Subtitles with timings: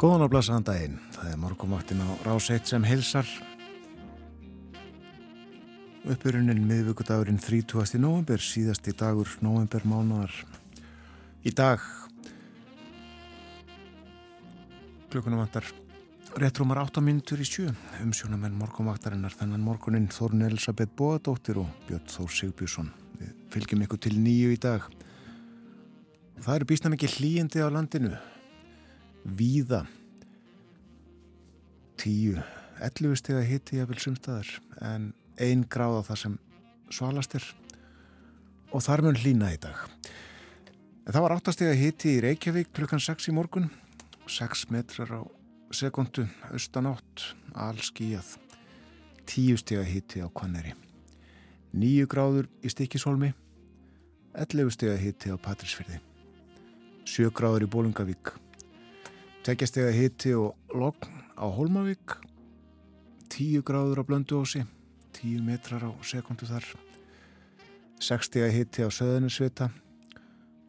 [0.00, 0.94] Góðan og blæsaðan daginn.
[1.12, 3.26] Það er morgumaktin á ráseitt sem hilsar.
[6.08, 8.00] Uppurinn miðvíkudagurinn 30.
[8.00, 10.32] november, síðasti dagur november mánuðar.
[11.44, 11.84] Í dag
[15.12, 15.68] klukkunum vantar
[16.40, 17.68] réttrúmar 8 minútur í sjö.
[18.00, 22.88] Umsjónamenn morgumaktarinnar þennan morgunin Þórun Elisabeth Bóadóttir og Björn Þór Sigbjörnsson.
[23.20, 24.88] Við fylgjum ykkur til nýju í dag.
[26.40, 28.16] Það eru býstan ekki hlýjandi á landinu
[29.24, 29.84] víða.
[32.00, 32.40] 10,
[32.80, 34.48] 11 steg að hitti ég vil sumstaðar
[34.80, 36.38] en ein gráð á það sem
[36.90, 37.44] svalast er.
[38.72, 39.76] Og þar mun hlýna í dag.
[41.10, 43.70] En það var 8 steg að hitti í Reykjavík klukkan 6 í morgun
[44.30, 45.22] 6 metrar á
[45.74, 48.36] sekundu austanátt, allskíjað
[49.26, 50.76] 10 steg að hitti á Kvanneri
[51.74, 53.32] 9 gráður í Stikisholmi
[54.38, 55.98] 11 steg að hitti á Patrísfyrði
[57.10, 58.34] 7 gráður í Bólungavík
[59.40, 61.06] Tekjastega hitti og logg
[61.40, 62.12] á Holmavík
[63.32, 64.66] 10 gráður á Blönduósi
[65.16, 66.66] 10 metrar á sekundu þar.
[68.04, 69.70] 6 stega hitti á Söðunusvita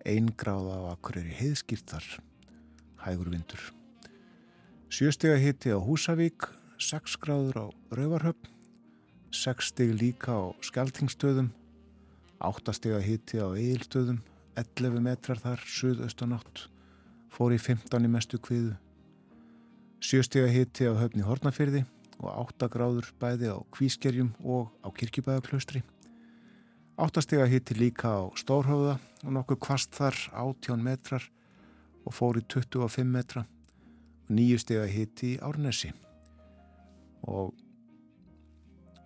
[0.07, 2.07] 1 gráð á Akureyri heiðskýrt þar.
[3.03, 3.59] Hægur vindur.
[4.87, 6.47] 7 stega hitti á Húsavík
[6.79, 8.47] 6 gráður á Rauvarhöfn
[9.35, 11.51] 6 steg líka á Skeltingstöðum
[12.39, 14.23] 8 stega hitti á Eilstöðum
[14.55, 16.70] 11 metrar þar suðaustanátt
[17.31, 18.75] fór í 15 í mestu kviðu.
[20.01, 21.85] Sjöstega hitti á höfni Hortnafyrði
[22.21, 25.83] og 8 gráður bæði á Kvískerjum og á Kirkjubæðaklaustri.
[27.01, 31.23] 8 stega hitti líka á Stórhóða og nokkuð kvast þar 18 metrar
[32.05, 33.45] og fór í 25 metra.
[34.29, 35.93] 9 stega hitti í Árnesi
[37.27, 37.55] og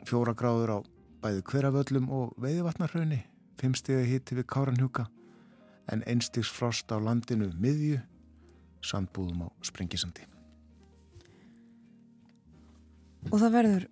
[0.10, 0.80] 4 gráður á
[1.22, 3.22] bæði hverjaföllum og veiðvatnarhraunni.
[3.62, 5.08] 5 stega hitti við Káranhjúka
[5.92, 8.02] en einstigs frost á landinu miðju
[8.86, 10.26] sandbúðum á Sprengisandi.
[13.34, 13.86] Og það verður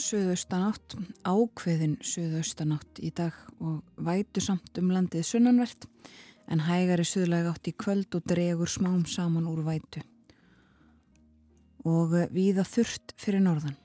[0.00, 5.86] söðaustanátt, ákveðin söðaustanátt í dag og vætu samt um landið sunnanvert
[6.52, 10.02] en hægari söðlega átt í kvöld og dregur smám saman úr vætu.
[11.86, 13.76] Og viða þurft fyrir norðan.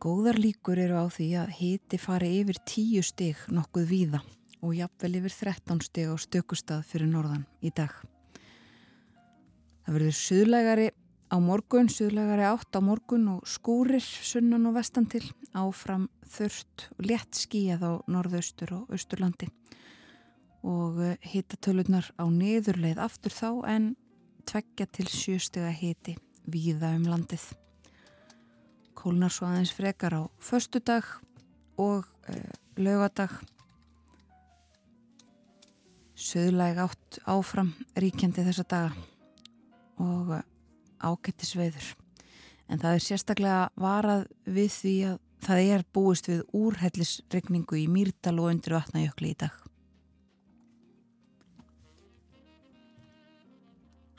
[0.00, 4.22] Góðar líkur eru á því að hiti fari yfir tíu stig nokkuð víða
[4.64, 7.92] og jafnvel yfir 13 stig á stökustad fyrir norðan í dag.
[9.90, 10.82] Það verður suðlegari
[11.34, 15.24] á morgun, suðlegari átt á morgun og skúrir sunnan og vestan til.
[15.50, 19.48] Áfram þurft og létt skíjað á norðaustur og austurlandi.
[20.62, 23.90] Og eh, hittatöluðnar á niðurleið aftur þá en
[24.46, 26.14] tveggja til sjöstega hiti
[26.46, 27.50] víða um landið.
[28.94, 31.16] Kólnar svo aðeins frekar á förstudag
[31.74, 32.38] og e,
[32.78, 33.40] lögadag
[36.14, 39.09] söðlæg átt áfram ríkjandi þessa daga
[40.00, 40.46] og eh,
[41.00, 41.90] ágættis veður.
[42.70, 48.36] En það er sérstaklega varað við því að það er búist við úrhellisregningu í Mýrdal
[48.38, 49.56] og undir vatnajökli í dag.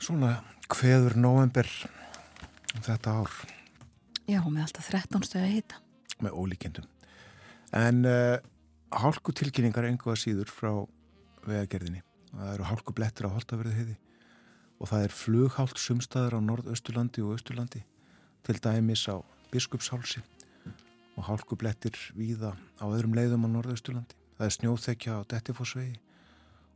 [0.02, 0.34] Svona
[0.72, 1.68] hveður november
[2.82, 3.34] þetta ár?
[4.26, 5.82] Já, með alltaf 13 stöði að hita.
[6.22, 6.88] Með ólíkjendum.
[7.78, 8.38] En uh,
[8.92, 10.72] hálku tilkynningar engu að síður frá
[11.46, 12.02] vegagerðinni.
[12.32, 13.96] Það eru hálku blettur á holtaverðu heiði
[14.82, 17.84] og það er flughált sumstaður á norðausturlandi og austurlandi
[18.42, 20.22] til dæmis á biskupshálsi
[21.14, 24.16] og hálkublettir víða á öðrum leiðum á norðausturlandi.
[24.34, 26.00] Það er snjóþekja á Dettifossvegi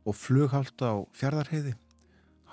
[0.07, 1.73] og flughált á Fjardarheiði,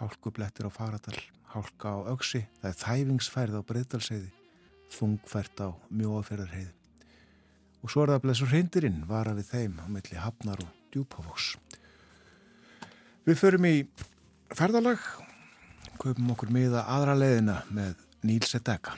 [0.01, 1.21] hálkublettir á Faradal,
[1.55, 4.31] hálka á Öksi, það er þæfingsfærð á Breydalsheiði,
[4.91, 6.73] þungfært á Mjóaferðarheiði.
[7.85, 11.53] Og svo er það blessur hreindirinn vara við þeim á melli Hafnar og Djúpavós.
[13.29, 13.77] Við förum í
[14.57, 15.05] ferðalag
[16.01, 17.95] kaupum okkur miða aðra leiðina með
[18.25, 18.97] Níl Sedeka.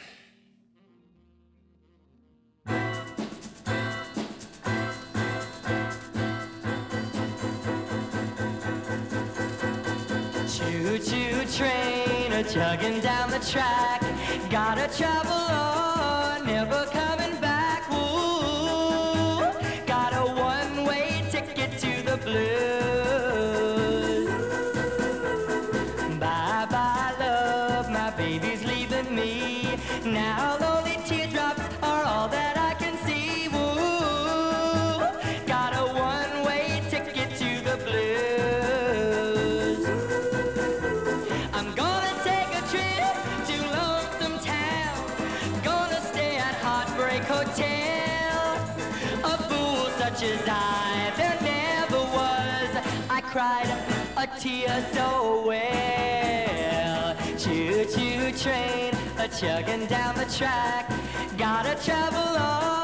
[10.56, 14.02] Choo-choo train a chugging down the track
[14.50, 15.75] Gotta travel on,
[54.46, 57.16] tear so well.
[57.36, 60.88] Choo-choo train a chugging down the track.
[61.36, 62.75] Gotta travel on,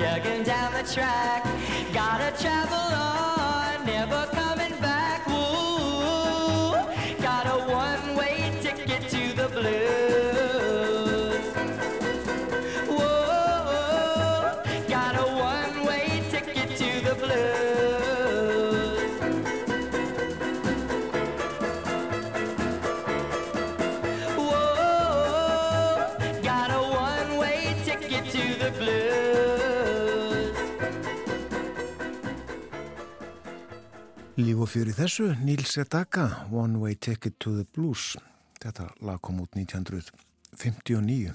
[0.00, 1.44] chugging down the track.
[1.92, 5.26] Gotta travel on, never coming back.
[5.26, 6.72] Woo!
[7.20, 11.44] Got a one-way ticket to the blues.
[12.88, 17.69] Whoa, got a one-way ticket to the blues.
[34.60, 38.16] Og í þessu, Neil Sedaka, One Way Ticket to the Blues.
[38.60, 41.32] Þetta lag kom út 1959.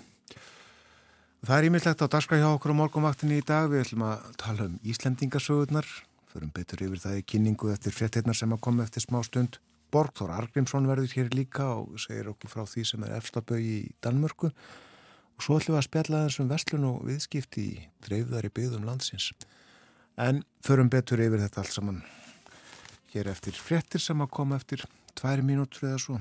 [1.45, 3.71] Það er ímyndlegt á daska hjá okkur á morgunvaktinni í dag.
[3.71, 5.87] Við ætlum að tala um Íslendingasögurnar.
[6.29, 9.57] Förum betur yfir það í kynningu eftir fréttinnar sem að koma eftir smá stund.
[9.93, 14.51] Borgþór Argrímsson verður hér líka og segir okkur frá því sem er efstabögi í Danmörku.
[14.51, 19.31] Og svo ætlum við að spjalla þessum vestlun og viðskipti í dreifðari byggðum landsins.
[20.13, 22.03] En förum betur yfir þetta allt saman
[23.15, 24.83] hér eftir fréttir sem að koma eftir
[25.15, 26.17] tværi mínútur eða svo.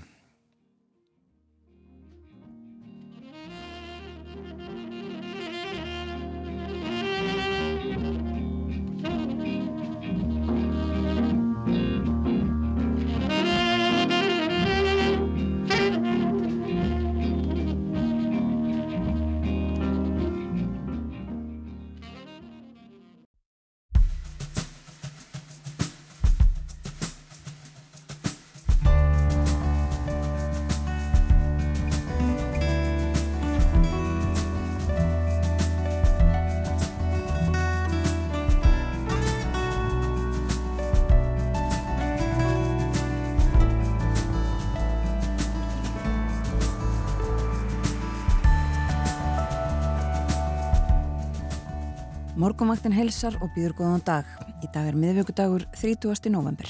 [52.75, 54.31] Morgonvaktin helsar og býður góðan dag.
[54.59, 56.27] Í dag er miðvíkudagur 30.
[56.35, 56.67] november.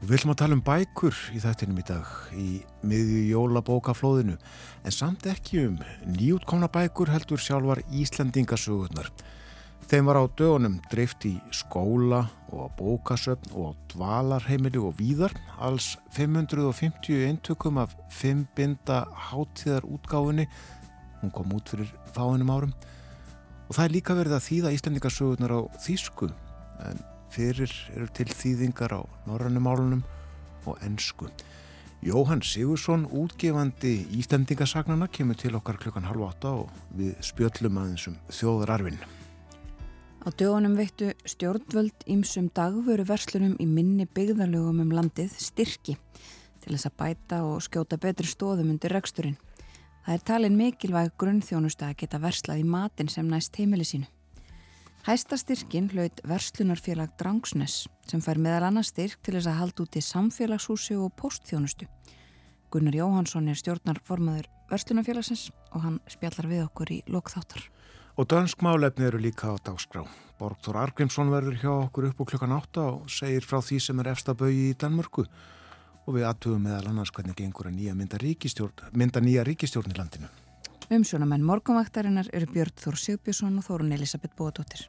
[0.00, 2.46] Við ætlum að tala um bækur í þættinum í dag í
[2.88, 5.74] miðju jólabókaflóðinu en samt ekki um
[6.14, 9.10] nýjútkomna bækur heldur sjálfar Íslandingasögurnar.
[9.90, 15.36] Þeim var á dögunum dreift í skóla og á bókasöfn og á dvalarheimili og víðar
[15.60, 20.48] alls 550 eintökum af 5 binda hátíðar útgáfunni.
[21.20, 22.72] Hún kom út fyrir fáinum árum
[23.68, 26.28] og það er líka verið að þýða Íslandingasögurnar á þýsku
[26.88, 27.02] en
[27.32, 30.04] fyrir eru til þýðingar á norrannum málunum
[30.68, 31.30] og ennsku.
[32.02, 38.16] Jóhann Sigursson, útgefandi Íslandingasagnana, kemur til okkar klukkan halv átta og við spjöllum aðeins um
[38.26, 38.98] þjóðararfin.
[40.22, 45.96] Á dögunum veittu stjórnvöld ímsum dagvöru verslunum í minni byggðarlögum um landið styrki
[46.62, 49.38] til þess að bæta og skjóta betri stóðum undir reksturinn.
[50.02, 54.08] Það er talin mikilvæg grunnþjónusta að geta verslað í matin sem næst heimili sínu.
[55.06, 59.98] Hæsta styrkin hlaut verslunarfélag Drangsnes sem fær meðal annars styrk til þess að halda út
[59.98, 61.86] í samfélagshúsi og postþjónustu.
[62.70, 67.66] Gunnar Jóhansson er stjórnarformaður verslunarfélagsins og hann spjallar við okkur í lokþáttar.
[68.18, 70.02] Og dönsk málefni eru líka á dagskrá.
[70.38, 74.10] Borgþór Argrímsson verður hjá okkur upp á klukkan átta og segir frá því sem er
[74.16, 75.28] efstabögi í Danmörku
[76.06, 78.18] og við aðtugum meðal annars hvernig gengur að nýja mynda,
[78.92, 80.30] mynda nýja ríkistjórn í landinu.
[80.92, 84.88] Umsjónamenn morgunvaktarinnar eru Björn Þór Sigbjörnsson og Þórun Elisabeth Bóðdóttir.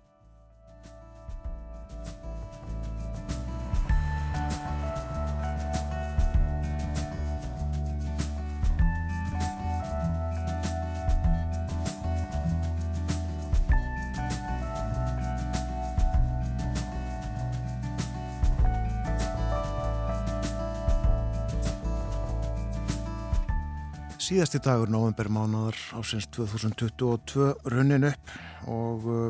[24.34, 28.32] Síðasti dagur novembermánaðar ásins 2022 runnin upp
[28.66, 29.28] og uh,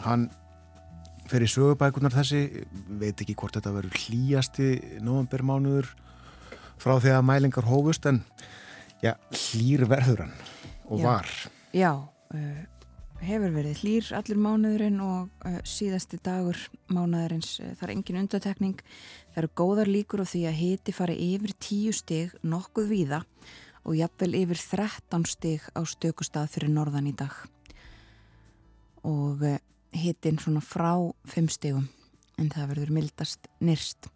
[0.00, 0.30] hann
[1.28, 2.62] fer í sögubækunar þessi,
[3.02, 4.70] veit ekki hvort þetta verður hlýjasti
[5.04, 5.92] novembermánuður
[6.80, 8.22] frá því að mælingar hófust en
[9.04, 10.34] já, hlýr verður hann
[10.88, 11.04] og Já.
[11.04, 11.36] var.
[11.76, 11.92] Já,
[12.32, 18.24] uh, hefur verið hlýr allir mánuðurinn og uh, síðasti dagur mánuðurins, uh, það er engin
[18.24, 18.84] undatekning.
[19.34, 23.26] Það eru góðar líkur á því að hiti fari yfir 10 stig nokkuð víða
[23.84, 27.32] og jafnvel yfir 13 stig á stökustað fyrir norðan í dag.
[29.06, 29.56] Og uh,
[29.96, 30.92] hitin svona frá
[31.30, 31.88] 5 stigum
[32.40, 34.08] en það verður mildast nyrst.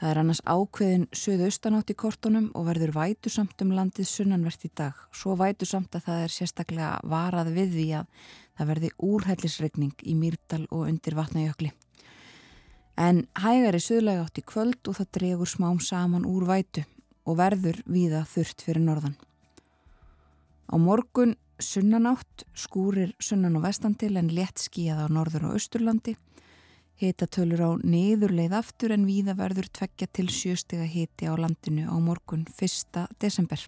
[0.00, 4.98] Það er annars ákveðin söðaustanátt í kortunum og verður vætusamt um landið sunnanvert í dag.
[5.14, 8.26] Svo vætusamt að það er sérstaklega varað við því að
[8.58, 11.70] það verði úrhellisregning í Mýrdal og undir vatnajökli.
[13.00, 16.84] En hægar er söðlega átt í kvöld og það dregur smám saman úr vætu
[17.24, 19.16] og verður víða þurft fyrir norðan.
[20.68, 26.16] Á morgun sunnanátt skúrir sunnan og vestan til en létt skíjað á norður og austurlandi
[26.94, 32.44] Hitatölur á niðurleið aftur en víða verður tveggja til sjöstega hiti á landinu á morgun
[32.46, 33.08] 1.
[33.18, 33.58] desember.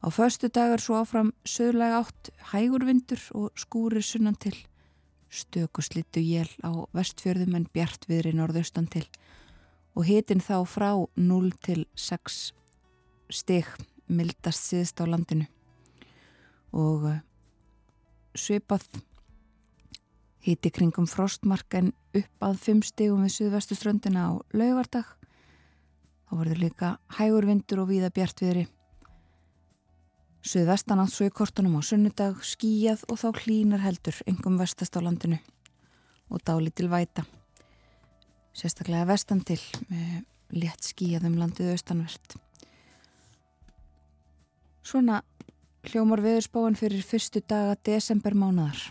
[0.00, 4.56] Á förstu dagar svo áfram söðlega átt hægur vindur og skúrir sunnan til.
[5.28, 9.04] Stökuslittu jél á vestfjörðum en bjart viðri norðaustan til
[9.94, 12.42] og hitin þá frá 0 til 6
[13.32, 13.68] steg
[14.08, 15.46] mildast síðst á landinu
[16.72, 17.18] og uh,
[18.34, 18.86] svipað
[20.42, 25.04] Híti kringum frostmark en upp að 5 stegum við suðvestuströndina á laugardag.
[26.26, 28.64] Þá verður líka hægur vindur og víða bjartviðri.
[30.42, 35.00] Suðvestan átt svo í kortunum á sunnudag skíjað og þá hlínar heldur engum vestast á
[35.06, 35.38] landinu
[36.26, 37.22] og dáli til væta.
[38.56, 42.36] Sérstaklega vestan til með létt skíjað um landið austanvert.
[44.84, 45.22] Svona
[45.88, 48.90] hljómar viðurspáin fyrir fyrstu daga desember mánuðar.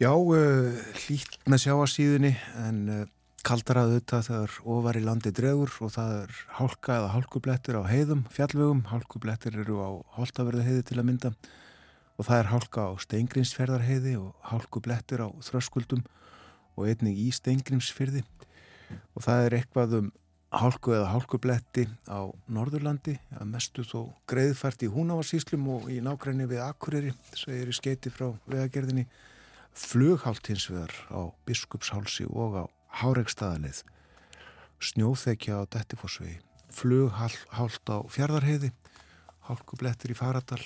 [0.00, 2.32] Já, uh, hlýtt með sjáasíðunni
[2.64, 3.02] en uh,
[3.44, 8.24] kaldara auðvitað þegar ofar í landi dregur og það er hálka eða hálkublettir á heiðum,
[8.32, 11.32] fjallvögum, hálkublettir eru á holtaverðu heiði til að mynda
[12.14, 16.04] og það er hálka á steingrinsferðarheiði og hálkublettir á þröskuldum
[16.74, 18.24] og einnig í steingrimsfyrði
[19.14, 20.12] og það er eitthvað um
[20.54, 26.62] hálku eða hálkubletti á Norðurlandi að mestu þó greiðfært í húnavarsíslum og í nákvæmni við
[26.64, 29.06] Akureyri, segir í skeiti frá vegagerðinni.
[29.74, 32.64] Flughált hins vegar á Biskupshálsi og á
[33.00, 33.82] Háregstaðalið,
[34.78, 36.38] snjóþekja á Dettifossvegi,
[36.70, 38.70] flughált á Fjardarheiði,
[39.48, 40.62] hálkublettir í Faradal,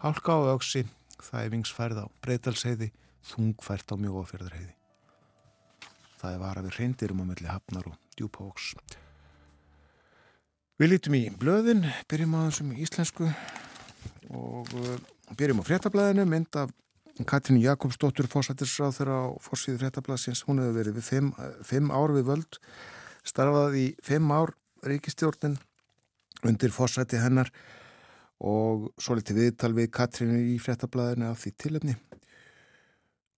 [0.00, 0.86] hálka á Öksi,
[1.20, 2.92] þæfingsfærð á Breitalsheiði,
[3.34, 4.77] þungfært á Mjóafjörðarheiði.
[6.18, 8.72] Það er vara við reyndirum á melli Hafnar og Djúpavóks.
[10.78, 13.28] Við lítum í blöðin, byrjum á þessum íslensku
[14.30, 14.98] og uh,
[15.38, 16.74] byrjum á fréttablaðinu, mynd af
[17.26, 21.32] Katrín Jakobsdóttur fórsættisráð þeirra á fórsíðu fréttablasins, hún hefur verið við fimm,
[21.66, 22.58] fimm ár við völd,
[23.26, 24.54] starfað í fimm ár
[24.86, 25.58] ríkistjórnin
[26.46, 27.50] undir fórsætti hennar
[28.38, 31.96] og svo litið viðtal við Katrínu í fréttablaðinu af því tilöfni.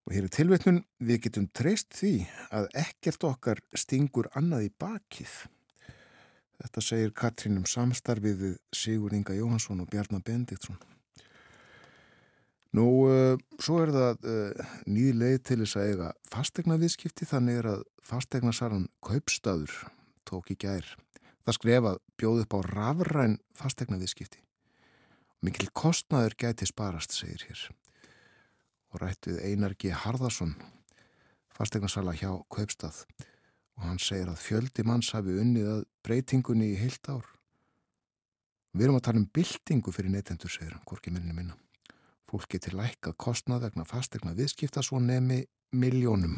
[0.09, 2.15] Og hér er tilvetnun, við getum treyst því
[2.57, 5.35] að ekkert okkar stingur annað í bakið.
[6.61, 10.81] Þetta segir Katrín um samstarfið við Sigur Inga Jóhansson og Bjarnar Bendiktsson.
[12.77, 17.63] Nú, uh, svo er það uh, nýði leið til þess að eiga fastegna viðskipti, þannig
[17.63, 19.75] er að fastegnasaran kaupstaður
[20.29, 20.87] tók í gær.
[21.49, 24.45] Það skrefað bjóð upp á rafræn fastegna viðskipti.
[25.43, 27.65] Mikil kostnaður gæti sparast, segir hér.
[28.91, 29.93] Og rætt við Einar G.
[29.95, 30.57] Harðarsson,
[31.55, 33.05] fastegnasala hjá kaupstað.
[33.79, 37.27] Og hann segir að fjöldi manns hafi unnið að breytingunni í heilt ár.
[38.75, 41.57] Við erum að tala um byltingu fyrir neytendur, segir hann, hvorki minni minna.
[42.31, 45.43] Fólk getur lækka kostnað vegna fastegna viðskipta svo nemi
[45.75, 46.37] miljónum.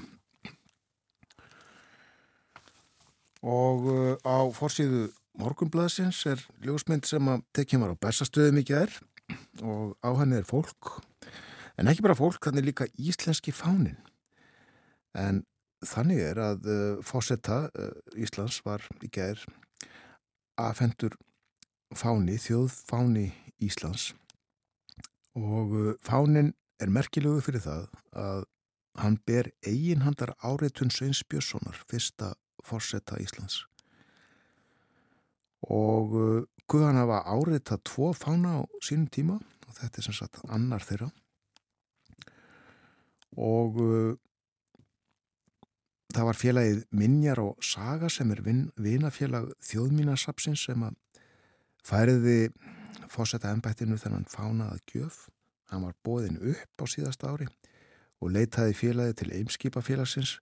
[3.43, 8.93] Og uh, á fórsíðu morgunblæðsins er ljósmynd sem að tekjum var á bestastöðum í gær
[9.65, 11.01] og á hann er fólk.
[11.81, 13.99] En ekki bara fólk, þannig líka íslenski fánin.
[15.17, 15.43] En
[15.87, 19.41] þannig er að uh, fósetta uh, Íslands var í gær
[20.61, 21.17] aðfendur
[21.97, 24.13] fáni, þjóðfáni Íslands
[25.37, 26.53] og uh, fánin
[26.83, 27.89] er merkilegu fyrir það
[28.21, 28.47] að
[29.01, 33.63] hann ber eiginhandar áreitun Sveins Björnssonar, fyrsta fórsetta Íslands.
[35.73, 36.13] Og
[36.73, 41.09] Guðan hafa áreitað tvo fána á sínum tíma og þetta er sem sagt annar þeirra.
[43.41, 44.13] Og uh,
[46.13, 50.99] það var félagið Minjar og Saga sem er vin, vinafélag þjóðmínasapsins sem að
[51.87, 52.53] færiði
[53.13, 55.27] fórsetta ennbættinu þennan fánaða gjöf.
[55.73, 57.49] Hann var bóðin upp á síðasta ári
[58.23, 60.37] og leitaði félagi til eimskipafélagsins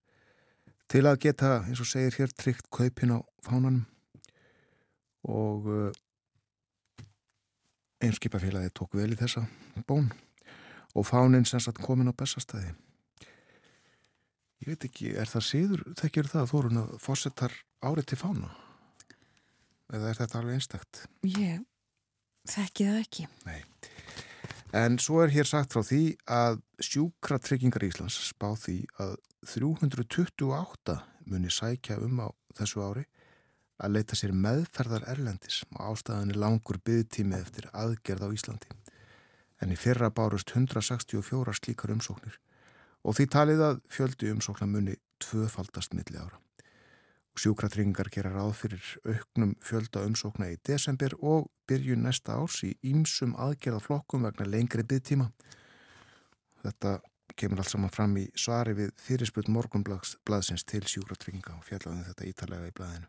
[0.91, 3.85] til að geta, eins og segir hér, tryggt kaupin á fánanum
[5.31, 5.91] og uh,
[8.01, 9.45] Eimskipafélagi tók vel í þessa
[9.85, 10.09] bón
[10.95, 12.75] og fánin sem satt komin á bestastæði.
[14.61, 18.51] Ég veit ekki, er það síður, þekkir það að þórun að fórsetar árið til fána?
[19.91, 21.05] Eða er þetta alveg einstakt?
[21.27, 21.63] Ég
[22.51, 23.29] þekki það ekki.
[23.47, 23.63] Nei.
[24.77, 29.17] En svo er hér sagt frá því að sjúkratryggingar Íslands spá því að
[29.51, 30.99] 328
[31.31, 32.29] muni sækja um á
[32.59, 33.07] þessu ári
[33.81, 38.80] að leita sér meðferðar erlendis og ástæðan er langur byggtími eftir aðgerð á Íslandi.
[39.61, 42.39] En í fyrra bárust 164 slíkar umsóknir
[43.05, 46.39] og því talið að fjöldi umsóknar muni tvöfaldast milli ára.
[47.41, 53.37] Sjúkratryggingar gera ráð fyrir auknum fjölda umsókna í desember og byrjun næsta árs í ýmsum
[53.41, 55.31] aðgerðaflokkum vegna lengri byggtíma.
[56.65, 56.99] Þetta
[57.41, 62.69] kemur allt saman fram í svari við fyrirspöld morgunbladsins til sjúkratrygginga og fjallaðum þetta ítalega
[62.69, 63.09] í blæðinu.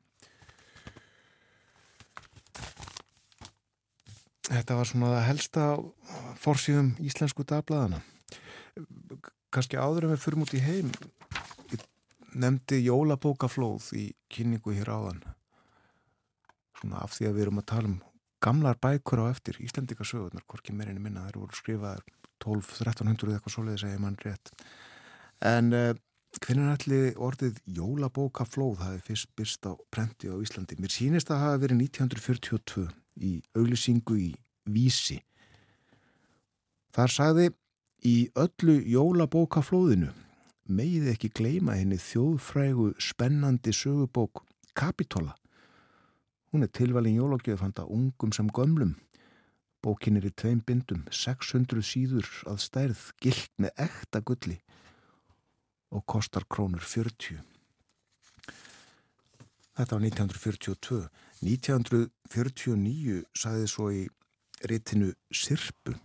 [4.48, 5.66] Þetta var svona það helsta
[6.42, 8.02] fórsíðum íslensku dagblæðana.
[9.54, 10.90] Kanski áður en við fyrum út í heim
[12.32, 15.22] nefndi jólabókaflóð í kynningu hér áðan.
[16.80, 17.98] Svona af því að við erum að tala um
[18.42, 22.06] gamlar bækur á eftir Íslandikasögurnar, hvorki meirinni minna, þær voru skrifaðar
[22.42, 24.54] 12-1300 eitthvað svoleiði segja mann rétt.
[25.46, 25.92] En uh,
[26.40, 30.80] hvernig allir orðið jólabókaflóð hafi fyrst byrst á prenti á Íslandi?
[30.82, 32.88] Mér sínist að hafa verið 1942
[33.22, 34.32] í auglisingu í
[34.72, 35.20] Vísi.
[36.92, 37.48] Þar sagði
[38.06, 40.12] í öllu jólabókaflóðinu
[40.72, 44.44] megiði ekki gleima henni þjóðfrægu spennandi sögubók
[44.78, 45.36] Kapitola.
[46.52, 48.98] Hún er tilvalin jólagjöf handa ungum sem gömlum.
[49.82, 54.60] Bókin er í tveim bindum, 600 síður að stærð, gilt með ekta gulli
[55.92, 57.42] og kostar krónur 40.
[59.80, 61.08] Þetta var 1942.
[62.32, 64.06] 1949 saði svo í
[64.70, 65.98] ritinu Sirpu.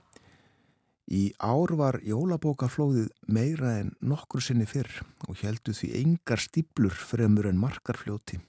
[1.06, 4.90] Í ár var jólabókaflóðið meira en nokkur sinni fyrr
[5.28, 8.40] og heldu því engar stíplur fremur en markarfljóti.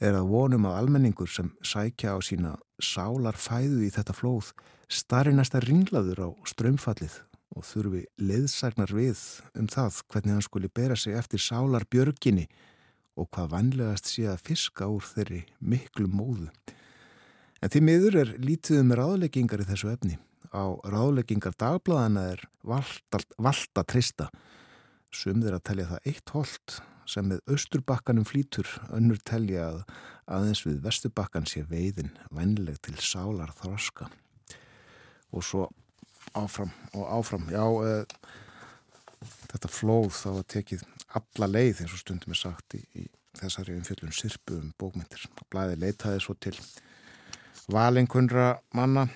[0.00, 4.54] Er að vonum að almenningur sem sækja á sína sálar fæðu í þetta flóð
[4.88, 7.18] starri næsta ringlaður á strömfallið
[7.58, 9.20] og þurfi leiðsagnar við
[9.58, 12.46] um það hvernig hann skuli bera sig eftir sálar björginni
[13.18, 16.50] og hvað vanlegast sé að fiska úr þeirri miklu móðu.
[17.60, 20.16] En því miður er lítið um ráðleggingar í þessu efni.
[20.50, 24.30] Á ráðleggingar dagbladana er valda, trista.
[25.12, 29.80] Sum þeir að telja það eitt hold sem með austurbakkanum flýtur önnur telja að
[30.30, 34.08] aðeins við vestubakkan sé veiðin vennleg til sálar þroska.
[35.34, 35.66] Og svo
[36.38, 37.48] áfram og áfram.
[37.50, 38.04] Já, e,
[39.50, 40.86] þetta flóð þá að tekið
[41.18, 43.06] alla leið eins og stundum er sagt í, í
[43.38, 45.26] þessari umfjöldun sirpu um bókmyndir.
[45.50, 46.56] Blæði leitaði svo til
[47.70, 49.06] valinkunra manna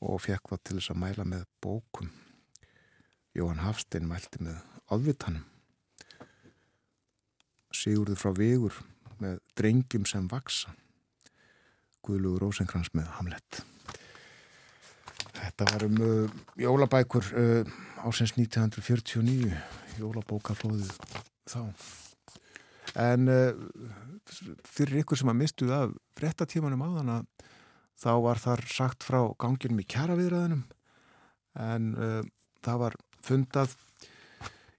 [0.00, 2.10] og fekk það til þess að mæla með bókum.
[3.36, 4.58] Jóhann Hafstein mælti með
[4.90, 5.44] ofvitanum.
[7.70, 8.80] Sigurður frá Vigur
[9.20, 10.72] með drengjum sem vaksa.
[12.04, 13.60] Guðlugur Rósenkrans með Hamlet.
[15.50, 17.72] Þetta var um uh, jólabækur uh,
[18.06, 19.50] ásins 1949,
[19.98, 20.92] jólabókaflóðið
[21.50, 21.64] þá.
[22.94, 23.50] En uh,
[24.70, 27.48] fyrir ykkur sem að mistuð af frettatímanum áðan að
[28.00, 30.62] þá var þar sagt frá ganginum í kjaraviðræðinum
[31.66, 32.20] en uh,
[32.62, 33.74] það var fundað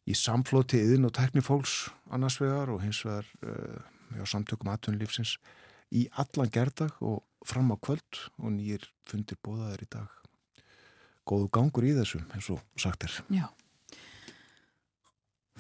[0.08, 3.84] í samflóti yðin og teknifólks annars vegar og hins vegar uh,
[4.16, 5.36] á samtökum aðtunlífsins
[5.92, 10.21] í allan gerdag og fram á kvöld og nýjir fundir bóðaðir í dag.
[11.28, 13.18] Góðu gangur í þessum eins og sagt er.
[13.34, 13.46] Já.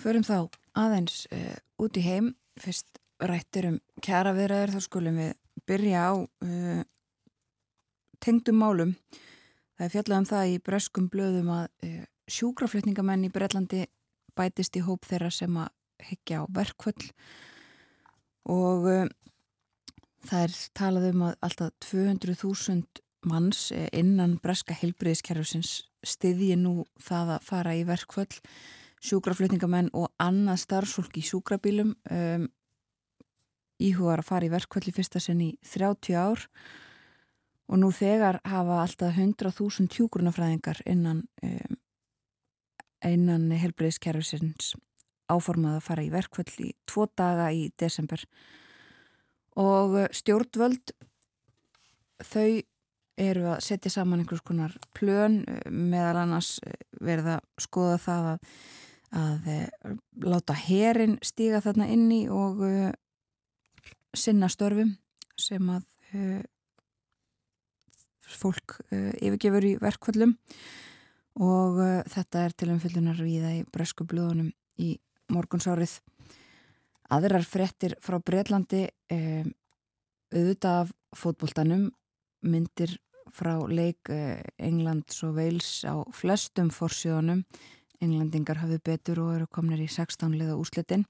[0.01, 0.37] Förum þá
[0.77, 2.31] aðeins uh, út í heim.
[2.61, 5.35] Fyrst rættir um kjara viðræður þá skulum við
[5.69, 6.81] byrja á uh,
[8.23, 8.95] tengdum málum.
[9.77, 13.85] Það er fjallað um það í breskum blöðum að uh, sjúkraflutningamenn í Breitlandi
[14.37, 15.71] bætist í hóp þeirra sem að
[16.01, 17.11] higgja á verkvöld
[18.49, 18.87] og
[20.25, 27.47] það er talað um að alltaf 200.000 manns innan breska heilbriðiskerfusins stiðji nú það að
[27.47, 28.39] fara í verkvöld
[29.01, 32.47] sjúkraflutningamenn og annað starfsfólk í sjúkrabílum um,
[33.81, 36.45] íhugar að fara í verkvöld í fyrsta sinn í 30 ár.
[37.71, 41.77] Og nú þegar hafa alltaf 100.000 tjúgrunafræðingar innan um,
[43.01, 44.75] einan helbreyðskerfisins
[45.31, 48.21] áformað að fara í verkvöld í tvo daga í desember.
[49.57, 50.93] Og stjórnvöld
[52.21, 52.61] þau
[53.21, 56.55] eru að setja saman einhvers konar plön meðal annars
[57.01, 58.39] verða að skoða það að,
[59.21, 59.49] að
[60.25, 62.89] láta herin stíga þarna inni og uh,
[64.15, 64.95] sinna störfum
[65.39, 66.41] sem að uh,
[68.31, 70.37] fólk uh, yfirgefur í verkvöldum
[71.41, 71.77] og
[72.11, 74.49] þetta er til umfyllunar viða í bresku blöðunum
[74.83, 74.97] í
[75.31, 75.93] morgunsárið.
[77.07, 81.85] Aðrar frettir frá Breitlandi auðvitað af fótboltanum
[82.43, 82.97] myndir
[83.35, 87.45] frá leik uh, Englands og Wales á flestum fórsjónum.
[88.01, 91.05] Englandingar hafið betur og eru komnir í 16 liða úslitin.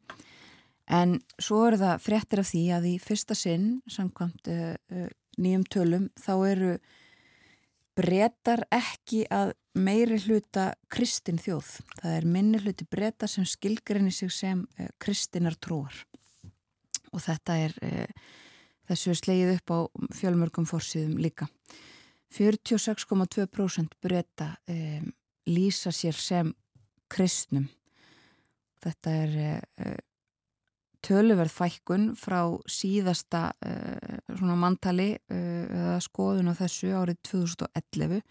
[0.92, 5.08] En svo eru það frettir af því að í fyrsta sinn, samkvæmt uh, uh,
[5.40, 6.72] nýjum tölum, þá eru
[7.96, 11.70] brettar ekki að meiri hluta kristin þjóð.
[12.02, 15.96] Það er minni hluti brettar sem skilgrinni sig sem uh, kristinar trúar.
[17.12, 17.74] Og þetta er,
[18.88, 19.80] þessu slegið upp á
[20.16, 21.50] fjölmörgum fórsýðum líka.
[22.32, 25.12] 46,2% bretta um,
[25.50, 26.54] lýsa sér sem
[27.12, 27.68] kristnum.
[28.82, 29.98] Þetta er uh,
[31.06, 38.24] töluverð fækkun frá síðasta uh, svona mantali uh, eða skoðun á þessu árið 2011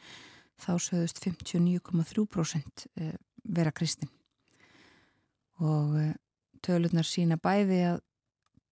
[0.60, 2.88] þá sögðust 59,3%
[3.48, 4.10] vera kristin
[5.60, 5.94] og
[6.60, 8.02] tölurnar sína bæði að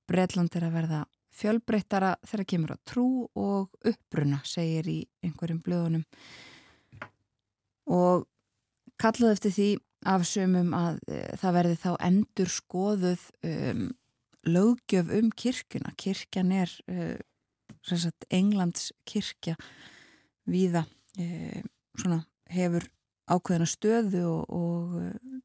[0.08, 1.00] Breitland er að verða
[1.38, 6.04] fjölbreyttara þegar kemur á trú og uppbruna segir í einhverjum blöðunum
[7.88, 8.26] og
[9.00, 9.68] kallaði eftir því
[10.08, 13.88] af sömum að e, það verði þá endur skoðuð um,
[14.48, 15.92] lögjöf um kirkuna.
[15.98, 17.16] Kirkjan er uh,
[17.82, 19.56] sagt, Englands kirkja
[20.48, 20.84] viða
[21.18, 21.64] uh,
[21.98, 22.22] svona,
[22.52, 22.86] hefur
[23.28, 25.42] ákveðina stöðu og, og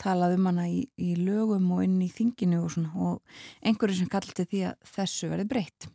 [0.00, 4.10] talað um hana í, í lögum og inn í þinginu og, svona, og einhverju sem
[4.10, 5.88] kallti því að þessu verði breytt.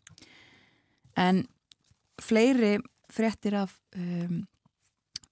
[1.19, 1.43] En
[2.21, 2.77] fleiri
[3.13, 4.43] fréttir af um,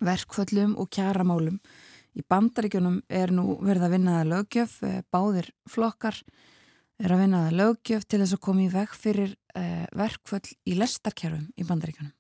[0.02, 1.58] verkföllum og kjaramálum
[2.12, 6.18] Í bandaríkjunum er nú verið að vinna það lögjöf, eh, báðir flokkar
[7.00, 10.76] er að vinna það lögjöf til þess að koma í veg fyrir uh, verkföll í
[10.78, 12.12] lestarkerfum í bandaríkjunum.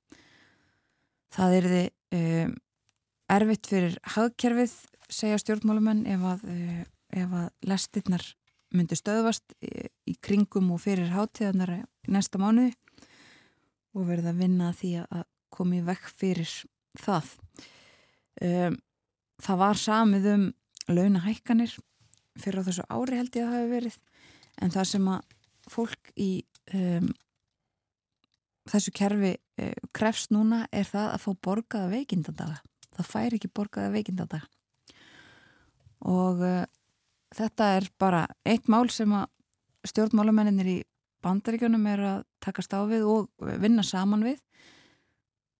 [1.35, 2.55] Það er þið uh,
[3.35, 4.73] erfitt fyrir hagkerfið,
[5.11, 6.83] segja stjórnmálumenn, ef að, uh,
[7.21, 8.25] ef að lestirnar
[8.71, 12.71] myndi stöðvast í, kringum og fyrir hátíðanar næsta mánuði
[13.91, 16.51] og verið að vinna því að koma í veg fyrir
[16.99, 17.33] það.
[18.41, 18.77] Um,
[19.43, 20.45] það var samið um
[20.91, 21.75] launahækkanir
[22.39, 23.97] fyrir á þessu ári held ég að það hefur verið
[24.61, 25.35] en það sem að
[25.71, 26.29] fólk í
[26.77, 27.11] um,
[28.71, 32.61] þessu kerfi uh, krefst núna er það að fá borgaða veikindadaga
[32.97, 34.47] það fær ekki borgaða veikindadaga
[36.07, 36.63] og uh,
[37.35, 39.29] þetta er bara eitt mál sem að
[39.89, 40.79] stjórnmálumennir í
[41.21, 44.39] bandaríkjunum er að takast á við og vinna saman við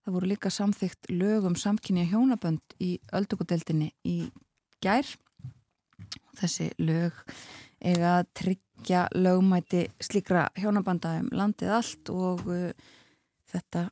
[0.02, 4.16] Það voru líka samþygt lögum samkynja hjónabönd í öldugudeldinni í
[4.82, 5.06] gær.
[6.40, 7.20] Þessi lög
[7.82, 12.72] eiga að tryggja lögmæti slíkra hjónabanda um landið allt og uh,
[13.54, 13.86] þetta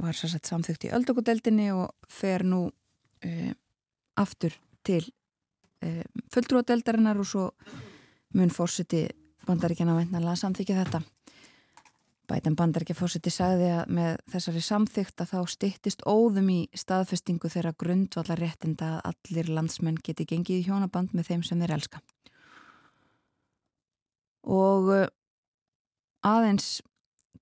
[0.00, 3.52] var sérsett samþygt í öldugudeldinni og fer nú uh,
[4.22, 4.54] aftur
[4.86, 5.02] til
[6.34, 7.46] fulltrúadeldarinnar og svo
[8.36, 9.06] mun fórsiti
[9.48, 11.00] bandaríkjana veinnalega samþykja þetta.
[12.30, 18.38] Bætan bandarækjafósiti sagði að með þessari samþygt að þá stittist óðum í staðfestingu þeirra grundvallar
[18.38, 22.02] réttinda að allir landsmenn geti gengið í hjónaband með þeim sem þeir elska.
[24.46, 25.08] Og uh,
[26.22, 26.68] aðeins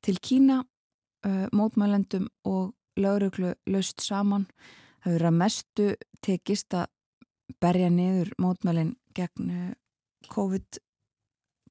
[0.01, 4.49] til Kína, uh, mótmælendum og lauruglu löst saman,
[5.05, 5.91] það verið að mestu
[6.25, 6.89] tekist að
[7.63, 9.73] berja niður mótmælinn gegn uh,
[10.29, 10.81] COVID,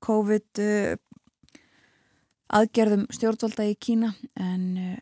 [0.03, 0.61] COVID
[2.53, 4.93] aðgerðum stjórnvalda í Kína en uh,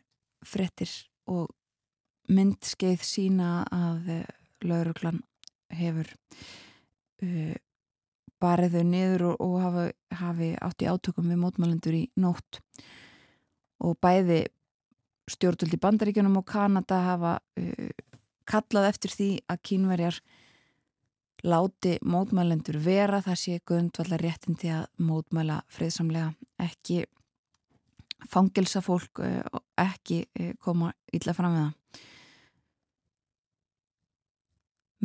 [0.46, 0.90] frettir
[1.30, 1.52] og
[2.32, 4.24] myndskeið sína að uh,
[4.66, 5.22] lauruglan
[5.74, 6.10] hefur
[7.22, 7.54] uh,
[8.42, 9.86] barið þau niður og, og hafa,
[10.20, 12.60] hafi átt í átökum við mótmælendur í nótt.
[13.80, 14.44] Og bæði
[15.30, 17.32] stjórnvaldi bandaríkjunum og Kanada hafa
[18.46, 20.18] kallað eftir því að kínverjar
[21.46, 26.32] láti mótmælendur vera það sé gundvallar réttin til að mótmæla friðsamlega
[26.62, 27.04] ekki
[28.30, 29.42] fangilsa fólk eh,
[29.78, 32.02] ekki eh, koma illa fram með það.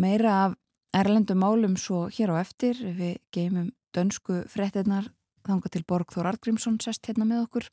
[0.01, 0.57] Meira af
[0.97, 5.11] erlendum málum svo hér á eftir við geymum dönsku frettinnar
[5.45, 7.67] þanga til Borgþór Artgrímsson sest hérna með okkur.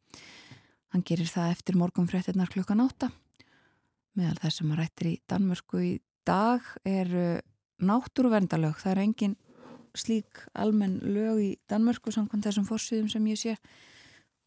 [0.92, 3.10] Hann gerir það eftir morgun frettinnar klukkan átta.
[4.18, 5.92] Meðal þess sem að rættir í Danmörku í
[6.26, 7.12] dag er
[7.78, 8.78] náttúruverndarlög.
[8.82, 9.36] Það er engin
[9.98, 13.54] slík almenn lög í Danmörku samkvæmt þessum fórsýðum sem ég sé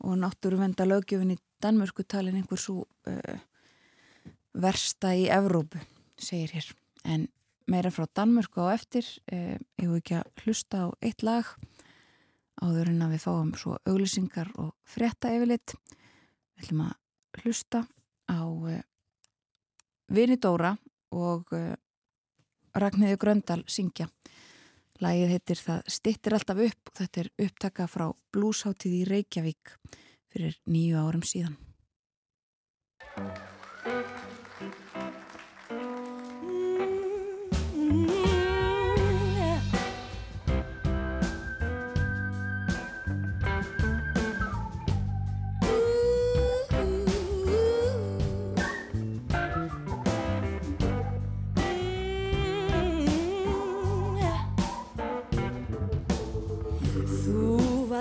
[0.01, 3.37] og náttúruvenda lögjöfin í Danmörku talin einhver svo uh,
[4.57, 5.79] versta í Evrópu,
[6.17, 6.71] segir hér.
[7.05, 7.27] En
[7.69, 11.51] meira frá Danmörku á eftir, uh, ég hef ekki að hlusta á eitt lag
[12.61, 15.75] áður en að við fáum svo auglýsingar og frétta yfirleitt.
[16.57, 17.85] Við ætlum að hlusta
[18.29, 18.81] á uh,
[20.11, 20.73] Vini Dóra
[21.13, 21.77] og uh,
[22.75, 24.07] Ragnhildur Gröndal syngja.
[25.01, 29.75] Lægið heitir Það stittir alltaf upp og þetta er upptaka frá blúsháttíð í Reykjavík
[30.31, 31.57] fyrir nýju árum síðan.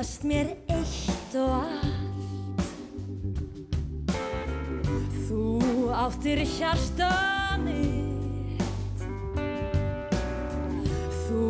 [0.01, 2.63] Varst mér eitt og allt.
[5.29, 5.43] Þú
[5.93, 7.11] áttir hjarta
[7.61, 9.05] mitt.
[11.27, 11.43] Þú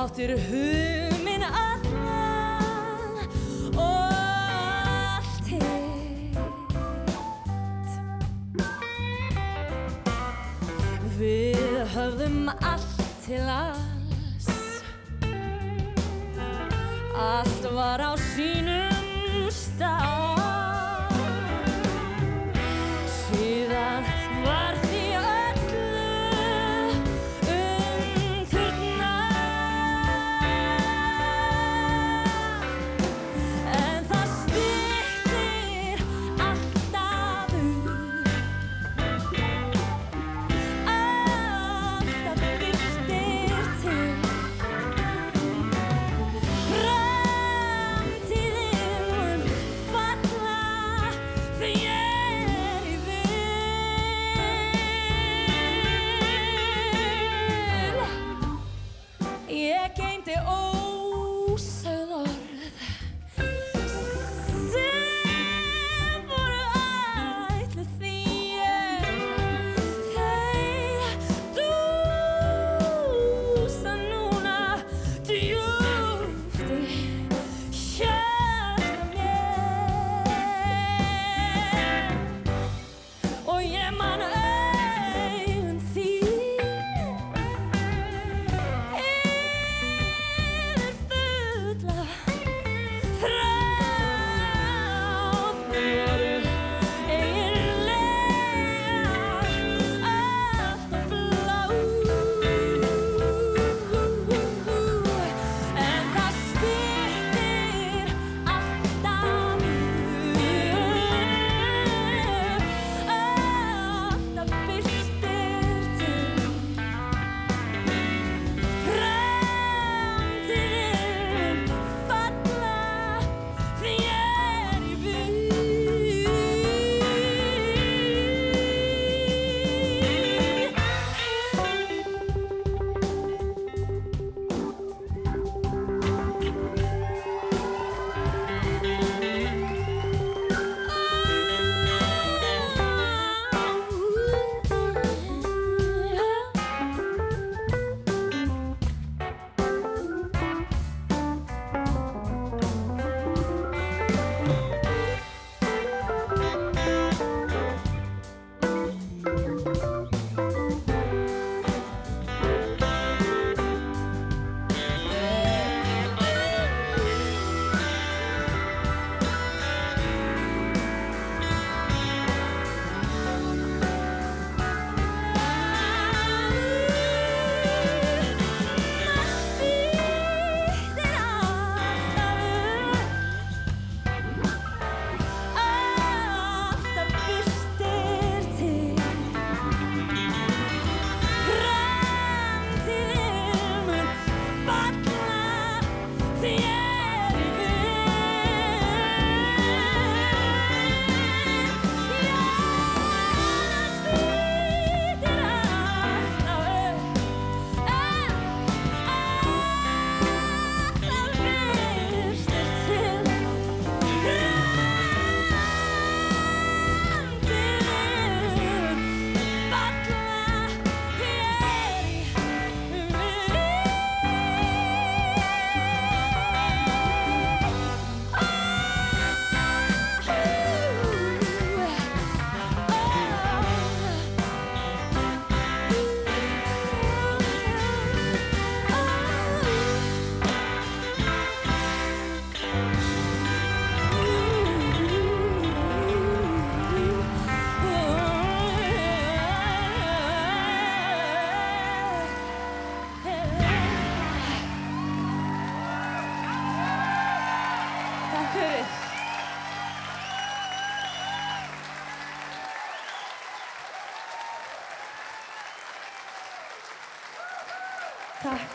[0.00, 3.20] áttir hug minn annan
[3.76, 6.40] og allt hitt.
[11.20, 13.89] Við höfðum allt til allt
[17.20, 20.19] allt var á sínum stað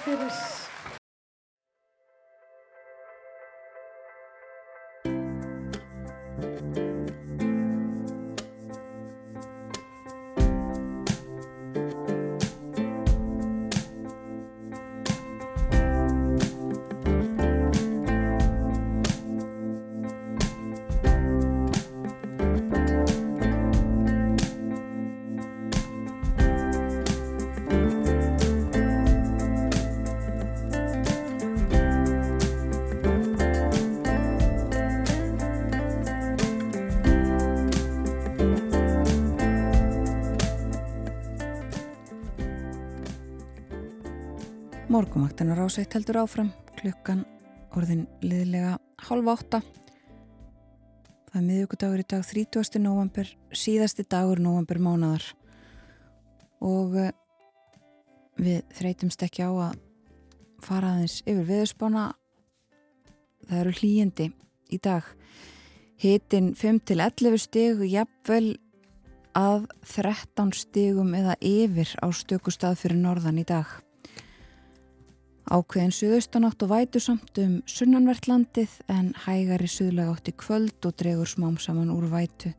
[0.06, 0.45] Takk
[44.96, 47.26] Morgumaktanar ásætt heldur áfram klukkan
[47.76, 48.78] orðin liðlega
[49.10, 49.60] halv átta.
[51.28, 52.80] Það er miðugudagur í dag 30.
[52.80, 55.26] november, síðasti dagur november mánadar
[56.64, 57.12] og eh,
[58.40, 59.76] við þreytumst ekki á að
[60.64, 62.06] fara aðeins yfir viðspána.
[63.50, 64.32] Það eru hlýjandi
[64.72, 65.10] í dag.
[66.00, 68.56] Hitin 5-11 stig, jafnvel
[69.36, 73.82] að 13 stigum eða yfir á stöku stað fyrir norðan í dag.
[75.46, 80.96] Ákveðin suðaustanátt og vætu samt um sunnanvert landið en hægari suðlega átt í kvöld og
[80.98, 82.50] dregur smám saman úr vætu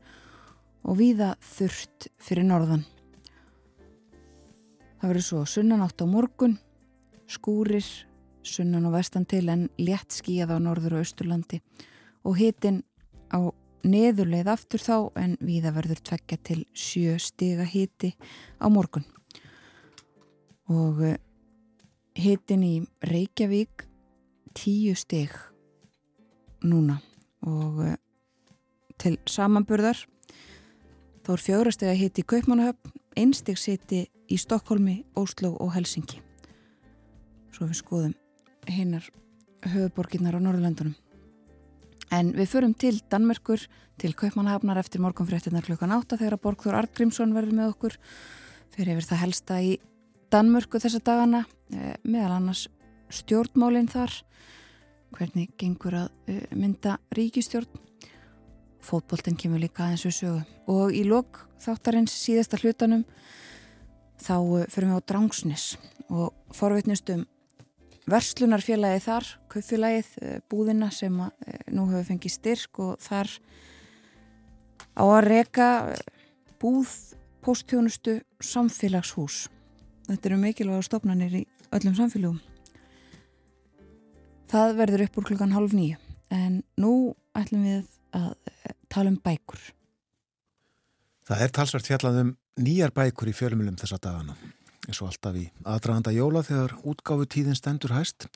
[0.87, 2.85] og víða þurft fyrir norðan.
[5.01, 6.55] Það verður svo sunnanátt á morgun,
[7.27, 7.85] skúrir,
[8.47, 11.61] sunnan og vestan til en létt skíjað á norður og austurlandi
[12.23, 12.85] og hitin
[13.35, 13.51] á
[13.87, 18.15] neðurleið aftur þá en víða verður tvekja til sjö stiga hiti
[18.63, 19.07] á morgun.
[20.71, 21.19] Og eh,
[22.17, 22.75] hitin í
[23.05, 23.87] Reykjavík
[24.57, 25.33] tíu stig
[26.65, 26.99] núna
[27.47, 27.95] og uh,
[28.97, 30.01] til samanburðar
[31.27, 36.23] þá er fjóra steg að hiti í Kaupmannahöfn einstig siti í Stokkólmi, Óslo og Helsingi
[37.55, 38.15] svo við skoðum
[38.69, 39.05] hinnar
[39.67, 40.97] höfuborginnar á Norðurlandunum
[42.15, 43.67] en við förum til Danmerkur
[44.01, 47.97] til Kaupmannahafnar eftir morgunfréttinar klukkan 8 þegar að Borgþór Artgrímsson verður með okkur.
[48.75, 49.77] Fyrir yfir það helsta í
[50.33, 52.67] Danmörku þessa dagana eh, meðal annars
[53.15, 54.11] stjórnmálinn þar
[55.15, 57.85] hvernig gengur að eh, mynda ríkistjórn
[58.87, 60.43] fótboltinn kemur líka aðeins við sögu.
[60.71, 63.07] Og í lok þáttarins síðasta hlutanum
[64.23, 65.69] þá eh, fyrir við á Drangsnis
[66.11, 67.25] og forvitnust um
[68.11, 70.11] verslunarfélagið þar, kaupfélagið
[70.51, 71.17] búðina sem
[71.75, 73.33] nú hefur fengið styrk og þar
[74.95, 75.71] á að reka
[76.63, 76.93] búð
[77.43, 79.49] postjónustu samfélagshús
[80.07, 82.41] Þetta eru mikilvæga stofnanir í öllum samfélagum.
[84.47, 85.99] Það verður upp úr klukkan halv nýju
[86.35, 89.59] en nú ætlum við að eh, tala um bækur.
[91.27, 94.37] Það er talsvært fjallað um nýjar bækur í fjölumilum þessa dagana
[94.87, 98.29] eins og alltaf í aðdraganda jóla þegar útgáfu tíðin stendur hæst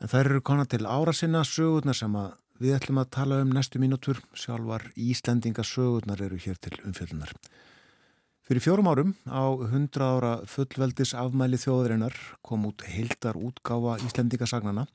[0.00, 2.14] en þær eru konar til ára sinna sögurnar sem
[2.60, 7.32] við ætlum að tala um næstu mínútur sjálfar Íslendinga sögurnar eru hér til umfjöldunar.
[8.50, 14.88] Fyrir fjórum árum á 100 ára fullveldis afmæli þjóðurinnar kom út heildar útgáfa Íslendingasagnana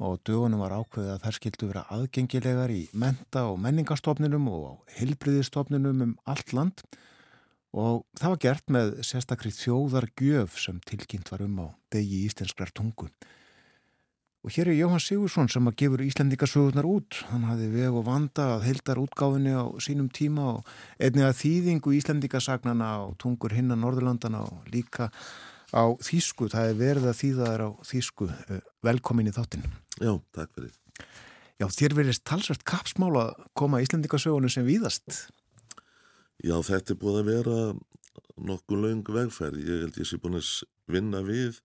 [0.00, 4.74] og dögunum var ákveðið að þær skildu vera aðgengilegar í menta og menningastofninum og á
[4.96, 6.80] heilbriðistofninum um allt land
[7.76, 13.10] og það var gert með sérstakri þjóðargjöf sem tilkynnt var um á degi íslenskrar tungu.
[14.46, 17.16] Og hér er Jóhann Sigursson sem að gefur Íslandikasögurnar út.
[17.32, 20.68] Hann hafði veg og vanda að heildar útgáfinni á sínum tíma og
[21.02, 25.10] einnig að þýðingu Íslandikasagnana á tungur hinna Norðurlandana og líka
[25.74, 26.46] á Þísku.
[26.54, 28.30] Það er verið að þýða þær á Þísku.
[28.46, 29.66] Eh, velkomin í þáttinn.
[29.98, 30.78] Já, takk fyrir.
[31.58, 35.24] Já, þér verist talsvært kapsmál að koma Íslandikasögunum sem víðast.
[36.38, 37.60] Já, þetta er búið að vera
[38.38, 39.58] nokkuð laung vegferð.
[39.58, 40.52] Ég held ég sé búin að
[40.86, 41.58] vinna við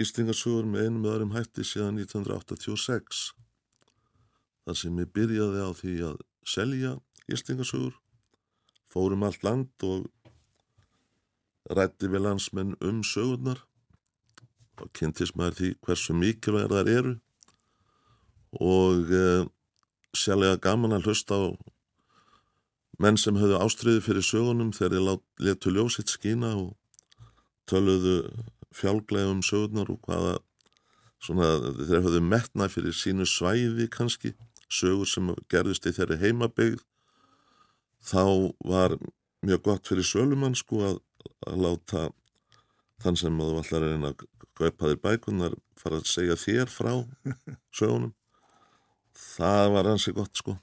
[0.00, 3.22] Íslingarsögur með einum með öðrum hætti síðan 1986
[4.66, 6.20] þar sem ég byrjaði á því að
[6.54, 6.92] selja
[7.30, 7.96] Íslingarsögur
[8.90, 10.08] fórum allt land og
[11.70, 13.62] rætti við landsmenn um sögurnar
[14.80, 17.16] og kynntist maður því hversu mikilvæg þar eru
[18.58, 19.44] og uh,
[20.16, 21.44] sérlega gaman að hlusta á
[23.00, 26.72] menn sem höfðu ástriði fyrir sögunum þegar þeir letu ljósitt skína og
[27.70, 28.16] töluðu
[28.74, 30.38] fjálglega um sögurnar og hvaða
[31.20, 34.34] svona þeir hafðu metna fyrir sínu svæði kannski,
[34.70, 36.84] sögur sem gerðist í þeirri heimabegð
[38.06, 38.96] þá var
[39.44, 41.00] mjög gott fyrir sölumann sko að,
[41.48, 42.06] að láta
[43.00, 44.24] þann sem þú ætlar að reyna að
[44.60, 46.92] kaupa þér bækunar fara að segja þér frá
[47.78, 48.12] sögunum.
[49.20, 50.56] Það var hansi gott sko.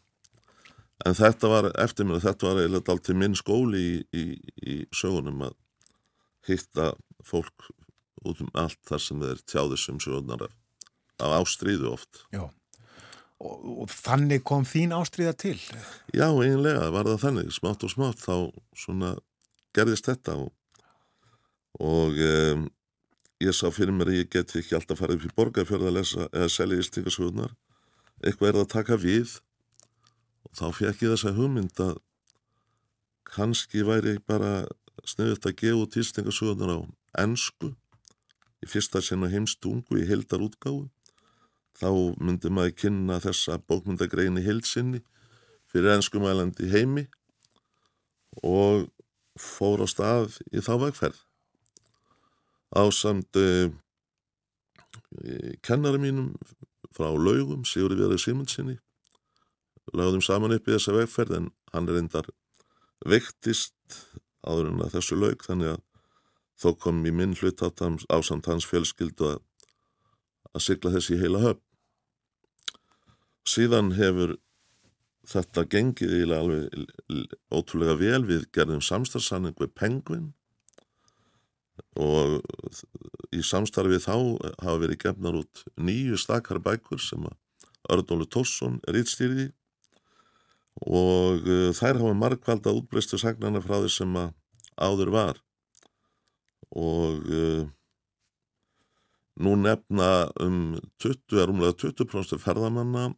[1.06, 4.24] En þetta var eftir mér þetta var eiginlega alltaf minn skóli í, í,
[4.66, 5.58] í sögunum að
[6.48, 6.94] hitta
[7.26, 7.70] fólk
[8.32, 10.54] út um allt þar sem þeir tjáðu sem sögurnar af,
[11.42, 12.24] ástríðu oft.
[12.34, 12.46] Já.
[13.38, 15.58] Og, og þannig kom þín ástríða til.
[16.10, 18.36] Já, eiginlega var það þannig, smátt og smátt þá
[18.78, 19.14] svona
[19.78, 20.50] gerðist þetta og,
[21.84, 22.66] og um,
[23.44, 26.30] ég sá fyrir mér að ég geti ekki alltaf farið upp í borgarfjörð að lesa
[26.32, 27.54] eða selja ístingasögurnar.
[28.26, 29.36] Eitthvað er það að taka við
[30.48, 31.98] og þá fekk ég þessa hugmynd að
[33.28, 34.64] kannski væri bara
[35.06, 36.80] sniðut að gefa út ístingasögurnar á
[37.22, 37.76] ennsku
[38.64, 40.88] í fyrsta sena heimstungu í heldar útgáðu
[41.78, 45.04] þá myndi maður kynna þessa bókmyndagrein í heilsinni
[45.70, 47.06] fyrir ennskumælandi heimi
[48.44, 48.88] og
[49.38, 51.20] fór á stað í þá vegferð.
[52.78, 53.70] Ásamt uh,
[55.64, 56.34] kennari mínum
[56.96, 58.78] frá laugum, Sigurði Verið Simundsinni,
[59.94, 62.32] lagðum saman upp í þessa vegferð en hann er endar
[63.06, 64.02] vektist
[64.48, 65.84] áður en að þessu laug þannig að
[66.58, 69.40] þó kom í minn hlut ásamt hans fjölskyldu að,
[70.54, 71.64] að sigla þessi heila höfn.
[73.48, 74.36] Síðan hefur
[75.28, 78.24] þetta gengið eiginlega alveg ótrúlega vel.
[78.28, 80.32] Við gerðum samstarfsanning við Penguin
[81.98, 82.40] og
[83.34, 84.16] í samstarfið þá
[84.64, 87.38] hafa verið gefnar út nýju stakar bækur sem að
[87.94, 89.48] Ördólu Tórsson er ítstýriði
[90.84, 94.34] og uh, þær hafa margvalda útbreystu sagnana frá því sem að
[94.78, 95.42] áður var
[96.76, 97.68] og uh,
[99.38, 103.12] nú nefna um 20, er umlega 20% ferðamanna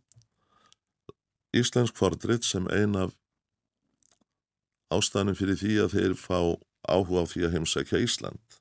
[1.56, 3.16] Íslensk fordrit sem ein af
[4.94, 6.38] ástæðanum fyrir því að þeir fá
[6.90, 8.60] áhuga á því að heimsækja Ísland.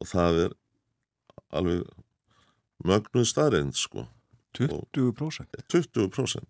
[0.00, 0.56] Og það er
[1.56, 1.86] alveg
[2.84, 4.04] mögnuð starrend sko.
[4.56, 5.48] 20%?
[5.72, 6.44] 20%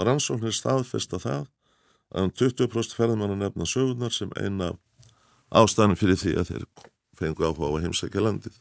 [0.00, 1.46] rannsóknir staðfesta það
[2.12, 4.72] að um 20% ferðamanna nefna sögurnar sem eina
[5.60, 6.66] ástæðanum fyrir því að þeir
[7.18, 8.58] fengu áhuga á heimsækja landið.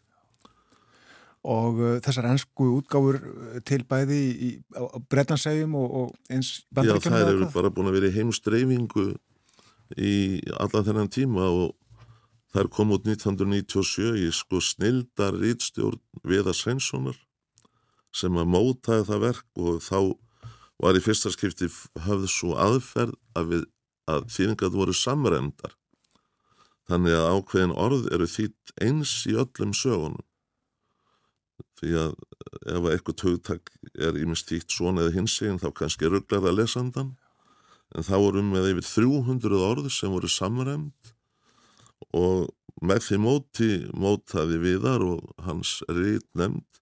[1.41, 6.93] Og uh, þessar ennsku útgáfur uh, til bæði í, á, Breitlandsegjum og, og eins Já,
[7.01, 9.07] þær eru bara búin að vera í heimstreifingu
[9.97, 10.15] í
[10.61, 11.73] allan þennan tíma og
[12.53, 17.17] þær kom út 1997 í sko snildar rítstjórn Viða Sveinssonar
[18.15, 19.99] sem að mótaði það verk og þá
[20.81, 21.69] var í fyrsta skipti
[22.05, 23.61] höfð svo aðferð að,
[24.11, 25.77] að þýningat voru samrendar
[26.91, 30.25] þannig að ákveðin orð eru þýtt eins í öllum sögunum.
[31.81, 32.15] Því að
[32.75, 37.15] ef eitthvað tögtak er ímest þýtt svona eða hinsegin þá kannski rugglar það lesandan
[37.95, 41.13] en þá vorum við yfir 300 orð sem voru samræmt
[42.15, 46.81] og með því móti mótaði viðar og hans rít nefnd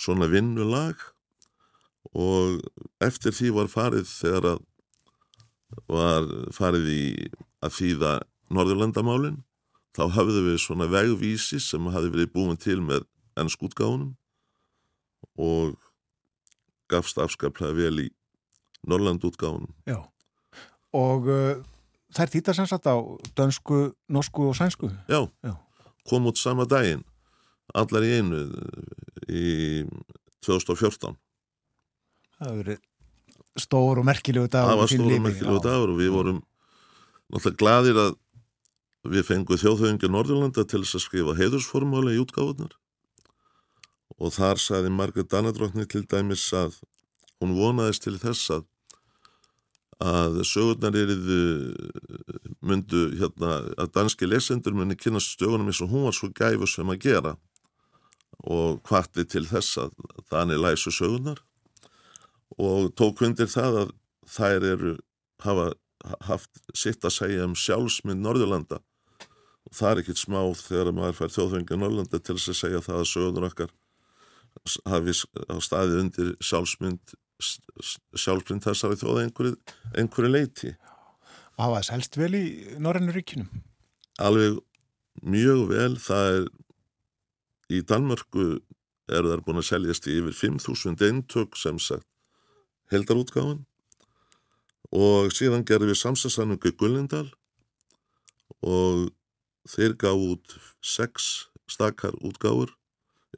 [0.00, 0.96] svona vinnulag.
[2.16, 2.60] Og
[3.04, 4.66] eftir því var farið þegar að
[5.90, 7.04] var farið í
[7.62, 8.12] að þýða
[8.50, 9.40] Norðurlandamálinn
[9.96, 13.06] þá hafðu við svona vegvísi sem hafi verið búin til með
[13.40, 14.14] ennskútgáðunum
[15.40, 15.76] og
[16.90, 18.08] gafst afskaplega vel í
[18.90, 19.70] Norrlandútgáðunum.
[19.86, 20.00] Já,
[20.96, 21.62] og uh,
[22.16, 22.96] þær þýttar sem sagt á
[23.38, 24.90] dönsku, norsku og sænsku?
[25.10, 25.54] Já, Já.
[26.08, 27.04] kom út sama daginn,
[27.74, 28.44] allar í einu
[29.28, 29.44] í
[30.46, 31.18] 2014.
[32.40, 32.86] Það hefur verið
[33.60, 34.72] stór og merkilegu dagur.
[34.72, 36.42] Það var stór og merkilegu dagur og við vorum
[37.30, 38.16] náttúrulega gladir að
[39.04, 42.76] við fengum þjóðhauðingi Norðurlanda til þess að skrifa heiðursformáli í útgáðunar
[44.20, 46.76] og þar saði Margaret Danadrottni til dæmis að
[47.40, 48.66] hún vonaðist til þess að
[50.00, 51.40] að sögurnar eriðu
[52.64, 56.88] myndu hérna að danski lesendur myndi kynast stögunum eins og hún var svo gæfu sem
[56.88, 57.34] að gera.
[58.48, 59.92] Og kvarti til þess að
[60.32, 61.42] þannig læsu sögurnar.
[62.56, 63.92] Og tók undir það að
[64.24, 64.94] þær eru
[65.44, 65.72] hafa
[66.24, 68.80] haft sitt að segja um sjálfsmynd Norðurlanda
[69.68, 73.00] og það er ekkit smá þegar maður fær þjóðfengar Norðurlanda til þess að segja það
[73.00, 73.74] að sögurnar okkar
[74.90, 75.16] hafi
[75.66, 79.54] staðið undir sjálfsmynd sjálfsmynd þessari þjóða einhverju,
[79.96, 80.72] einhverju leiti.
[81.56, 82.44] Og hafa þess helst vel í
[82.82, 83.48] Norrennuríkinum?
[84.20, 84.58] Alveg
[85.24, 86.50] mjög vel, það er
[87.70, 88.46] í Danmörku
[89.10, 92.06] eru þær búin að seljast í yfir 5.000 eintök sem sagt
[92.92, 93.64] heldarútgáðan
[94.90, 97.28] og síðan gerðum við samstagsanningu Gullindal
[98.66, 99.08] og
[99.70, 101.30] þeir gáð út sex
[101.70, 102.74] stakar útgáður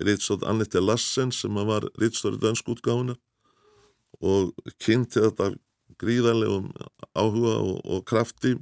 [0.01, 3.19] Rítstótt Annette Lassen sem var Rítstóri dönsk útgáðunar
[4.23, 5.53] og kynnti þetta
[6.01, 6.71] gríðarlegum
[7.13, 8.57] áhuga og, og krafti.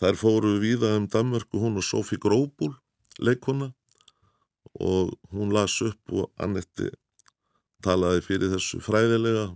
[0.00, 2.74] Þær fóru viða um Danmörku hún og Sofí Gróbúl,
[3.18, 3.72] leikona
[4.76, 6.90] og hún las upp og Annette
[7.84, 9.46] talaði fyrir þessu fræðilega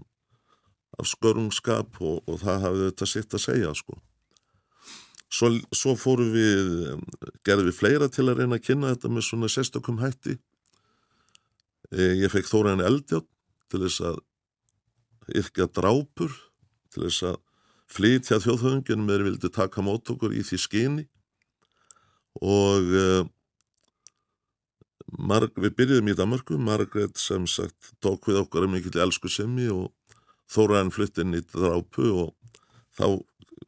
[1.01, 4.01] af skörungskap og, og það hafði þetta sitt að segja sko.
[5.31, 7.03] Svo, svo fórum við, um,
[7.47, 10.39] gerðum við fleira til að reyna að kynna þetta með svona sérstökum hætti.
[11.91, 13.28] E, ég fekk Þóraðin Eldjátt
[13.70, 14.18] til þess að
[15.39, 16.35] yrkja drápur,
[16.91, 17.39] til þess að
[17.91, 21.07] flytja þjóðhöfungin með þeir vildu taka mót okkur í því skyni
[22.39, 23.22] og uh,
[25.18, 29.66] Marg, við byrjuðum í Danmarku, Margret sem sagt tók við okkar um mikill elsku semmi
[29.74, 29.91] og
[30.51, 32.31] Þóraðin flyttin í drápu og
[32.99, 33.22] þá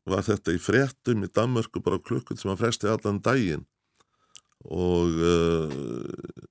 [0.08, 3.64] var þetta í fréttum í Danmarku bara klukkun sem að fresti allan daginn.
[4.62, 5.72] Og uh,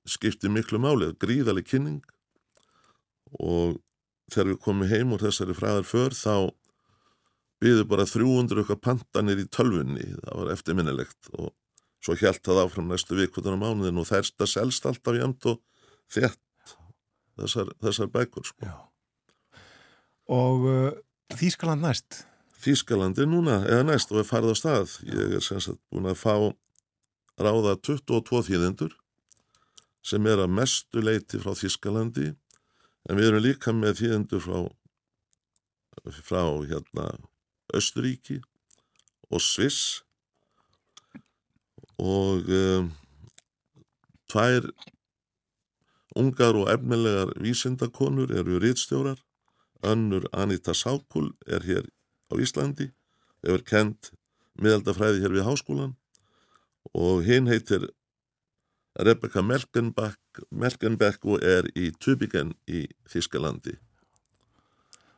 [0.08, 2.02] skipti miklu máli, gríðaleg kynning.
[3.40, 3.78] Og
[4.32, 6.34] þegar við komum heim úr þessari fræðar för þá
[7.62, 11.30] byggðu bara 300 okkar pantanir í tölfunni, það var eftirminnilegt.
[11.38, 11.52] Og
[12.02, 15.62] svo hjælt það áfram næstu vikvöldan á mánuðin og þærsta selst alltaf jæmt og
[16.12, 16.74] þett
[17.38, 18.72] þessar, þessar bækur sko.
[20.32, 20.90] Og uh,
[21.32, 22.22] Þýskaland næst?
[22.62, 24.92] Þýskalandi núna, eða næst og er farið á stað.
[25.08, 26.34] Ég er sem sagt búin að fá
[27.42, 28.94] ráða 22 þýðendur
[30.02, 32.32] sem er að mestu leiti frá Þýskalandi
[33.08, 34.58] en við erum líka með þýðendur frá
[36.22, 37.06] frá hérna
[37.74, 38.40] Östuríki
[39.30, 40.02] og Sviss
[42.02, 42.90] og um,
[44.32, 44.66] tvær
[46.18, 49.20] ungar og efnilegar vísindakonur eru rítstjórar
[49.82, 51.88] önnur Anita Sákul er hér
[52.32, 52.88] á Íslandi
[53.44, 54.12] hefur kent
[54.62, 55.94] miðaldafræði hér við háskólan
[56.96, 57.88] og hinn heitir
[59.00, 60.20] Rebecca Merkenbeck,
[60.52, 63.78] Merkenbeck og er í Tübingen í Þískalandi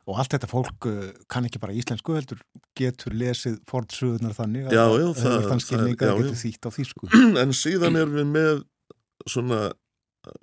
[0.05, 2.37] Og allt þetta fólk uh, kann ekki bara íslensku heldur,
[2.77, 7.09] getur lesið forðsöðunar þannig Já, já, það, það- þann skilninga getur þýtt á þýsku.
[7.41, 8.61] en síðan erum við með
[9.25, 9.59] svona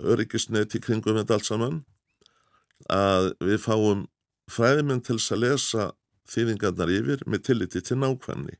[0.02, 1.78] öryggisnet í kringum þetta allt saman
[2.90, 4.02] að við fáum
[4.50, 5.88] fræðimenn til að lesa
[6.32, 8.58] þýðingarnar yfir með tilliti til nákvæmni.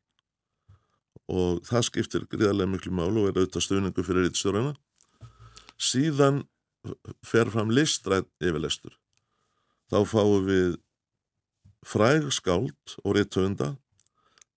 [1.32, 4.74] Og það skiptir gríðarlega miklu málu og er auðvitað stuðningu fyrir rítstjórana
[5.82, 6.42] síðan
[7.26, 8.94] fer fram listrætt yfirlestur.
[9.90, 10.76] Þá fáum við
[11.86, 13.74] fræg skáld og ríttöfunda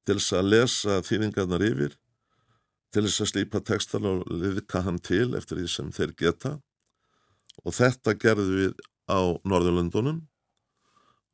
[0.06, 1.96] til þess að lesa þýðingarnar yfir
[2.94, 6.54] til þess að slípa textan og liðka hann til eftir því sem þeir geta.
[7.66, 8.76] Og þetta gerðum við
[9.10, 10.24] á Norðurlöndunum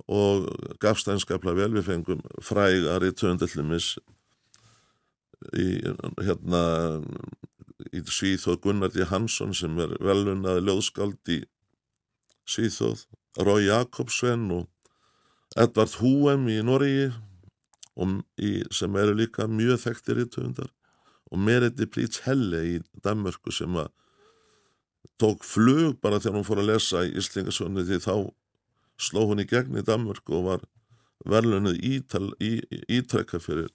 [0.07, 0.47] og
[0.81, 3.95] gafst einskaplega vel við fengum frægari töndallumis
[5.57, 5.81] í
[6.21, 6.63] hérna
[7.91, 9.05] í Svíþóð Gunnar D.
[9.09, 11.39] Hansson sem er velunnaði ljóðskald í
[12.49, 13.05] Svíþóð
[13.41, 14.67] Rói Jakobsven og
[15.59, 16.59] Edvard Húem í
[18.41, 20.69] í, sem eru líka mjög þekktir í töndar
[21.31, 23.91] og Meriti Prits Helle í Danmörku sem að
[25.21, 28.15] tók flug bara þegar hún fór að lesa í Íslingasvönni því þá
[29.01, 30.65] sló hún í gegn í Danmörku og var
[31.29, 31.77] verðlunnið
[32.89, 33.69] ítrekka fyrir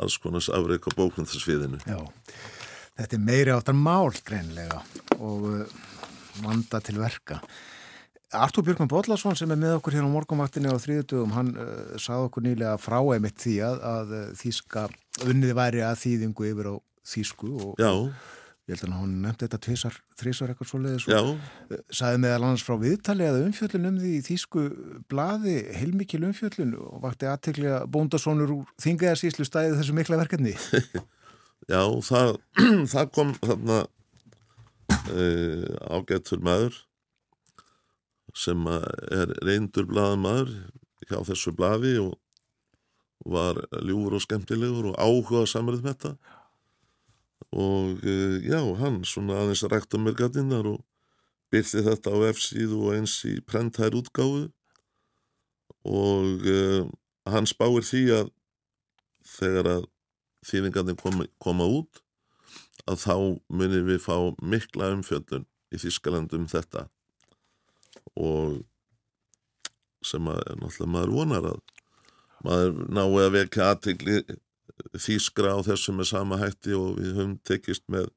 [0.00, 1.80] alls konars afreik á bókmyndasviðinu.
[1.86, 2.00] Já,
[2.98, 4.80] þetta er meiri áttar mál greinlega
[5.20, 5.78] og uh,
[6.42, 7.40] vanda til verka.
[8.34, 12.30] Artúr Björgman Bollarsson sem er með okkur hér á morgunvaktinni á þriðutugum, hann uh, sagði
[12.30, 14.88] okkur nýlega frá einmitt því að, að uh, þýska
[15.28, 16.74] unniði væri að þýðingu yfir á
[17.04, 17.92] þýsku og Já,
[18.64, 21.18] ég held að hann nefndi þetta tvisar, þrísar eitthvað svo leiðis já,
[21.92, 24.62] sagði meðal annars frá viðtali að umfjöllun um því í þýsku
[25.12, 30.54] blaði heilmikil umfjöllun og vakti aðtekli að bóndasónur úr þingaðarsíslu stæði þessu mikla verkefni.
[31.74, 32.32] já, það,
[32.94, 33.78] það kom þarna
[35.12, 36.80] uh, ágættur maður
[38.34, 40.56] sem er reyndur blaðamaður
[41.04, 42.16] hjá þessu blaði og
[43.28, 46.33] var ljúfur og skemmtilegur og áhuga samrið með þetta
[47.54, 50.80] og uh, já, hann svona aðeins rækta mér gattinnar og
[51.54, 54.48] byrti þetta á F-síðu og eins í prenthær útgáfu.
[55.86, 56.88] Og uh,
[57.30, 58.32] hann spáir því að
[59.36, 59.86] þegar að
[60.44, 62.02] þýðingarnir koma, koma út
[62.90, 63.14] að þá
[63.48, 66.88] munum við fá mikla umfjöldun í Þískaland um þetta.
[68.18, 68.64] Og
[70.04, 71.62] sem að náttúrulega maður vonar að
[72.44, 74.18] maður nái að vekja aðtegli
[74.98, 78.10] þýskra á þessum með sama hætti og við höfum tekist með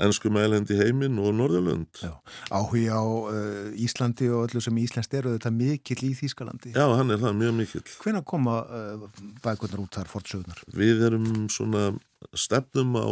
[0.00, 2.00] ennsku mælendi heiminn og Norðurlund.
[2.00, 2.14] Já.
[2.48, 6.72] Áhugi á uh, Íslandi og öllu sem Íslandst eru þetta mikill í Þýskalandi.
[6.72, 7.84] Já, hann er það mjög mikill.
[8.00, 9.08] Hvenær koma uh,
[9.44, 10.62] bækurnar út þar fortsögnar?
[10.72, 11.90] Við erum svona
[12.32, 13.08] stefnum á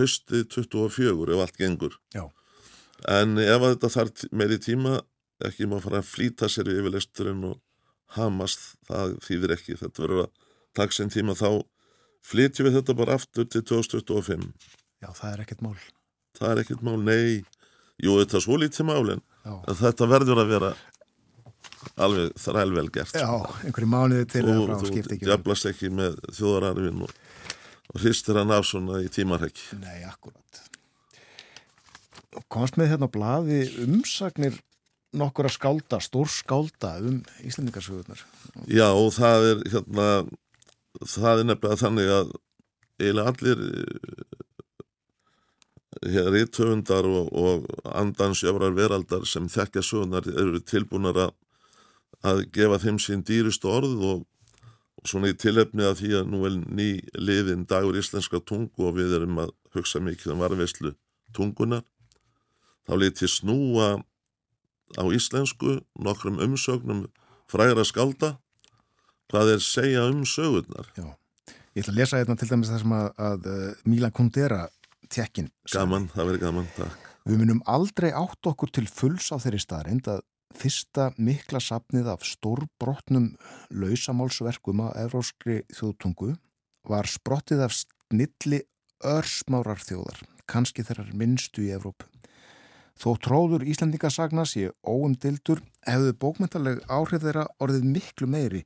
[0.00, 1.94] haustið 24 ef allt gengur.
[2.14, 2.26] Já.
[3.12, 4.98] En ef að þetta þarf meiri tíma,
[5.46, 7.60] ekki má fara að flýta sér í yfirleisturinn og
[8.16, 9.78] hamast, það þýðir ekki.
[9.78, 10.45] Þetta verður að
[10.76, 11.48] taka sinn tíma þá
[12.26, 14.48] flytjum við þetta bara aftur til 2025.
[15.04, 15.76] Já, það er ekkert mál.
[16.36, 17.44] Það er ekkert mál, nei.
[18.02, 19.22] Jú, þetta er svo lítið mál en
[19.78, 20.70] þetta verður að vera
[22.02, 23.28] alveg þrælvel gert Já,
[23.64, 25.28] einhverju mánuði til og frá þú skipti ekki.
[25.28, 27.12] djöflast ekki með þjóðararfin og,
[27.94, 30.60] og hristir hann af svona í tímarhekki Nei, akkurat.
[32.36, 34.58] Og komst með hérna á blaði umsagnir
[35.16, 38.20] nokkur að skálda, stór skálda um Íslandingarsögurnar.
[38.68, 40.08] Já, og það er hérna
[41.04, 42.34] það er nefnilega þannig að
[43.00, 43.58] eiginlega allir
[46.06, 47.66] hér rítöfundar og, og
[47.96, 51.34] andansjöfrar veraldar sem þekkja sögunar eru tilbúnar að,
[52.22, 54.24] að gefa þeim sín dýrustu orð og,
[55.00, 58.96] og svona í tilefni að því að nú er ný liðin dagur íslenska tungu og
[58.98, 60.94] við erum að hugsa mikið um varveislu
[61.36, 61.84] tungunar
[62.86, 63.88] þá lítið snúa
[64.94, 67.06] á íslensku nokkrum umsögnum
[67.50, 68.36] frægra skálda
[69.32, 71.08] hvað er segja um sögurnar Já.
[71.76, 74.62] Ég ætla að lesa hérna til dæmis það sem að, að uh, Milan Kundera
[75.12, 75.50] tekkin.
[75.72, 80.06] gaman, það verður gaman, takk Við munum aldrei átt okkur til fulls á þeirri staðreind
[80.06, 80.20] að
[80.54, 83.32] fyrsta mikla sapnið af stórbrotnum
[83.74, 86.36] lausamálsverkum á evróskri þjóðtungu
[86.86, 88.62] var sprottið af snilli
[89.02, 92.06] örsmárar þjóðar, kannski þeirrar minnstu í Evrópu.
[92.96, 98.62] Þó tróður Íslandingasagna sé óumdildur hefðu bókmyndaleg áhrif þeirra orðið miklu meiri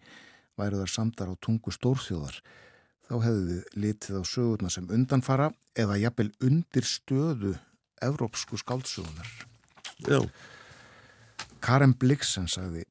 [0.61, 2.39] væru þar samdar á tungu stórþjóðar.
[3.11, 7.57] Þá hefðu við litið á sögurna sem undanfara eða jafnvel undir stöðu
[8.01, 9.29] evrópsku skáldsögunar.
[10.07, 10.21] Já,
[11.61, 12.87] Karen Blixen sagði,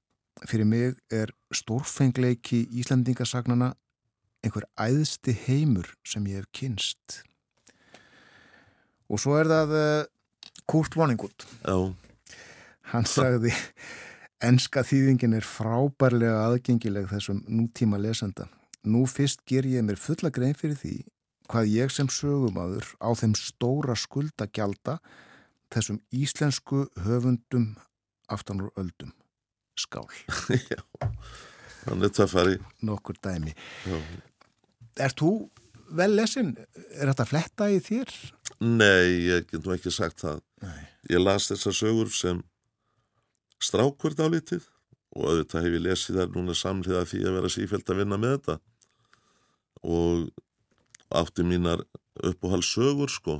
[0.45, 3.71] fyrir mig er stórfengleiki Íslandingasagnana
[4.45, 7.23] einhver æðsti heimur sem ég hef kynst.
[9.09, 10.03] Og svo er það uh,
[10.69, 11.47] Kurt Vonnegut.
[11.65, 11.77] já,
[12.93, 13.51] Hann sagði,
[14.43, 18.47] enska þýðingin er frábærlega aðgengileg þessum nútíma lesenda.
[18.87, 20.97] Nú fyrst ger ég mér fulla grein fyrir því
[21.49, 24.99] hvað ég sem sögumadur á þeim stóra skuldagjalda
[25.73, 27.71] þessum íslensku höfundum
[28.29, 29.13] aftan úr öldum.
[29.79, 30.05] Skál,
[30.71, 30.81] já
[31.87, 33.55] hann er töffari nokkur dæmi.
[33.87, 33.97] já.
[34.99, 35.49] Er þú
[35.95, 36.53] vel lesin?
[36.99, 38.11] Er þetta að fletta í þér?
[38.59, 40.79] Nei, ég get nú ekki sagt það Nei.
[41.09, 42.41] Ég las þessar sögur sem
[43.63, 44.65] strákur dálítið
[45.15, 48.35] og auðvitað hef ég lesið þær núna samhliða því að vera sífælt að vinna með
[48.35, 48.55] þetta.
[49.89, 50.27] Og
[51.19, 51.83] átti mínar
[52.23, 53.39] uppáhaldssögur sko.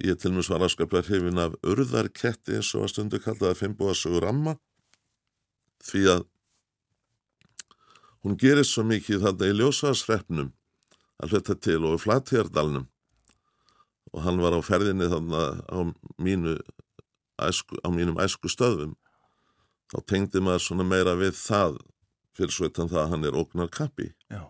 [0.00, 4.28] Ég til mér var aðskaplega hrifin af urðarketti eins og að stundu kallaði að fimmbúasögur
[4.30, 4.56] amma
[5.84, 6.24] því að
[8.24, 10.50] hún gerist svo mikið þarna í ljósaðsreppnum
[11.20, 12.88] að hluta til og í flatjardalnum
[14.10, 15.78] og hann var á ferðinni þarna á,
[16.20, 16.56] mínu
[17.40, 18.96] æsku, á mínum æsku stöðum
[19.90, 21.78] þá tengdi maður svona meira við það
[22.36, 24.42] fyrir svo utan það að hann er ógnar kappi Já.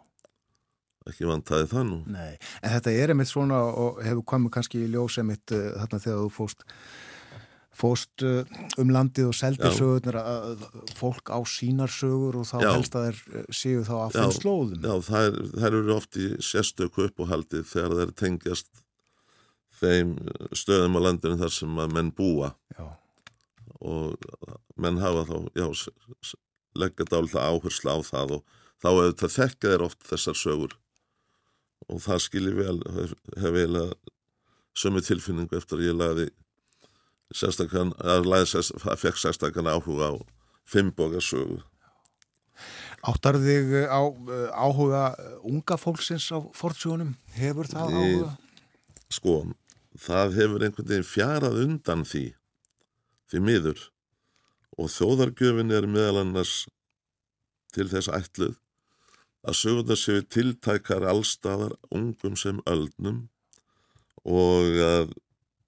[1.08, 4.90] ekki vantaði það nú Nei, en þetta er einmitt svona og hefur komið kannski í
[4.92, 6.66] ljós einmitt uh, þarna þegar þú fóst
[7.80, 8.42] fóst uh,
[8.82, 9.78] um landið og seldir Já.
[9.78, 10.64] sögurnar að
[10.98, 12.70] fólk á sínar sögur og þá Já.
[12.74, 14.84] helst að þeir uh, séu þá af þeim slóðum.
[14.84, 18.82] Já, þær, þær eru oft í sérstöku uppáhaldi þegar þær tengjast
[19.80, 20.16] þeim
[20.52, 22.84] stöðum á landinu þar sem að menn búa Já.
[23.80, 24.16] Og
[24.80, 25.66] menn hafa þá, já,
[26.78, 30.76] leggja dálita áherslu á það og þá hefur þekka þeir oft þessar sögur
[31.90, 33.94] og það skilji vel, hef, hef vel að
[34.76, 36.28] sömu tilfinningu eftir að ég lagði
[37.34, 40.16] sérstakann, að lagði sérst, fekk sérstakann áhuga á
[40.68, 41.60] fimmboga sögu.
[43.06, 47.14] Áttar þig á uh, áhuga uh, unga fólksins á fortsjónum?
[47.32, 48.32] Hefur það áhuga?
[49.10, 49.36] Sko,
[49.98, 52.26] það hefur einhvern veginn fjarað undan því,
[53.30, 53.86] því miður
[54.80, 56.64] og þjóðargjöfin er meðal annars
[57.74, 58.56] til þess ætluð
[59.46, 63.22] að sögurnar séu tiltækar allstaðar ungum sem öldnum
[64.28, 65.14] og að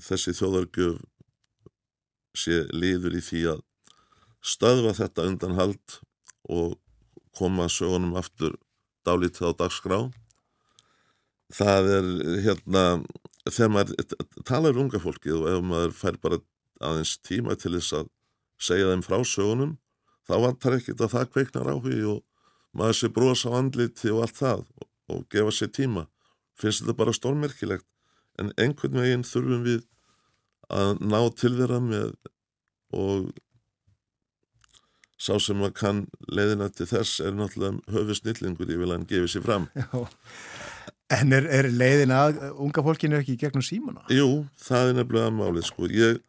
[0.03, 1.01] þessi þjóðargjöf
[2.37, 3.63] sé líður í því að
[4.43, 5.99] stöðva þetta undanhald
[6.51, 6.77] og
[7.37, 8.57] koma sögunum aftur
[9.07, 9.99] dálítið á dagskrá.
[11.53, 12.09] Það er
[12.45, 12.85] hérna,
[13.49, 14.17] þegar maður
[14.49, 16.41] talar um unga fólkið og ef maður fær bara
[16.85, 18.11] aðeins tíma til þess að
[18.63, 19.77] segja þeim frá sögunum,
[20.29, 22.21] þá vantar ekkit að það kveiknar áhugi og
[22.79, 26.07] maður sé brosa á andliti og allt það og, og gefa sér tíma.
[26.59, 27.87] Finnst þetta bara stórmerkilegt,
[28.41, 29.83] en einhvern veginn þurfum við
[30.73, 32.13] að ná til þeirra með
[32.97, 33.33] og
[35.23, 39.09] sá sem að kann leiðina til þess er náttúrulega höfu snillingur, ég vil að hann
[39.11, 39.69] gefi sér fram.
[39.77, 40.07] Já.
[41.13, 44.05] En er, er leiðin að unga fólkinu ekki gegnum símana?
[44.13, 45.89] Jú, það er nefnilega málið sko.
[45.93, 46.23] Ég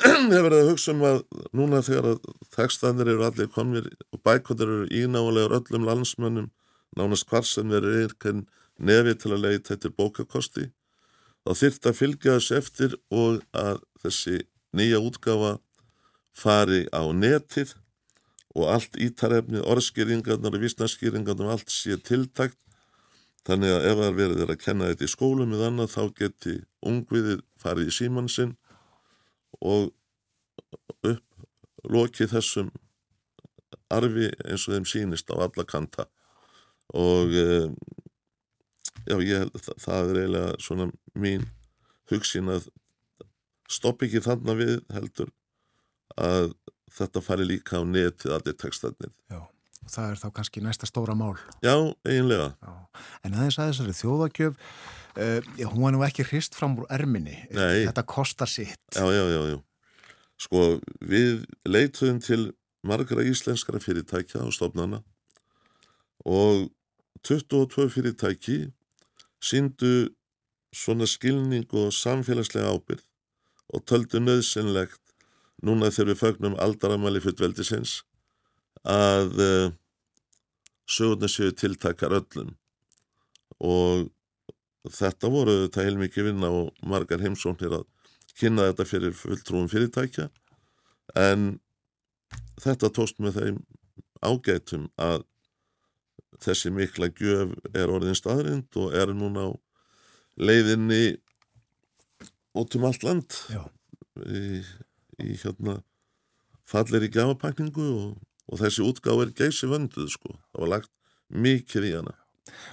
[0.00, 1.18] hef verið að hugsa um að
[1.52, 6.48] núna þegar að textanir eru allir komnir og bækvöndir eru ínálegar öllum landsmönnum,
[6.96, 8.32] nánast hvar sem þeir eru ekki
[8.78, 10.70] nefi til að leita eftir bókakosti,
[11.44, 14.40] þá þyrft að fylgja þessu eftir og að þessi
[14.72, 15.58] nýja útgáfa
[16.32, 17.74] fari á netið
[18.56, 22.58] og allt ítarefnið, orðskýringarnar og vísnarskýringarnar og allt sé tiltakt
[23.46, 27.40] þannig að ef það verður að kenna þetta í skólum eða annað þá geti ungviðið
[27.60, 28.56] farið í síman sinn
[29.60, 29.92] og
[31.08, 32.70] upp lokið þessum
[33.92, 36.06] arfi eins og þeim sínist á alla kanta
[36.96, 37.48] og e,
[39.08, 40.88] já, ég, það, það er eiginlega svona
[41.18, 41.46] mín
[42.12, 42.68] hugsin að
[43.72, 45.32] stopp ekki þannig við heldur
[46.20, 46.52] að
[46.92, 49.12] þetta fari líka á netið allir textarnir.
[49.32, 51.36] Já, og það er þá kannski næsta stóra mál.
[51.64, 51.74] Já,
[52.04, 52.50] eiginlega.
[52.60, 52.74] Já.
[53.24, 54.74] En aðeins að þessari þjóðagjöf,
[55.16, 57.36] uh, hún var nú ekki hrist fram úr erminni.
[57.54, 57.84] Nei.
[57.88, 58.80] Þetta kostar sitt.
[58.94, 59.58] Já, já, já, já.
[60.42, 60.62] Sko,
[61.00, 62.42] við leituðum til
[62.82, 65.02] margra íslenskara fyrirtækja og stofnana
[66.26, 66.70] og
[67.22, 68.56] 22 fyrirtæki
[69.42, 70.10] síndu
[70.74, 73.04] svona skilning og samfélagslega ábyrð
[73.72, 75.00] og töldu nöðsynlegt
[75.62, 78.00] núna þegar við fögnum aldaramæli fullveldisins
[78.88, 79.68] að uh,
[80.90, 82.56] sögurnar séu tiltakar öllum
[83.62, 84.10] og
[84.90, 87.84] þetta voru þetta heilmikið vinna og margar heimsóknir að
[88.38, 90.28] kynna þetta fyrir fulltrúum fyrirtækja.
[91.18, 91.60] En
[92.62, 93.60] þetta tóst með þeim
[94.22, 95.26] ágætum að
[96.42, 99.50] þessi mikla gjöf er orðin staðrind og er núna á
[100.40, 101.18] leiðinni
[102.58, 103.38] út um allt land.
[104.26, 104.62] Í,
[105.22, 105.78] í hérna
[106.68, 108.18] fallir í gafapakningu og,
[108.50, 110.92] og þessi útgáð er geysi vönduð sko, það var lagt
[111.32, 112.21] mikið í hana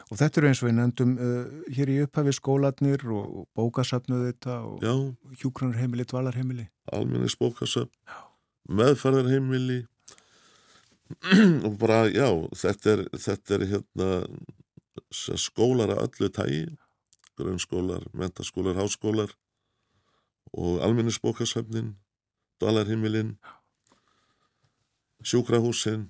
[0.10, 4.26] Og þetta eru eins og við nefndum uh, hér í upphafi skólanir og, og bókasafnuð
[4.32, 4.94] þetta og já,
[5.44, 6.66] hjúkranarheimili, dvalarheimili.
[6.92, 7.94] almenningsbókasöfn
[8.70, 9.84] meðferðarheimili.
[11.66, 14.10] Og bara, já, þetta er, þetta er hérna
[15.10, 16.66] skólar að öllu tægi
[17.40, 19.34] grunnskólar, mentaskólar, háskólar.
[20.54, 21.96] Og almenningsbókasöfnin
[22.62, 23.38] dvalarheimilin.
[25.24, 26.10] Sjúkrahúsin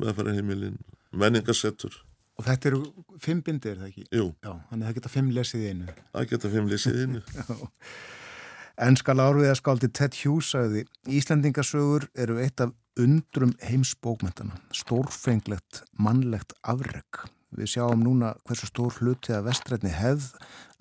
[0.00, 0.78] meðferðarheimilin.
[1.14, 1.94] Menningasettur,
[2.34, 2.80] Og þetta eru
[3.22, 4.04] fimm bindi, er það ekki?
[4.10, 5.92] jú, Já, þannig að það geta fimm lesið einu.
[6.12, 7.22] það geta fimm lýsið innu
[8.84, 17.22] Ennskal árviðaskáldi Ted Hughes sagði Íslandingasögur eru eitt af undrum heimsbókmentana, stórfenglegt, mannlegt afreg.
[17.54, 20.32] Við sjáum núna hversu stór hluti að vestrætni hefð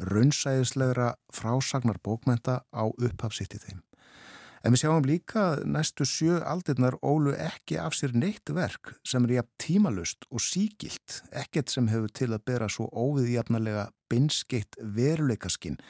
[0.10, 3.84] raunsæðislegra frásagnar bókmenta á upphafsitt í þeim.
[4.64, 9.41] En við sjáum líka næstu sjö aldirnar ólu ekki af sér neitt verk sem er
[9.41, 15.82] jafn tímalust og sígilt, ekkert sem hefur til að bera svo óviðjafnarlega beinskeitt veruleikaskinn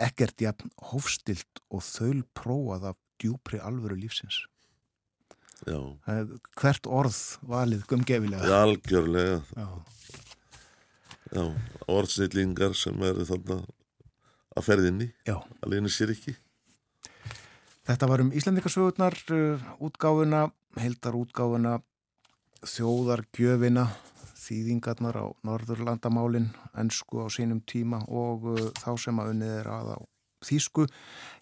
[0.00, 4.44] ekkert jafn hófstilt og þaul prófað af djúpri alvöru lífsins.
[5.66, 8.62] já, er Hvert orð valið gumgefilega.
[8.62, 9.42] algjörlega.
[9.56, 9.68] Já.
[11.32, 11.44] já,
[11.88, 13.62] orðsnillingar sem eru þarna
[14.56, 15.12] að ferðinni,
[15.62, 16.36] alveg sér ekki
[17.86, 20.48] Þetta var um Íslandikasögurnar, uh, útgáfuna,
[20.82, 21.76] heldar útgáfuna,
[22.66, 23.84] þjóðargjöfina,
[24.42, 29.92] þýðingarnar á Norðurlandamálin, ennsku á sínum tíma og uh, þá sem að unnið er að
[29.94, 29.98] á
[30.50, 30.88] þýsku.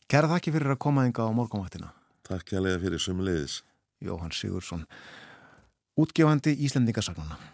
[0.05, 1.91] Kæra þakki fyrir að koma þinga á morgunvaktina.
[2.29, 3.63] Takk hérlega fyrir sömuleiðis.
[4.05, 4.85] Jóhann Sigursson,
[5.97, 7.54] útgefandi Íslandingasagnana.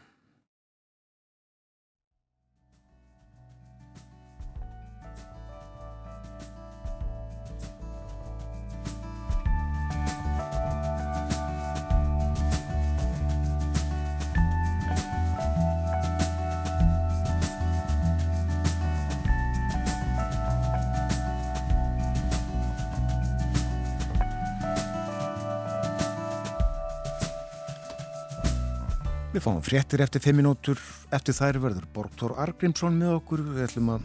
[29.40, 30.80] Við fáum fréttir eftir 5 minútur,
[31.16, 34.02] eftir þær verður Borgþór Argrímsson með okkur, við ætlum að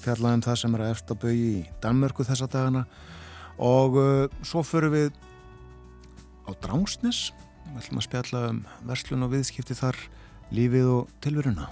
[0.00, 1.50] fjalla um það sem er að eftir bau í
[1.82, 2.86] Danmörku þessa dagana.
[3.60, 5.10] Og uh, svo förum við
[6.48, 7.20] á Drángsnes,
[7.66, 10.00] við ætlum að spjalla um verslun og viðskipti þar,
[10.56, 11.68] lífið og tilveruna.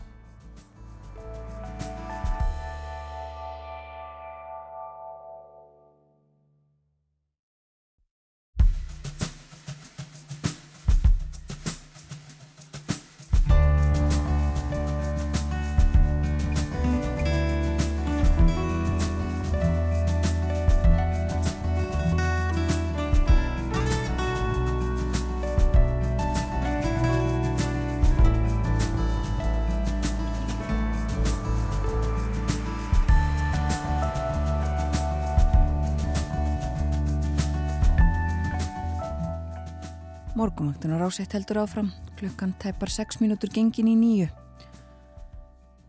[41.17, 41.87] Ásett heldur áfram,
[42.21, 44.27] klukkan tæpar 6 mínútur gengin í nýju.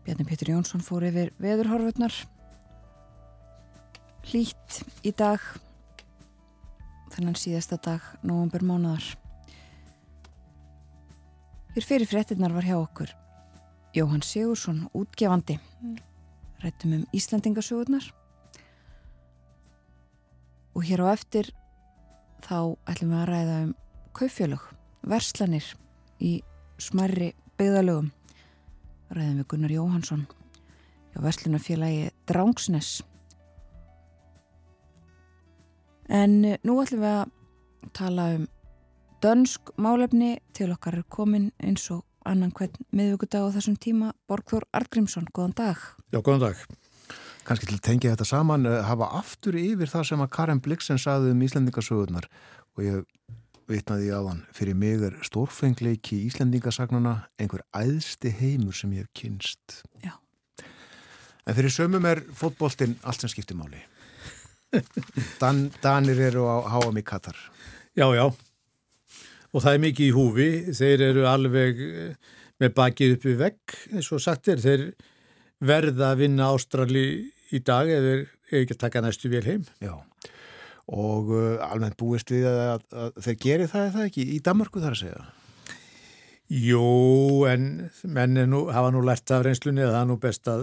[0.06, 2.14] Bjarni Pétur Jónsson fór yfir veðurhorfurnar.
[4.30, 5.44] Hlýtt í dag,
[7.12, 9.04] þennan síðasta dag, november mánuðar.
[11.76, 13.12] Hér fyrir fréttinnar var hjá okkur
[13.92, 15.58] Jóhann Sigursson, útgefandi.
[16.64, 18.08] Rættum um Íslandingasögurnar.
[20.72, 21.52] Og hér á eftir
[22.48, 23.78] þá ætlum við að ræða um
[24.16, 24.68] kaufjölög,
[25.06, 25.66] verslanir
[26.20, 26.38] í
[26.78, 28.10] smerri byggðalögum.
[29.14, 30.26] Ræðum við Gunnar Jóhansson
[31.12, 32.90] hjá verslunarfélagi Drangsnes.
[36.08, 38.46] En eh, nú ætlum við að tala um
[39.22, 44.68] dönsk málefni til okkar er komin eins og annan hvern miðvíkudag á þessum tíma Borgþór
[44.76, 45.80] Argrímsson, góðan dag
[46.12, 46.60] Já, góðan dag.
[47.48, 51.00] kannski til að tengja þetta saman eh, hafa aftur yfir það sem að Karen Blixen
[51.00, 52.28] saði um Íslendingasögurnar
[52.76, 53.02] og ég
[53.68, 59.82] vitnaði á hann fyrir mig er stórfengleiki Íslendingasagnuna einhver æðsti heimur sem ég hef kynst
[60.04, 60.16] Já.
[61.46, 63.84] en fyrir sömum er fótboltinn allt sem skiptir máli
[65.40, 67.38] Dan, Danir eru á HM í Katar
[67.98, 68.26] Já, já.
[69.50, 70.48] Og það er mikið í húfi.
[70.76, 74.62] Þeir eru alveg eh, með bakið upp við vegg, eins og sagt er.
[74.62, 74.84] Þeir
[75.58, 77.06] verða að vinna Ástrali
[77.50, 79.64] í dag eða þeir er ekki að taka næstu vel heim.
[79.82, 79.96] Já,
[80.88, 84.82] og uh, almennt búist við að, að, að þeir geri það eða ekki í Danmarku
[84.82, 85.26] þar að segja.
[86.48, 86.84] Jú,
[87.44, 87.64] en
[88.08, 90.62] menn er nú, hafa nú lært af reynslunni að það er nú best að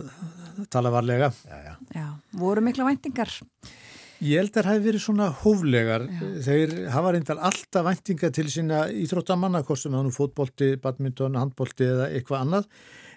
[0.73, 1.30] tala varlega.
[1.45, 1.73] Já, já.
[1.93, 2.07] Já,
[2.41, 3.30] voru mikla væntingar
[4.23, 6.03] Ég held að það hafi verið svona hóflegar.
[6.45, 12.07] Þeir hafa reyndar alltaf væntinga til sína íþróttamanna, kostum það nú fótbolti, badminton, handbolti eða
[12.15, 12.69] eitthvað annað.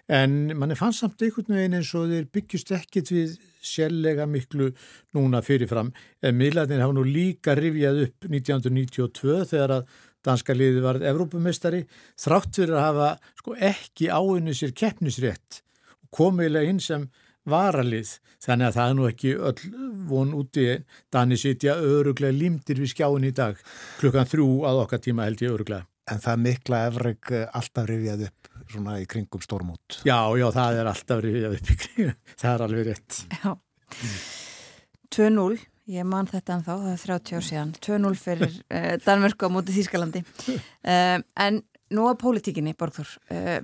[0.08, 4.70] En manni fannst samt einhvern veginn eins og þeir byggjust ekkit við sérlega miklu
[5.16, 5.90] núna fyrirfram.
[6.24, 11.82] En miðlarnir hafa nú líka rifjað upp 1992 þegar að danska liði varð Evrópumestari
[12.20, 15.60] þrátt fyrir að hafa sko, ekki áunni sér keppnisrétt
[16.00, 17.04] og komiðlega inn sem
[17.48, 18.14] varalið.
[18.44, 20.66] Þannig að það er nú ekki öll von úti.
[21.12, 23.60] Dani sitja öruglega límdir við skjáin í dag.
[24.00, 28.57] Klukkan þrjú að okkar tíma held ég öruglega En það mikla efreg alltaf rifjað upp
[28.72, 30.00] svona í kringum stórmót.
[30.08, 33.18] Já, já, það er alltaf rifjað upp í kring það er alveg rétt.
[33.38, 33.50] Já.
[35.16, 35.58] 2-0,
[35.94, 37.74] ég man þetta en þá, það er 30 ár síðan.
[37.88, 40.24] 2-0 fyrir uh, Danmörku á móti Þýskalandi.
[40.48, 41.62] Uh, en
[41.96, 43.60] nú að pólitíkinni, Borgþór uh,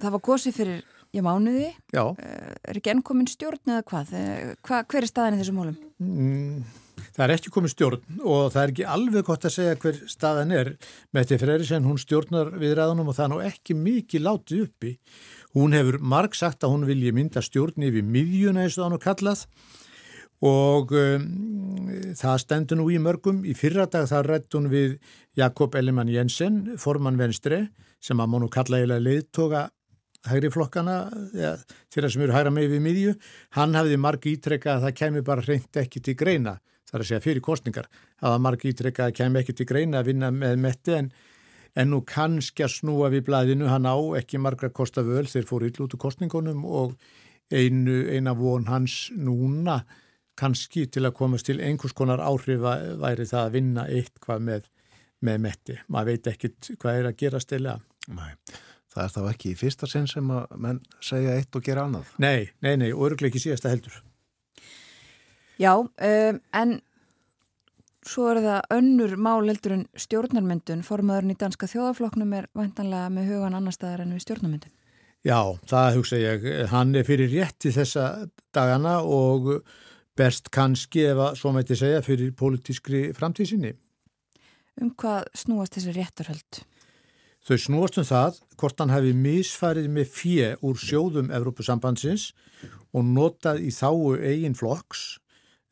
[0.00, 0.80] það var kosið fyrir
[1.14, 4.14] já, mánuði, Já, er ekki enn komin stjórn eða hvað?
[4.18, 5.78] Uh, hva, hver er staðan í þessum málum?
[6.02, 6.78] mm,
[7.16, 10.54] það er ekki komið stjórn og það er ekki alveg gott að segja hver staðan
[10.56, 10.72] er
[11.16, 14.94] Mette Freyrisson, hún stjórnar við ræðunum og það er nú ekki mikið látið uppi
[15.58, 19.04] hún hefur marg sagt að hún vilji mynda stjórn yfir miðjuna eins og hann og
[19.04, 19.46] kallað
[20.40, 21.24] og um,
[22.16, 23.42] það stendur nú í mörgum.
[23.44, 24.96] Í fyrra dag það rætt hún við
[25.36, 27.66] Jakob Ellimann Jensen, formann Venstre,
[28.00, 29.66] sem að mánu kalla eiginlega leiðtoga
[30.28, 30.96] hægri flokkana,
[31.36, 31.54] ja,
[31.92, 33.12] þeirra sem eru hægra með við miðju.
[33.56, 36.58] Hann hafði marg ítrekka að það kemi bara hreint ekki til greina,
[36.90, 37.88] það er að segja fyrir kostningar.
[38.20, 41.10] Það var marg ítrekka að kemi ekki til greina að vinna með metti en,
[41.78, 45.70] en nú kannski að snúa við blæðinu, hann á ekki margra kosta völ, þeir fóru
[45.70, 46.96] illa út úr kostningunum og
[47.50, 49.80] einu, eina von hans núna
[50.40, 54.68] kannski til að komast til einhvers konar áhrifa væri það að vinna eitthvað með,
[55.26, 55.78] með metti.
[55.88, 57.78] Maður veit ekkit hvað er að gera stila.
[58.10, 58.30] Nei,
[58.94, 62.14] það er þá ekki í fyrsta sinn sem að menn segja eitt og gera annað.
[62.22, 64.00] Nei, nei, nei, og örglega ekki síðasta heldur.
[65.60, 66.78] Já, um, en
[68.06, 73.34] svo er það önnur mál heldur en stjórnarmyndun formaðurinn í danska þjóðafloknum er vantanlega með
[73.34, 74.72] hugan annar staðar en við stjórnarmyndun.
[75.20, 75.36] Já,
[75.68, 76.48] það hugsa ég.
[76.72, 78.06] Hann er fyrir rétti þessa
[78.56, 79.52] dagana og
[80.16, 83.74] best kannski ef að svo mæti segja fyrir pólitískri framtíðsinni.
[84.80, 86.64] Um hvað snúast þessi réttarhöld?
[87.44, 92.30] Þau snúast um það hvort hann hefði misfarið með fjö úr sjóðum Evrópusambandsins
[92.96, 95.18] og notað í þáu eigin flokks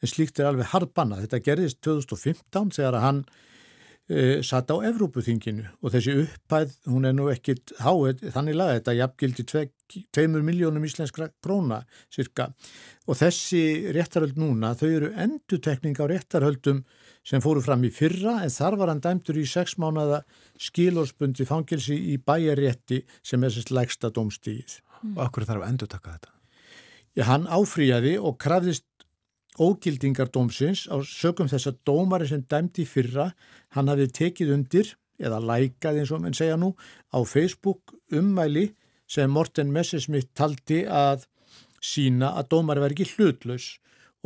[0.03, 1.21] en slíkt er alveg hardbanna.
[1.25, 3.23] Þetta gerðist 2015 þegar hann
[4.09, 8.97] e, satt á Evrópuþinginu og þessi upphæð, hún er nú ekkit háið, þannig laga þetta
[9.01, 9.47] jafngildi
[10.17, 11.83] 2 miljónum íslenskra króna
[12.13, 12.51] cirka
[13.09, 16.83] og þessi réttarhöld núna, þau eru endutekning á réttarhöldum
[17.29, 20.23] sem fóru fram í fyrra en þar var hann dæmtur í 6 mánada
[20.69, 24.81] skilórsbundi fangilsi í bæjarétti sem er sérst lægsta dómstíð.
[25.15, 26.33] Og akkur þarf að endur taka þetta?
[27.19, 28.88] Já, hann áfrýjaði og krafðist
[29.59, 33.33] ógildingar dómsins á sögum þess að dómari sem dæmdi í fyrra,
[33.75, 36.75] hann hafði tekið undir eða lækað eins og mann segja nú
[37.11, 38.71] á Facebook ummæli
[39.09, 41.27] sem Morten Messersmith taldi að
[41.83, 43.77] sína að dómari var ekki hlutlaus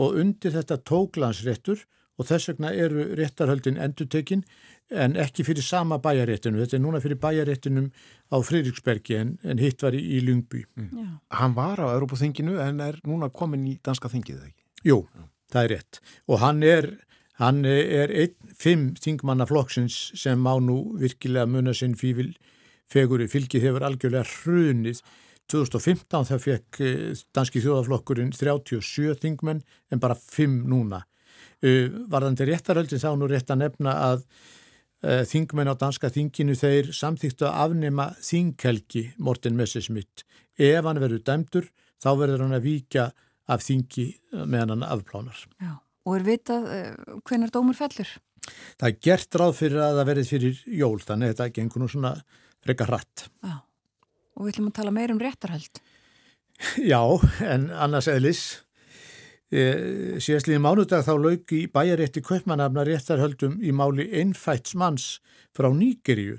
[0.00, 1.84] og undir þetta tóklansréttur
[2.20, 4.44] og þess vegna eru réttarhöldin endutekinn
[4.92, 6.60] en ekki fyrir sama bæjaréttinu.
[6.60, 7.88] Þetta er núna fyrir bæjaréttinum
[8.28, 10.64] á Fridriksbergi en, en hitt var í, í Lungby.
[10.76, 11.06] Já.
[11.40, 14.61] Hann var á Európa-þinginu en er núna komin í danska þingið, ekki?
[14.86, 15.04] Jú,
[15.52, 16.00] það er rétt.
[16.28, 16.88] Og hann er,
[17.42, 22.32] hann er einn, fimm þingmanna flokksins sem má nú virkilega muna sinn fífil
[22.92, 25.00] feguri fylgið hefur algjörlega hrunið
[25.52, 29.62] 2015 það fekk eh, danski þjóðaflokkurinn 37 þingmenn
[29.92, 31.02] en bara 5 núna.
[31.62, 34.24] Uh, varðandi réttaröldin þá nú rétt að nefna að
[35.06, 40.24] uh, þingmenn á danska þinginu þeir samþýttu að afnema þinghelgi Morten Messerschmidt.
[40.58, 41.68] Ef hann verður dæmdur
[42.02, 43.06] þá verður hann að víkja
[43.53, 44.07] af þingi
[44.42, 45.46] meðan hann afplánar.
[45.62, 45.76] Já.
[46.03, 48.11] Og er vitað uh, hvenar dómur fellur?
[48.80, 52.16] Það er gert ráð fyrir að það verði fyrir jól þannig þetta gengur nú svona
[52.64, 53.28] frekar hratt.
[53.44, 53.61] Já.
[54.32, 55.82] Og við ætlum að tala meir um réttarhald.
[56.92, 57.00] Já,
[57.53, 58.42] en annars eðlis
[59.53, 65.18] E, síðastliðin mánudag þá lauk í bæjarétti Kaupmannafna réttarhöldum í máli einfætts manns
[65.53, 66.38] frá Nýgeríu.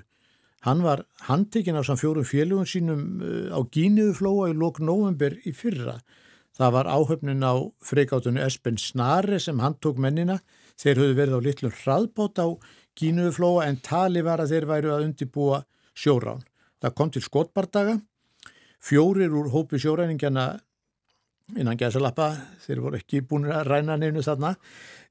[0.66, 3.22] Hann var handtekinn á samt fjórum félugum sínum
[3.54, 6.00] á Gíniðuflóa í lók november í fyrra.
[6.54, 10.38] Það var áhöfnin á freikátunni Espen Snare sem handtók mennina.
[10.78, 12.46] Þeir höfðu verið á litlum hraðbót á
[12.94, 15.64] Gíniðuflóa en tali var að þeir væru að undibúa
[15.98, 16.44] sjórán.
[16.78, 17.96] Það kom til skotbardaga.
[18.84, 20.52] Fjórir úr hópi sjóræningjana
[21.58, 22.28] innan gæðsalappa,
[22.64, 24.54] þeir voru ekki búin að ræna neinu þarna,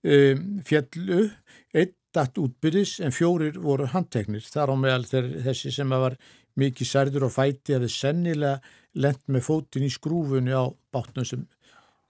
[0.02, 1.28] um, fjallu,
[1.74, 4.46] eitt datt útbyrðis en fjórir voru handteknir.
[4.46, 6.18] Þar á meðal þeir, þessi sem var
[6.62, 11.48] mikið særður og fæti að við sennilega lent með fótin í skrúfunni á bátnum sem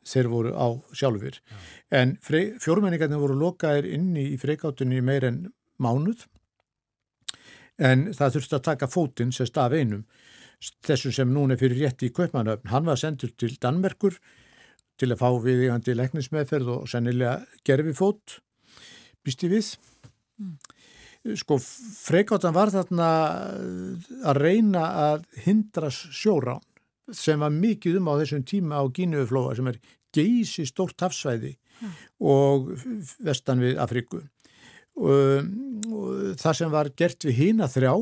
[0.03, 1.39] þeir voru á sjálfur.
[1.39, 1.59] Ja.
[2.01, 5.45] En fjórmenningarnir voru lokaðir inni í freikátunni meir en
[5.79, 6.25] mánuð
[7.81, 10.03] en það þurfti að taka fótin sérst af einum
[10.85, 12.69] þessu sem núna er fyrir rétti í Kaupmannöfn.
[12.71, 14.15] Hann var sendur til Danmerkur
[14.99, 18.37] til að fá viðígandi leknismeðferð og sennilega gerfi fót,
[19.25, 19.73] býsti við.
[20.39, 20.53] Mm.
[21.39, 23.09] Sko, freikáttan var þarna
[24.27, 26.63] að reyna að hindra sjórán
[27.11, 29.79] sem var mikið um á þessum tíma á Gínuuflóa sem er
[30.13, 31.95] geysi stórt hafsvæði mm.
[32.29, 32.69] og
[33.25, 34.21] vestan við Afriku.
[34.93, 35.49] Og,
[35.89, 37.95] og það sem var gert við hína þrjá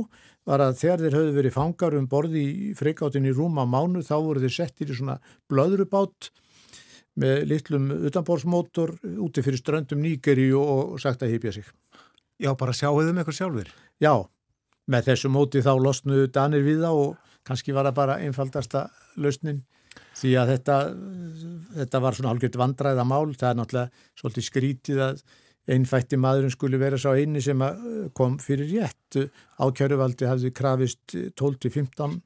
[0.50, 4.16] var að þegar þeir höfðu verið fangar um borði í freikáttinn í rúma mánu þá
[4.18, 5.20] voru þeir settir í svona
[5.52, 6.32] blöðrubát
[7.22, 11.68] með litlum utanbórsmótor úti fyrir ströndum nýgeri og sagt að hypja sig.
[12.42, 13.74] Já, bara sjáuðum eitthvað sjálfur?
[14.02, 14.14] Já,
[14.90, 18.88] með þessu móti þá losnuðu danir við það og kannski var það bara einfaldasta
[19.22, 19.64] lausnin
[20.16, 20.76] því að þetta,
[21.78, 25.24] þetta var svona algjört vandræða mál, það er náttúrulega svolítið skrítið að
[25.72, 27.82] einfætti maðurinn skuli vera sá eini sem eh,
[28.18, 29.20] kom fyrir rétt.
[29.62, 32.18] Ákjæruvaldi hafði krafist 12-15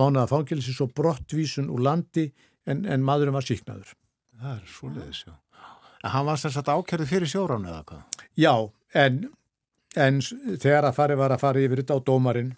[0.00, 2.26] mánuða fangilsi svo brottvísun úr landi
[2.66, 3.94] en, en maðurinn var síknaður.
[4.40, 5.36] Það er svoleiðis, já.
[6.00, 8.20] En hann var sérstaklega ákjærið fyrir sjóran eða hvað?
[8.40, 8.54] Já,
[8.96, 9.18] en,
[10.00, 12.54] en þegar að fari var að fara yfir þetta á dómarinn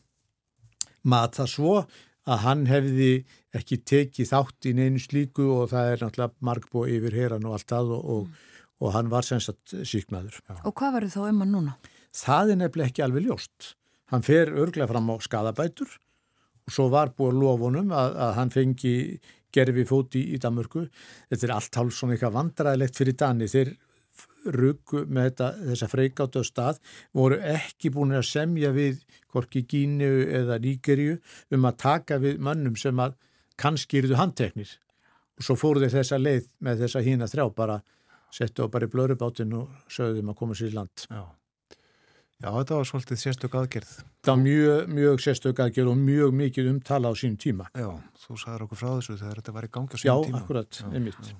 [1.02, 1.74] mat það svo
[2.22, 3.12] að hann hefði
[3.56, 7.72] ekki tekið þátt í neinu slíku og það er náttúrulega margbúið yfir heran og allt
[7.72, 8.50] það og, og
[8.82, 10.40] og hann var semst síknaður.
[10.66, 11.76] Og hvað verður þá um hann núna?
[12.16, 13.74] Það er nefnilega ekki alveg ljóst.
[14.12, 15.92] Hann fer örglega fram á skadabætur
[16.62, 18.96] og svo var búið lofunum að, að hann fengi
[19.52, 20.84] gerfi fóti í, í Danmörku.
[21.30, 23.48] Þetta er allt hálf svona eitthvað vandræðilegt fyrir Dani.
[23.50, 23.72] Þeir
[24.56, 26.80] ruggu með þetta, þessa freikáttu á stað
[27.16, 29.02] voru ekki búin að semja við
[29.32, 31.18] Korki Gínu eða Níkerju
[31.54, 33.14] um að taka við mannum sem að
[33.60, 34.72] kannski eruðu handteknir
[35.38, 37.78] og svo fóru þeir þessa leið með þessa hína þrjá bara
[38.32, 41.06] settu á bara í blörubátinn og sögðum að koma sér í land.
[41.08, 41.22] Já.
[42.42, 43.90] Já, þetta var svolítið sérstök aðgerð.
[44.26, 47.68] Það var mjög, mjög sérstök aðgerð og mjög mikið umtala á sín tíma.
[47.78, 47.92] Já,
[48.24, 50.40] þú sagður okkur frá þessu þegar þetta var í gangi á sín tíma.
[50.40, 51.30] Já, akkurat, einmitt.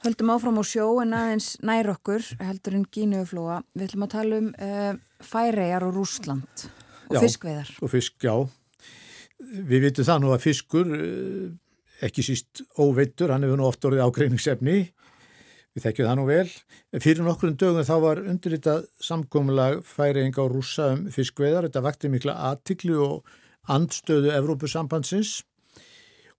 [0.00, 3.60] Höldum áfram á sjó en aðeins nær okkur, heldur en Gínuuflóa.
[3.76, 6.64] Við ætlum að tala um uh, færejar og Rúsland
[7.10, 7.74] og já, fiskveðar.
[7.84, 8.34] Og fisk, já.
[9.40, 11.50] Við vitum það nú að fiskur, uh,
[12.06, 14.78] ekki síst óveittur, hann hefur nú oft orðið ágreiningsefni
[15.70, 16.48] Við þekkjum það nú vel.
[16.98, 21.68] Fyrir nokkrum dögum þá var undirritað samkómulag færiðing á rúsa um fiskveðar.
[21.68, 23.30] Þetta vakti mikla aðtiklu og
[23.70, 25.44] andstöðu Evrópusambandsins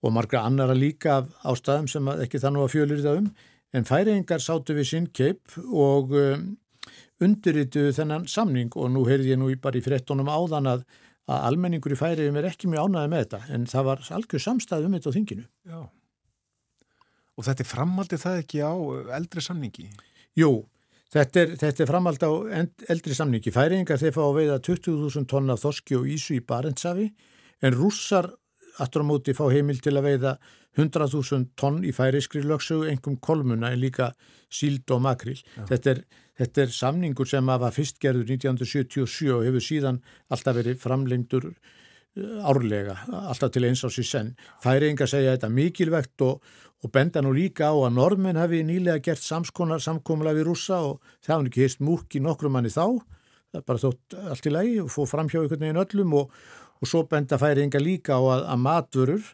[0.01, 3.32] og margra annara líka af ástæðum sem ekki þannig að fjölir það um.
[3.72, 6.50] En færiðingar sátu við sinn keip og um,
[7.24, 10.84] undirrituðu þennan samning og nú heyrði ég nú bara í frettunum áðan að,
[11.32, 14.88] að almenningur í færiðum er ekki mjög ánæði með þetta en það var algjör samstæð
[14.88, 15.48] um þetta á þinginu.
[15.72, 15.80] Já.
[17.38, 18.74] Og þetta er framaldi það ekki á
[19.18, 19.88] eldri samningi?
[20.38, 20.52] Jú,
[21.14, 22.34] þetta er, þetta er framaldi á
[22.92, 23.54] eldri samningi.
[23.56, 27.08] Færingar þeir fá að veiða 20.000 tonna þoski og ísu í Barentsafi
[27.62, 28.28] en rússar
[28.82, 30.36] aftur á móti fá heimil til að veiða
[30.78, 34.12] 100.000 tonn í færiskri lögsögu, engum kolmuna en líka
[34.52, 35.40] síld og makril.
[35.68, 36.02] Þetta er,
[36.40, 40.02] þetta er samningur sem var fyrst gerður 1977 og hefur síðan
[40.32, 44.36] alltaf verið framlengdur eh, árlega, alltaf til eins á síðan senn.
[44.64, 46.40] Færingar segja þetta mikilvægt og,
[46.82, 51.02] og benda nú líka á að normenn hafi nýlega gert samskonar samkomla við rússa og
[51.20, 53.02] það hafði ekki heist múk í nokkrum manni þá
[53.52, 56.36] það er bara þótt allt í lagi og fóð fram hjá einhvern veginn öllum og,
[56.80, 59.32] og svo benda færi enga líka á að, að matvörur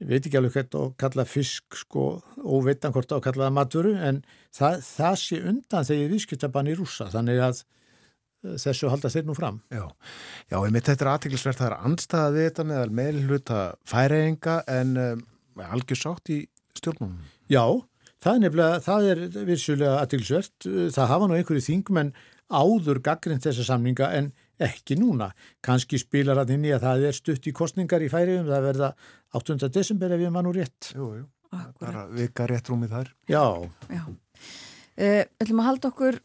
[0.00, 2.04] ég veit ekki alveg hvernig að kalla fisk sko,
[2.40, 4.22] óveitan hvort að kalla það matvöru en
[4.56, 9.36] það, það sé undan þegar viðskiptabann í rúsa þannig að eh, þessu halda þeir nú
[9.36, 9.60] fram.
[9.68, 9.84] Já,
[10.48, 13.60] já ég mitt þetta er aðtiklisvert það er anstæða við þetta meðal meðluta
[13.92, 15.22] færeiginga en um,
[15.68, 16.42] algjör sátt í
[16.78, 17.18] stjórnum
[17.50, 17.64] Já,
[18.22, 22.14] það er nefnilega, það er vissulega aðtilsvert, það hafa nú einhverju þingmenn
[22.50, 25.30] áður gaggrind þessa samninga en ekki núna.
[25.64, 28.90] Kanski spilar hann inn í að það er stutt í kostningar í færiðum, það verða
[29.40, 29.68] 8.
[29.72, 30.90] desember ef ég mann úr rétt.
[30.94, 31.78] Jú, jú, Akkurat.
[31.80, 33.44] bara vika rétt rúmið þar Já,
[33.90, 34.02] Já.
[35.00, 36.18] Uh, ætlum að halda okkur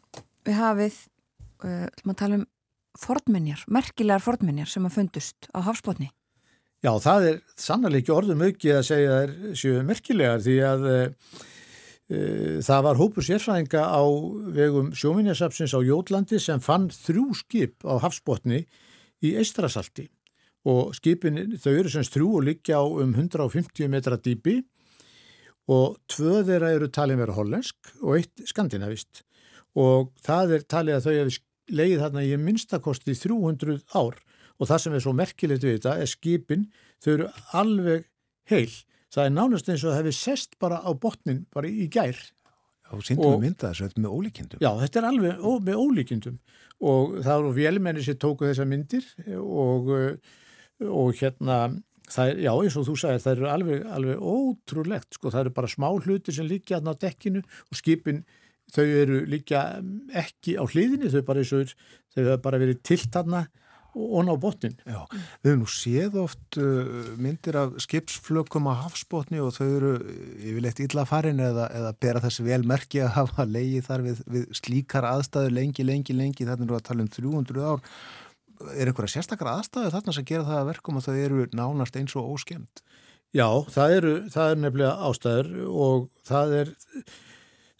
[0.46, 0.96] við hafið,
[1.64, 2.46] uh, ætlum að tala um
[3.00, 6.10] fornminjar, merkilegar fornminjar sem að fundust á hafsbótni.
[6.84, 10.98] já, það er sannlega ekki orðum aukið að segja þær séu merkilegar því að e,
[12.06, 14.02] það var hópur sérfræðinga á
[14.54, 18.60] vegum sjóminjasapsins á Jótlandi sem fann þrjú skip á hafsbótni
[19.24, 20.06] í Eistrasalti
[20.66, 24.60] og skipin, þau eru semst þrjú og liggja á um 150 metra dýpi.
[25.70, 29.24] Og tvö þeirra eru talin vera hollensk og eitt skandinavist.
[29.78, 31.38] Og það er talið að þau hefur
[31.76, 34.18] leið þarna í minnstakosti 300 ár.
[34.58, 36.68] Og það sem er svo merkilegt við þetta er skipin,
[37.02, 37.30] þau eru
[37.62, 38.06] alveg
[38.50, 38.70] heil.
[39.16, 42.18] Það er nánast eins og það hefur sest bara á botnin bara í gær.
[42.86, 44.60] Já, síndum Og- við mynda þessu, með ólíkindum.
[44.60, 46.38] Já, þetta er alveg ó, með ólíkindum.
[46.84, 49.06] Og það eru vélmenni sem tóku þessar myndir
[49.40, 50.16] og, uh,
[50.84, 51.56] og hérna,
[52.18, 55.72] er, já eins og þú sagðir, það eru alveg, alveg ótrúlegt, sko, það eru bara
[55.72, 58.24] smá hlutir sem líkja þarna á dekkinu og skipin,
[58.76, 59.64] þau eru líka
[60.12, 61.72] ekki á hliðinni, þau bara eins og
[62.12, 63.46] þau hefur bara verið tilt þarna
[63.96, 64.74] og ná botnin.
[64.84, 65.00] Já,
[65.40, 69.92] við höfum nú séð oft uh, myndir af skipsflökum á hafsbótni og þau eru
[70.36, 74.46] yfirleitt illa farin eða, eða bera þessi vel merki að hafa leið þar við, við
[74.60, 77.84] slíkar aðstæður lengi, lengi, lengi, þarna eru að tala um 300 ár.
[78.76, 82.16] Er einhverja sérstakar aðstæður þarna sem gera það að verkum að þau eru nánast eins
[82.16, 82.84] og óskemmt?
[83.36, 86.74] Já, það eru, það er nefnilega ástæður og það er,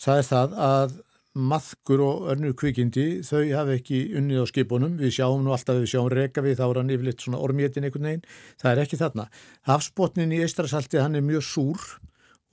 [0.02, 0.96] það er það að
[1.36, 4.96] maðkur og önnur kvikindi, þau hafa ekki unnið á skipunum.
[5.00, 8.08] Við sjáum nú alltaf, við sjáum reka við, þá er hann yfirleitt svona ormétin einhvern
[8.08, 8.26] veginn.
[8.62, 9.28] Það er ekki þarna.
[9.68, 11.86] Hafsbotnin í Eistrasalti, hann er mjög súr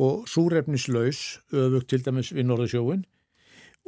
[0.01, 3.03] og súrefnislaus, öfugt til dæmis við Norðursjóin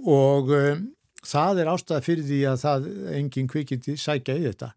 [0.03, 0.81] og um,
[1.25, 2.89] það er ástæða fyrir því að það
[3.19, 4.73] engin kvikindi sækja í þetta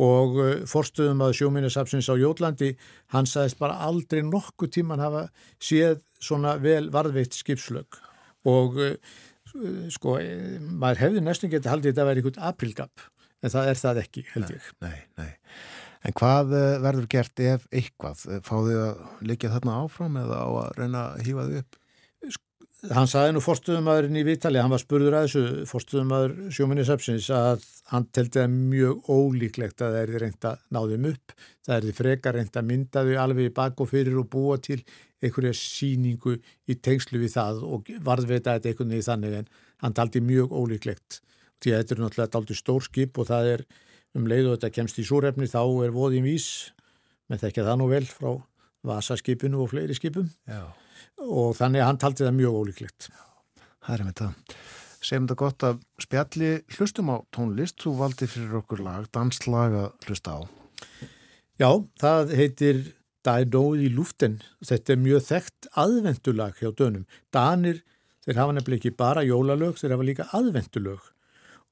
[0.00, 2.74] og uh, forstöðum að sjóminnesapsins á Jótlandi,
[3.14, 5.26] hann sagðist bara aldrei nokkuð tíman hafa
[5.58, 7.98] séð svona vel varðveitt skipslög
[8.48, 8.94] og uh,
[9.94, 13.04] sko, eh, maður hefði næstum getið haldið þetta að vera einhvern aprilgap
[13.40, 14.72] en það er það ekki, held ég.
[14.84, 15.30] Nei, nei.
[16.06, 18.24] En hvað uh, verður gert ef eitthvað?
[18.46, 19.00] Fáðu þið að
[19.30, 21.79] liggja þarna áfram eða á að reyna að hýfa þið upp?
[22.88, 28.06] Hann sagði nú forstöðumæðurinn í Vítali, hann var spurður að þessu forstöðumæður sjóminnesapsins að hann
[28.08, 31.34] teldi það mjög ólíklegt að það er reynd að ná þeim upp,
[31.66, 34.56] það er því frekar reynd að mynda þau alveg í bak og fyrir og búa
[34.64, 34.78] til
[35.20, 39.54] einhverja síningu í tengslu við það og varðveita þetta einhvern veginn þannig en
[39.84, 41.20] hann taldi mjög ólíklegt.
[41.60, 43.64] Því að þetta er náttúrulega daldi stór skip og það er
[44.16, 46.70] um leið og þetta kemst í súrefni þá er voðin vís,
[47.28, 48.30] með þekkja það nú vel frá
[48.88, 50.30] vasaskipinu og fleiri skipum.
[50.48, 50.64] Já.
[51.26, 53.10] Og þannig að hann taldi það mjög ólíklegt.
[53.80, 54.54] Það er með það.
[55.00, 57.78] Segjum þetta gott að spjalli hlustum á tónlist.
[57.80, 60.40] Þú valdi fyrir okkur lag, danslag að hlusta á.
[61.60, 61.70] Já,
[62.00, 62.82] það heitir
[63.26, 64.38] Dænóð í lúften.
[64.64, 67.02] Þetta er mjög þekkt aðvendulag hjá dönum.
[67.32, 67.82] Danir,
[68.24, 71.10] þeir hafa nefnilega ekki bara jólalög, þeir hafa líka aðvendulög.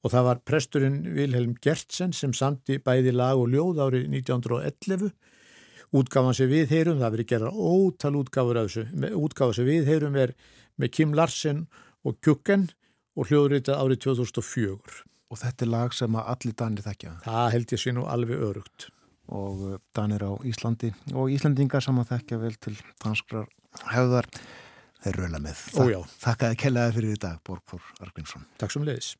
[0.05, 5.09] Og það var presturinn Vilhelm Gertsen sem samti bæði lag og ljóð árið 1911
[5.95, 10.17] útgáfan sem við heyrum, það verið gera ótal útgáfur af þessu, útgáfa sem við heyrum
[10.19, 10.35] er
[10.79, 11.65] með Kim Larsen
[12.05, 12.69] og Kjukken
[13.19, 15.03] og hljóðritað árið 2004.
[15.29, 17.11] Og þetta er lag sem að allir danir þekkja.
[17.25, 18.89] Það held ég sé nú alveg örugt.
[19.29, 23.49] Og uh, danir á Íslandi og Íslandingar sem að þekkja vel til danskrar
[23.93, 24.29] hefðar.
[25.03, 25.61] Þeir raula með.
[25.77, 25.99] Ó, já.
[26.25, 28.47] Þakkaði kellaði fyrir í dag, Borgþór Argvinsson.
[28.59, 29.13] Takk sem leiðis.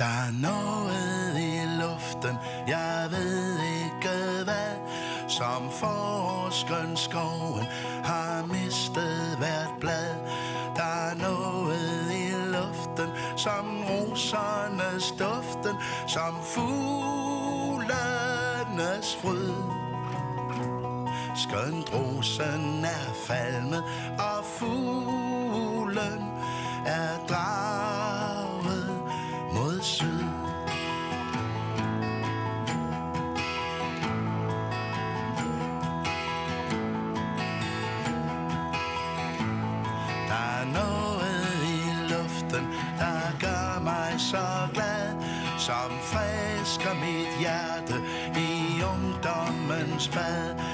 [0.00, 1.49] Der er
[2.10, 4.74] aften jeg ved ikke hvad,
[5.28, 7.66] som forskeren skoven
[8.04, 10.14] har mistet hvert blad.
[10.76, 15.76] Der er noget i luften, som rosernes duften,
[16.06, 17.88] som fuglenes
[19.22, 19.54] fryd.
[21.36, 23.84] Skønt rosen er falmet,
[24.18, 26.22] og fuglen
[26.86, 27.69] er drejet
[45.70, 47.94] som frisker mit hjerte
[48.36, 50.69] i ungdommens bad.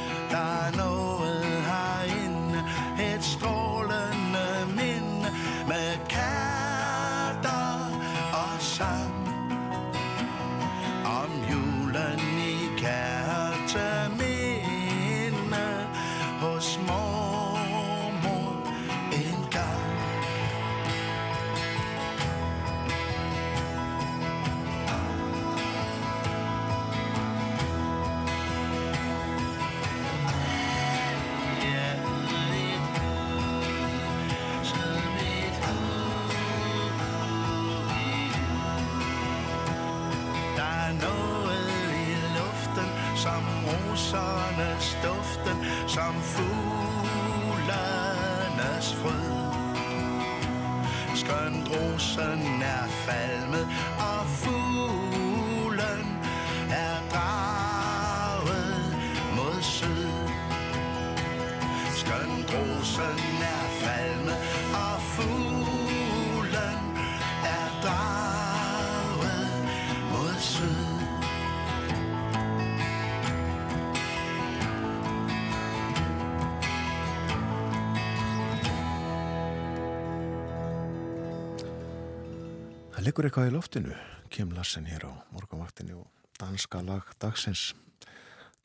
[83.07, 83.97] Það liggur eitthvað í loftinu,
[84.35, 86.09] Kim Lassen hér á morgunvaktinni og
[86.41, 87.69] danska lag dagsins.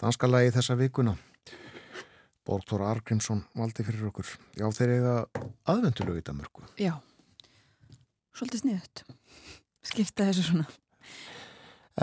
[0.02, 1.14] Danska lagi þessa vikuna.
[2.50, 4.32] Borgþóra Argrímsson valdi fyrir okkur.
[4.58, 5.14] Já, þeir eiga
[5.70, 6.66] aðvendulegu í Danmörku.
[6.82, 6.96] Já,
[8.34, 9.04] svolítið sniðut.
[9.92, 10.66] Skipta þessu svona.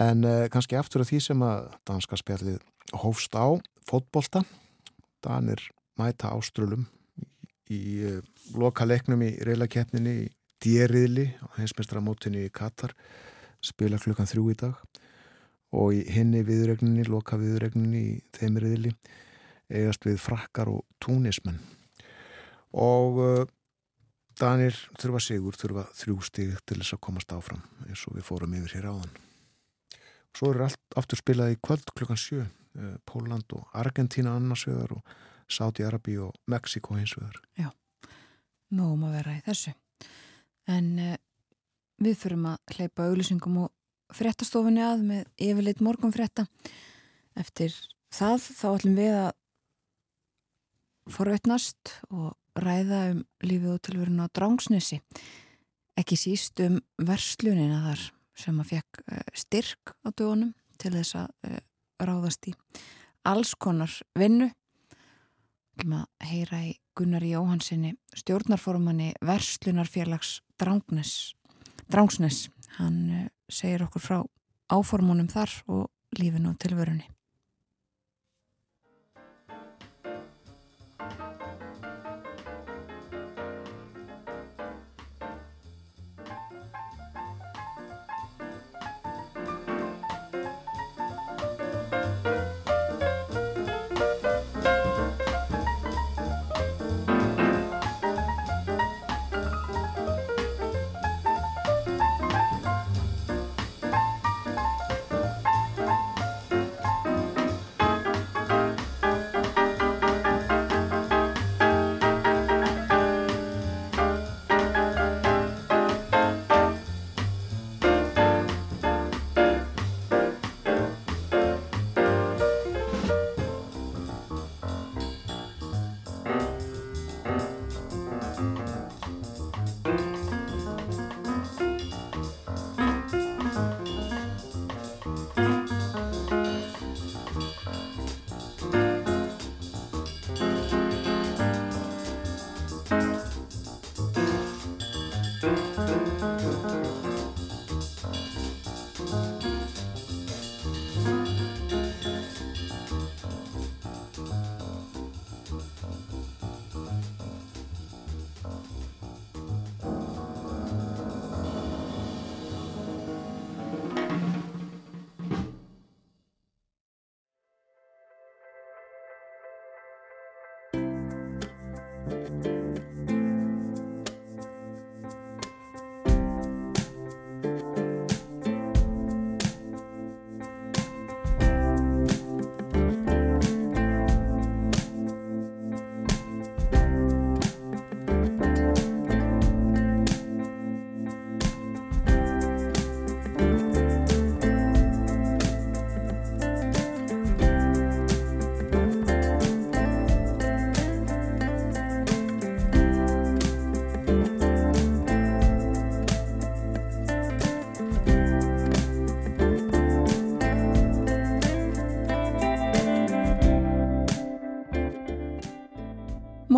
[0.06, 2.62] En uh, kannski aftur af því sem að danska spjallið
[3.02, 3.58] hófst á
[3.90, 4.46] fótbolta.
[5.26, 5.66] Danir
[5.98, 6.86] mæta áströlum
[7.66, 7.82] í
[8.14, 8.22] uh,
[8.54, 12.94] loka leiknum í reylakeppninni í dýriðli á hinsmestramótinni í Katar
[13.64, 14.78] spila klukkan þrjú í dag.
[15.76, 18.92] Og í hinni viðregninni, loka viðregninni í þeim riðli
[19.68, 21.58] eigast við frakkar og túnismenn.
[22.72, 23.46] Og uh,
[24.38, 28.54] Danir þurfa sigur, þurfa þrjú stig til þess að komast áfram eins og við fórum
[28.54, 29.16] yfir hér áðan.
[30.36, 34.94] Svo er allt aftur spilað í kvöld klukkan sjö uh, Póland og Argentína annars vegar
[34.96, 35.18] og
[35.52, 37.40] Saudi-Arabi og Mexiko hins vegar.
[38.70, 39.74] Nóum að vera í þessu.
[40.68, 41.16] En uh,
[42.02, 46.46] við fyrum að hleypa auglýsingum og fréttastofunni að með yfirleitt morgun frétta.
[47.38, 47.74] Eftir
[48.14, 49.32] það þá ætlum við að
[51.08, 55.00] forveitnast og ræða um lífið og tilverun á Drángsnesi.
[55.98, 58.04] Ekki síst um verslunina þar
[58.38, 61.60] sem að fekk uh, styrk á dögunum til þess að uh,
[61.98, 62.54] ráðast í
[63.28, 64.50] alls konar vinnu.
[65.74, 70.40] Við ætlum að heyra í Gunnari Jóhansinni, stjórnarformanni Verslunarfélags.
[70.58, 72.48] Drángsnes.
[72.78, 74.16] Hann uh, segir okkur frá
[74.66, 77.06] áformunum þar og lífinu og tilverunni.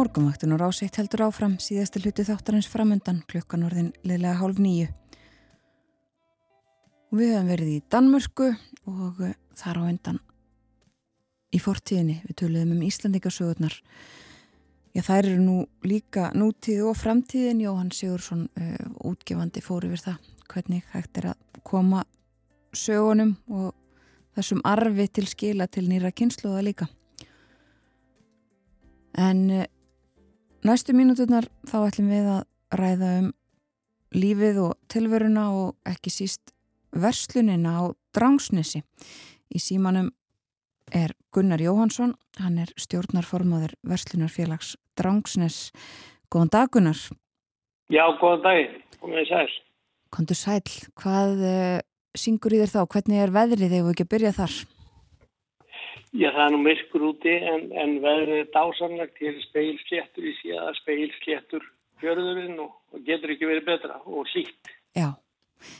[0.00, 4.86] Morgumvöktun og ráseitt heldur áfram síðasti hluti þáttarins framöndan klukkan orðin liðlega hálf nýju.
[7.12, 8.46] Við höfum verið í Danmörku
[8.88, 10.20] og eh, þar á undan
[11.52, 12.14] í fortíðinni.
[12.24, 13.76] Við töluðum um Íslandingasögurnar.
[14.94, 17.60] Já, þær eru nú líka nútíð og framtíðin.
[17.66, 20.30] Jóhann Sigursson, uh, útgefandi, fór yfir það.
[20.54, 22.06] Hvernig hægt er að koma
[22.72, 23.74] sögunum og
[24.38, 26.88] þessum arfi til skila til nýra kynsluða líka.
[29.20, 29.68] En uh,
[30.60, 32.40] Næstu mínúturnar þá ætlum við að
[32.76, 33.28] ræða um
[34.12, 36.52] lífið og tilveruna og ekki síst
[36.92, 37.82] verslunina á
[38.12, 38.82] Drangsnesi.
[39.48, 40.10] Í símanum
[40.92, 45.70] er Gunnar Jóhansson, hann er stjórnarformaður verslunarfélags Drangsnes.
[46.28, 47.00] Góðan dag Gunnar.
[47.88, 49.48] Já, góðan dag, komið sæl.
[50.12, 50.60] Kondur sæl,
[50.98, 51.78] hvað uh,
[52.12, 52.82] syngur í þér þá?
[52.98, 54.60] Hvernig er veðrið þegar við ekki að byrja þar?
[56.10, 60.78] Já, það er nú myrkur úti en, en veðrið er dásamlegt til speilsléttur í síðan
[60.80, 61.66] speilsléttur
[62.00, 64.72] fjörðurinn og, og getur ekki verið betra og hlýtt.
[64.96, 65.12] Já,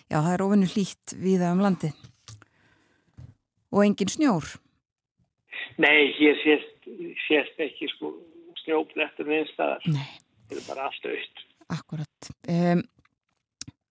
[0.06, 1.90] já það er ofinu hlýtt viða um landi.
[3.74, 4.46] Og engin snjór?
[5.82, 6.86] Nei, hér sést,
[7.26, 8.12] sést ekki sko,
[8.62, 9.26] snjóblettur.
[9.26, 10.06] Nei.
[10.50, 11.42] Það er bara allt aukt.
[11.74, 12.30] Akkurat.
[12.50, 12.84] Um,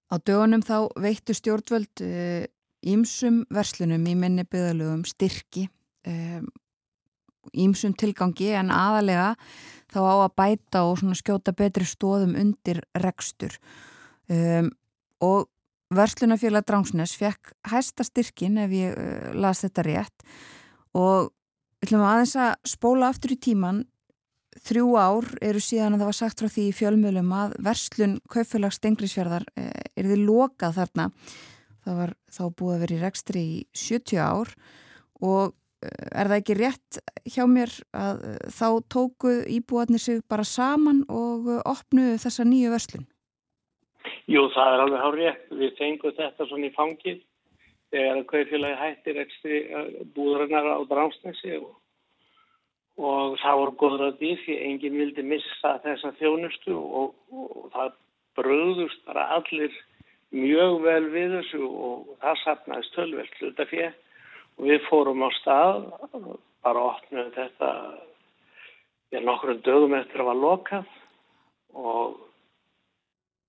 [0.07, 2.05] á dögunum þá veittu stjórnvöld
[2.87, 5.67] ímsum uh, verslunum í minni byggðalögum styrki
[6.05, 9.33] ímsum um, tilgangi en aðalega
[9.89, 13.55] þá á að bæta og skjóta betri stóðum undir rekstur.
[14.29, 14.69] Um,
[15.19, 15.49] og
[15.89, 20.27] Verslunafélag Drangsnes fekk hæsta styrkin ef ég uh, las þetta rétt.
[20.93, 21.31] Og
[21.83, 23.85] ætlum aðeins að spóla aftur í tíman
[24.65, 28.79] þrjú ár eru síðan að það var sagt frá því í fjölmjölum að verslun kaupfélags
[28.81, 31.09] Stenglisfjörðar uh, er því lokað þarna.
[31.79, 34.53] Það var þá búið að vera í rekstri í 70 ár
[35.25, 36.99] og er það ekki rétt
[37.29, 42.73] hjá mér að eh, þá tóku íbúarnir sig bara saman og eh, opnuðu þessa nýju
[42.73, 43.07] verslun?
[44.29, 45.45] Jú, það er alveg hár rétt.
[45.61, 47.21] Við fengum þetta svona í fangið
[47.89, 51.71] þegar að kaupfélagi hættir ekstri eh, búðurinnar á Drámsnesi og,
[52.99, 57.95] og það voru góður að því enginn vildi missa þessa þjónustu og, og það
[58.39, 59.73] bröðust bara allir
[60.35, 63.95] mjög vel við þessu og það sapnaðist tölvelt hlutafér
[64.59, 65.85] Við fórum á stað,
[66.65, 67.69] bara opnum þetta
[69.13, 70.91] við nokkrum dögum eftir að var lokað
[71.79, 72.19] og,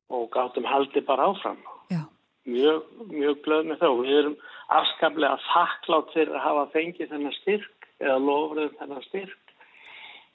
[0.09, 1.59] og gáttum haldi bara áfram.
[1.91, 2.05] Já.
[2.49, 3.89] Mjög, mjög glöð með þá.
[4.01, 4.39] Við erum
[4.79, 9.55] afskaplega þakklátt fyrir að hafa fengið þennan styrk eða lofröðum þennan styrk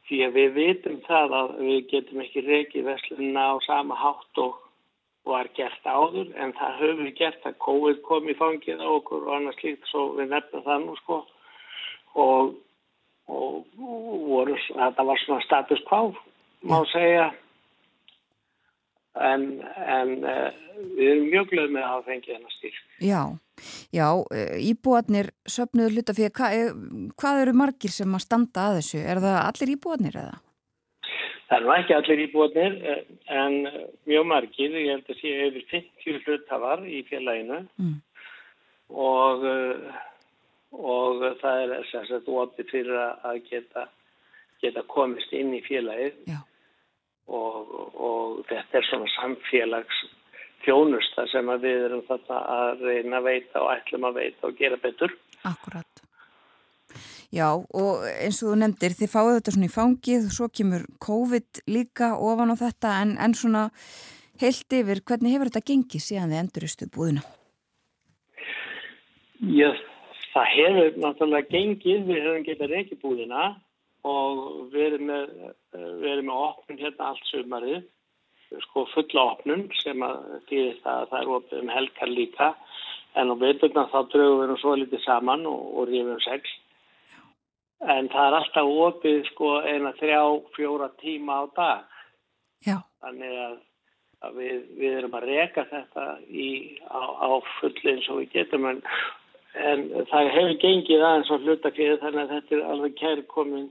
[0.06, 4.60] því að við vitum það að við getum ekki reykið veslunna á sama hátt og
[5.26, 9.26] var gert áður en það höfum við gert að COVID kom í fangið á okkur
[9.26, 11.22] og annars líkt svo við nefna það nú sko
[12.15, 12.53] og,
[13.27, 16.14] og, og voru, þetta var svona status quo
[16.65, 17.31] má segja
[19.15, 19.47] en,
[19.88, 20.47] en uh,
[20.95, 22.80] við erum mjög glöð með að hafa fengið hennar styrk.
[22.99, 23.22] Já,
[23.95, 26.73] já, eh, íbúarnir söpnuðu hluta fyrir, hva, eh,
[27.15, 29.03] hvað eru margir sem að standa að þessu?
[29.06, 30.41] Er það allir íbúarnir eða?
[31.56, 32.73] Það er nú ekki allir íbúinir
[33.32, 33.53] en
[34.10, 37.94] mjög margir, ég held að sé yfir 50 hlutafar í félaginu mm.
[38.99, 39.45] og,
[40.76, 43.86] og það er sérstaklega opið fyrir að geta,
[44.65, 47.72] geta komist inn í félagið og,
[48.03, 50.03] og þetta er svona samfélags
[50.65, 54.82] þjónusta sem við erum þetta að reyna að veita og ætlum að veita og gera
[54.84, 55.15] betur.
[55.48, 56.05] Akkurat.
[57.35, 60.85] Já og eins og þú nefndir þið fáið þetta svona í fangið og svo kemur
[61.07, 63.65] COVID líka ofan á þetta en, en svona
[64.41, 67.26] heilt yfir hvernig hefur þetta gengið síðan þið enduristu búðina?
[69.45, 69.72] Já
[70.35, 73.43] það hefur náttúrulega gengið við hefum getað reykið búðina
[74.05, 74.41] og
[74.73, 75.30] við erum með,
[76.03, 77.85] með opnum hérna allt sömarið
[78.67, 80.19] sko fulla opnum sem að
[80.49, 82.51] þýðir það að það er opnum um helgar líka
[83.15, 86.51] en á veiturna þá drögum við nú svo litið saman og, og rífum sex
[87.84, 90.22] en það er alltaf opið sko eina þrjá,
[90.56, 91.84] fjóra tíma á dag.
[92.65, 92.77] Já.
[93.03, 93.57] Þannig að,
[94.26, 96.47] að við, við erum að reka þetta í,
[96.88, 97.30] á, á
[97.60, 98.81] fulli eins og við getum en,
[99.60, 103.69] en það hefur gengið aðeins á hlutafíðu þannig að þetta er alveg kærkomin,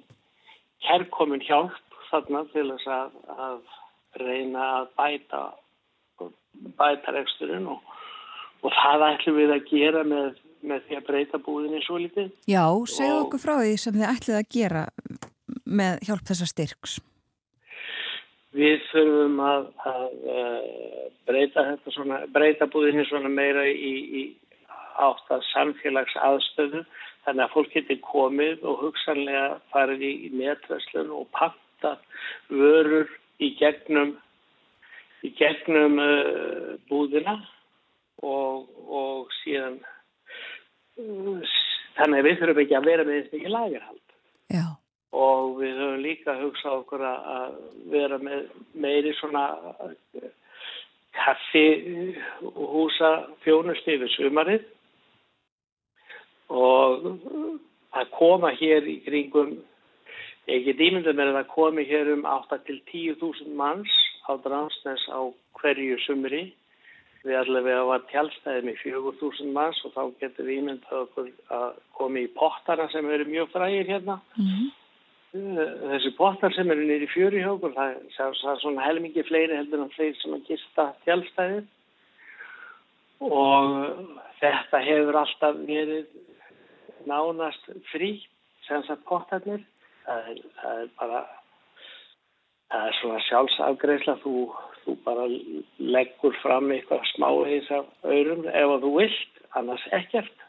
[0.87, 5.43] kærkomin hjálp þarna til þess að, að reyna að bæta,
[6.79, 7.95] bæta reksturinn og,
[8.63, 12.31] og það ætlum við að gera með með því að breyta búðinni svo litið.
[12.51, 14.85] Já, segðu okkur frá því sem þið ætlið að gera
[15.65, 16.99] með hjálp þessa styrks.
[18.55, 24.23] Við þurfum að, að uh, breyta, svona, breyta búðinni svona meira í, í
[25.03, 26.85] átt að samfélags aðstöðu
[27.25, 31.99] þannig að fólk getur komið og hugsanlega farið í netverslun og panta posta
[32.49, 33.09] vörur
[33.41, 34.17] í gegnum
[35.25, 37.39] í gegnum uh, búðina
[38.23, 39.81] og, og síðan
[40.97, 44.03] þannig að við þurfum ekki að vera með þess mikið lagerhald.
[44.55, 44.65] Já,
[45.15, 47.59] og við höfum líka hugsað okkur að að
[47.95, 48.47] vera með
[48.85, 49.45] meiri svona
[49.89, 50.31] uh,
[51.15, 51.67] kaffi
[52.43, 53.13] húsa
[53.45, 54.65] fjónust yfir sumarið.
[56.55, 57.07] Og
[57.95, 59.55] að koma hér í kringum
[60.47, 63.93] get ímyndið mér að komi hér um 8 til 10.000 manns
[64.29, 66.51] á Dransnes á hverju sumri
[67.25, 71.69] við allavega var tjálstæðið með 4.000 manns og þá getur við ímyndið okkur að
[71.99, 74.19] komi í pottara sem eru mjög frægir hérna.
[74.37, 74.67] Mhm,
[75.35, 79.57] þessi pottar sem eru nýri fjöri hjá okkur, það, það, það er svona helmingi fleiri
[79.59, 81.65] heldur en fleiri sem að gista tjálstæðið
[83.25, 83.65] og
[84.43, 86.07] þetta hefur alltaf verið
[87.09, 88.13] nánast frí
[88.69, 89.65] sem sagt pottarnir.
[90.05, 91.25] Það er, það bara
[92.75, 94.35] það er svona sjálfsafgreisla þú,
[94.85, 95.27] þú bara
[95.79, 100.45] leggur fram eitthvað smá eins af aurum ef þú vilt, annars ekkert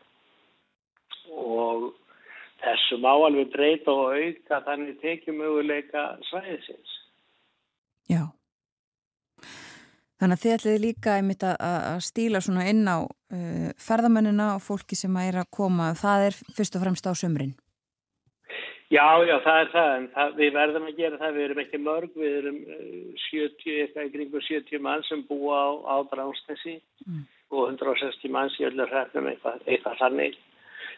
[1.36, 1.92] og
[2.64, 6.98] þessu má alveg breyta og auka þannig tekjum möguleika svæðisins.
[8.10, 8.24] já.
[10.16, 14.96] Þannig að þið ætliði líka einmitt að stíla svona inn á uh, ferðamennina og fólki
[14.96, 15.90] sem að er að koma.
[16.00, 17.52] Það er fyrst og fremst á sömrin.
[18.94, 21.78] Já, já, það er það, en það, við verðum að gera það, við erum ekki
[21.82, 22.90] mörg, við erum eh,
[23.32, 26.76] 70, eitthvað í kringu 70 mann sem búa á, á Dránsnesi
[27.06, 27.24] Mm.
[27.54, 30.38] og 160 manns í öllu hræfnum eitthvað, eitthvað þannig.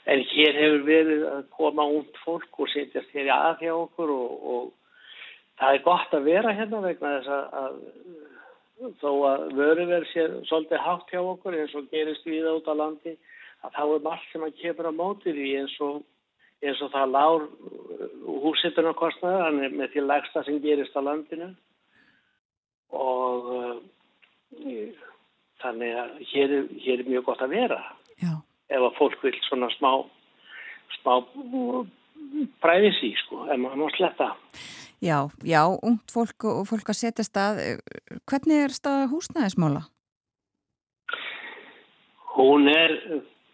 [0.07, 4.13] En hér hefur verið að koma út fólk og setjast hér í að hjá okkur
[4.13, 4.69] og, og
[5.59, 10.83] það er gott að vera hérna vegna þess að, að þó að vöruverð sé svolítið
[10.85, 13.17] hátt hjá okkur eins og gerist við út á landi
[13.65, 15.99] að þá er margt sem að kemur á móti því eins og,
[16.65, 17.45] eins og það lár
[18.43, 21.51] húsittunarkostnaður, hann er með því lægsta sem gerist á landinu
[22.97, 25.03] og uh,
[25.61, 27.81] þannig að hér er, hér er mjög gott að vera
[28.17, 28.33] Já,
[28.73, 29.91] ef að fólk vil svona smá
[30.97, 31.13] smá
[32.63, 34.31] bræði sí sko, ef maður má sletta
[35.03, 37.59] já, já, ungt fólk og og fólk að setja stað.
[38.25, 39.85] Hvernig er stað húsnæðismála?
[42.37, 42.91] hún er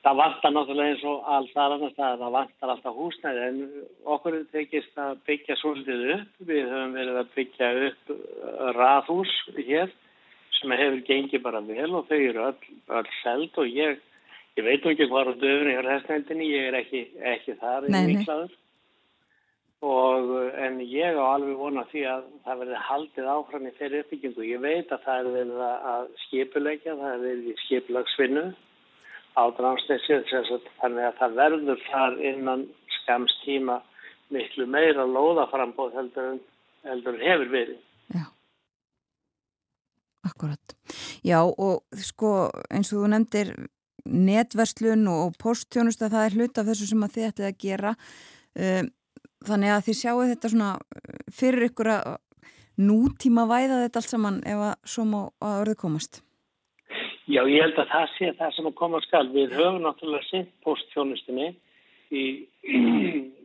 [0.04, 3.60] það vantar náttúrulega eins og alls annars að það vantar alltaf húsnæði en
[4.16, 8.16] okkur er tekist að byggja svolítið upp við höfum verið að byggja upp
[8.80, 9.94] raðhús hér
[10.60, 14.02] sem hefur gengið bara vel og þau eru öll, öll seld og ég
[14.58, 18.18] ég veit ekki hvað á döfunni hjá restnændinni, ég er ekki, ekki þar Nei, nei.
[18.18, 18.52] miklaður
[19.84, 20.30] og
[20.64, 24.46] en ég á alveg vona því að það verði haldið áfram í þeirri uppbyggingu.
[24.48, 28.46] Ég veit að það er verið að- skipuleggja, það er verið í skipulagsvinnu
[29.34, 30.22] á drámsnesi
[30.82, 32.66] þannig að það verður þar innan
[33.02, 33.82] skams tíma
[34.34, 36.40] miklu meira lóðaframbóð heldur
[36.84, 37.80] heldur hefur verið.
[38.14, 38.26] Já,
[40.28, 40.76] akkurat.
[41.24, 43.54] Já, og sko eins og þú nefndir
[44.04, 47.96] netverslun og posttjónusta, það er hlut af þessu sem að þið ættið að gera.
[48.54, 48.92] Um,
[49.48, 52.12] þannig að þið sjáu þetta svona uh, fyrir ykkur að
[52.84, 56.24] nútíma væða þetta allt saman ef að svo má að orðið komast.
[57.24, 59.28] Já, ég held að það sé það sem að koma skal.
[59.32, 61.54] Við höfum náttúrulega sinn postþjónustinni
[62.12, 62.24] í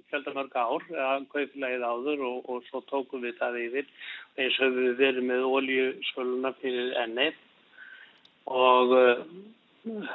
[0.09, 3.93] fjöldamörg ár, að kauplegið áður og, og svo tókum við það yfir.
[4.39, 7.29] Eins höfum við verið með oljusöluna fyrir enni
[8.49, 10.11] og uh,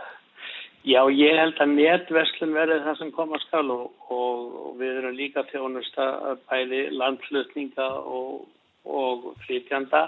[0.82, 5.16] já, ég held að netverslun verði það sem koma skal og, og, og við erum
[5.20, 6.10] líka þjónusta
[6.50, 10.08] bæði landflutninga og flytjanda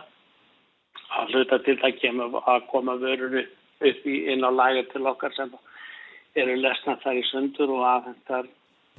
[1.19, 3.53] að hluta til það kemur að koma vörur upp,
[3.85, 5.53] í, inn á lager til okkar sem
[6.35, 8.49] eru lesna þar í sundur og afhentar,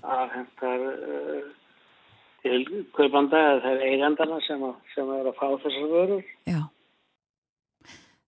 [0.03, 1.51] afhentar uh,
[2.45, 2.63] til
[2.97, 6.25] kaupanda eða þeir eigandana sem, að, sem er að fá þessar vörur.
[6.49, 6.63] Já.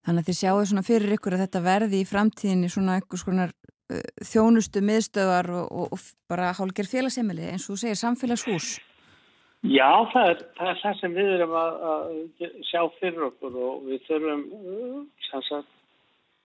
[0.09, 3.55] Þannig að þið sjáu svona fyrir ykkur að þetta verði í framtíðinni svona einhvers konar
[3.55, 8.77] uh, þjónustu miðstöðar og, og, og bara hálgir félagsemili eins og þú segir samfélagshús.
[9.67, 13.89] Já, það er, það er það sem við erum að, að sjá fyrir okkur og
[13.89, 15.01] við þurfum uh,
[15.49, 15.73] sagt,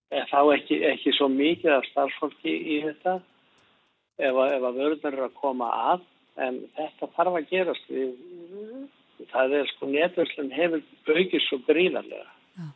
[0.09, 3.19] eh, þá ekki, ekki svo mikið af starfsfólki í þetta
[4.17, 6.09] ef að, ef að vörðnar eru að koma að
[6.41, 8.17] en þetta þarf að gerast við,
[9.29, 10.81] það er sko netverslun hefur
[11.13, 12.67] aukist svo gríðarlega Já.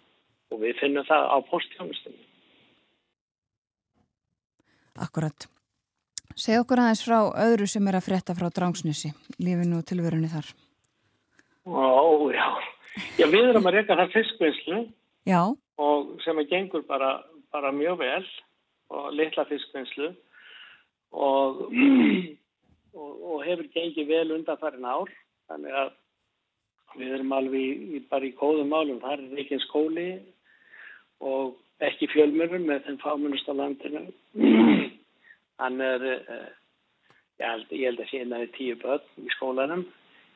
[0.53, 2.26] og við finnum það á posttjónustinni.
[5.01, 5.49] Akkurat.
[6.38, 9.11] Segð okkur aðeins frá öðru sem er að frétta frá Drangsnesi,
[9.41, 10.51] lífinu og tilverunni þar.
[11.65, 12.47] Ó, já.
[13.18, 14.77] Já, við erum að reyka það fiskvinnslu
[15.27, 15.41] Já,
[15.77, 17.11] og sem að gengur bara,
[17.53, 18.23] bara mjög vel
[18.89, 20.07] og litla fiskvinnslu
[21.11, 25.11] og, og, og hefur gengið vel undanfærin ár
[25.51, 25.91] þannig að
[26.97, 28.99] Við erum alveg bara í góðum málum.
[29.03, 30.07] Það er ekki skóli
[31.22, 34.05] og ekki fjölmjörnum með þeim fámunust á landinu.
[35.61, 36.49] Hann er, uh,
[37.39, 39.85] ég, held, ég held að sé innan í tíu börn í skólanum.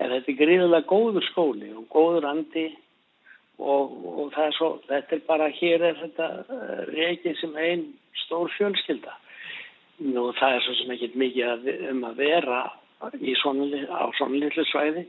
[0.01, 2.67] En þetta er gríðilega góður skóli og góður andi
[3.61, 7.87] og, og er svo, þetta er bara, hér er þetta uh, reikið sem einn
[8.25, 9.17] stór fjölskylda.
[10.01, 12.61] Nú það er svo sem ekki mikið að, um að vera
[13.41, 15.05] svona, á svona litlu svæði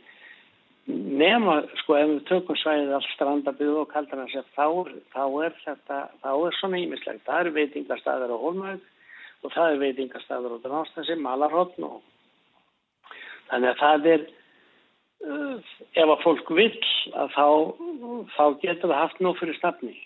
[0.87, 4.67] nema sko ef við tökum svæðið allt strandabíð og kaldar hans þá,
[5.15, 8.81] þá er þetta þá er svona ímislegt, það eru veitingastæður á Hólmæg
[9.43, 11.99] og það eru veitingastæður á Drástansi, Malarhóttn og
[13.51, 14.25] þannig að það er
[15.27, 15.75] uh,
[16.05, 16.87] ef að fólk vill
[17.19, 17.47] að þá,
[18.37, 19.97] þá getur það haft nóg fyrir snabni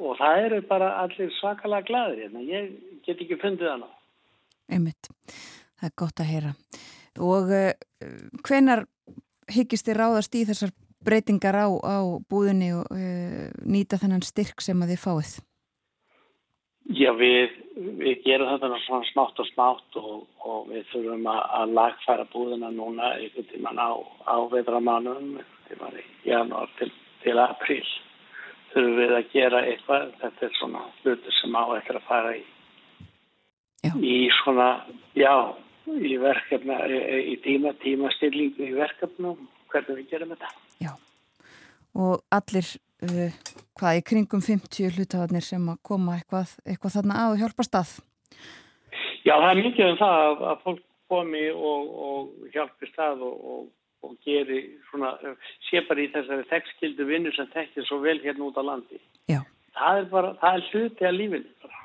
[0.00, 2.70] og það eru bara allir svakalega gladir hérna, ég
[3.06, 3.88] get ekki fundið ná
[4.70, 5.10] Einmitt,
[5.80, 6.52] það er gott að heyra.
[7.18, 7.72] Og uh,
[8.46, 8.84] hvenar
[9.50, 10.72] hyggist þið ráðast í þessar
[11.04, 11.98] breytingar á, á
[12.30, 15.32] búðinni og uh, nýta þennan styrk sem að þið fáið?
[16.88, 17.52] Já, við,
[18.00, 22.70] við gerum þetta svona smátt og smátt og, og við þurfum að, að lagfæra búðina
[22.74, 23.90] núna einhvern tíman á,
[24.26, 26.88] á veðramánum í janúar til,
[27.22, 27.84] til april
[28.72, 32.42] þurfum við að gera eitthvað þetta er svona hlutur sem á eftir að fara í
[33.80, 33.92] Já.
[33.96, 34.68] í svona,
[35.16, 35.34] já
[35.88, 40.50] í verkefna, í tíma tímastillingu í verkefnum hvernig við gerum þetta.
[40.82, 40.92] Já,
[41.96, 42.68] og allir
[43.06, 43.40] uh,
[43.78, 47.96] hvað í kringum 50 hlutafarnir sem að koma eitthvað, eitthvað þarna að og hjálpa stað.
[49.24, 53.38] Já, það er mikið um það að, að fólk komi og, og hjálpi stað og,
[53.52, 53.64] og,
[54.06, 54.60] og geri
[54.90, 55.12] svona,
[55.68, 59.00] sé bara í þessari þekkskildu vinnu sem þekkir svo vel hérna út á landi.
[59.30, 59.42] Já.
[59.76, 61.76] Það er bara, það er hluti að lífinu bara.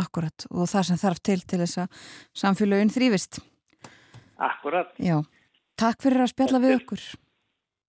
[0.00, 2.04] Akkurat, og það sem þarf til til þess að
[2.42, 3.40] samfélagin þrýfist.
[4.40, 4.94] Akkurat.
[5.02, 5.18] Já,
[5.76, 7.02] takk fyrir að spjalla við okkur.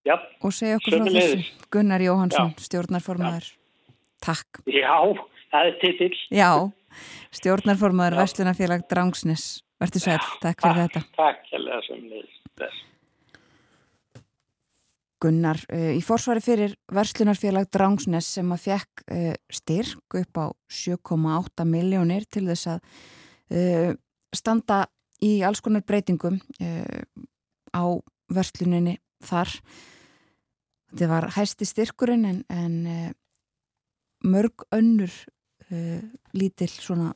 [0.07, 0.15] Já.
[0.41, 1.41] Og segja okkur frá þessu.
[1.73, 2.64] Gunnar Jóhansson, Já.
[2.65, 3.49] stjórnarformaður.
[4.22, 4.61] Takk.
[4.65, 4.98] Já,
[5.53, 6.15] það er titill.
[6.34, 6.52] Já,
[7.38, 9.49] stjórnarformaður Vestlunarfélag Drangsnes.
[9.82, 11.03] Verður sæl, takk fyrir þetta.
[11.18, 12.07] Takk, hérlega sem
[12.61, 12.88] þess.
[15.22, 21.68] Gunnar uh, í forsvari fyrir Verslunarfélag Drangsnes sem að fekk uh, styrk upp á 7,8
[21.69, 22.82] miljónir til þess að
[23.53, 23.91] uh,
[24.34, 24.84] standa
[25.22, 26.40] í alls konar breytingum
[27.78, 27.84] á
[28.34, 28.95] versluninni
[29.26, 29.56] þar.
[30.91, 33.14] Þetta var hæsti styrkurinn en, en
[34.27, 35.14] mörg önnur
[36.35, 37.14] lítill svona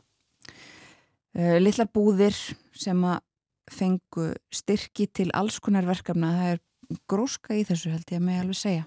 [1.35, 2.37] litlar búðir
[2.71, 3.19] sem að
[3.67, 6.31] fengu styrki til alls konar verkefna.
[6.37, 6.61] Það er
[7.09, 8.85] gróska í þessu held ég að mig alveg segja.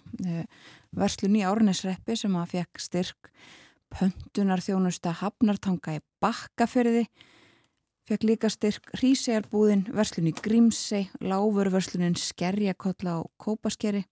[0.97, 3.32] Verslun í Árnesreppi sem að fekk styrk
[3.93, 7.07] pöntunar þjónusta hafnartanga í bakkafyrði
[8.09, 14.05] fekk líka styrk Hrísegjarbúðin, verslun í Grímsei, Láfurverslunin Skerjakotla og Kópaskeri,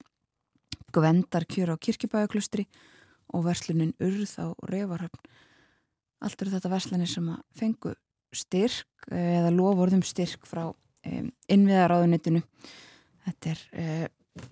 [0.93, 2.67] Gvendarkjör á Kirkjubæuklustri
[3.33, 5.23] og verslunin Urð á Revarhöfn.
[6.21, 7.95] Allt eru þetta verslunir sem að fengu
[8.37, 10.69] styrk eða lofurðum styrk frá
[11.53, 12.43] innviðaráðunitinu.
[13.27, 14.07] Þetta er uh,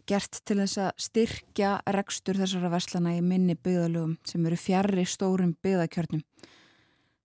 [0.09, 5.57] gert til þess að styrkja rekstur þessara verslana í minni byggðalögum sem eru fjarrri stórum
[5.65, 6.25] byggðakjörnum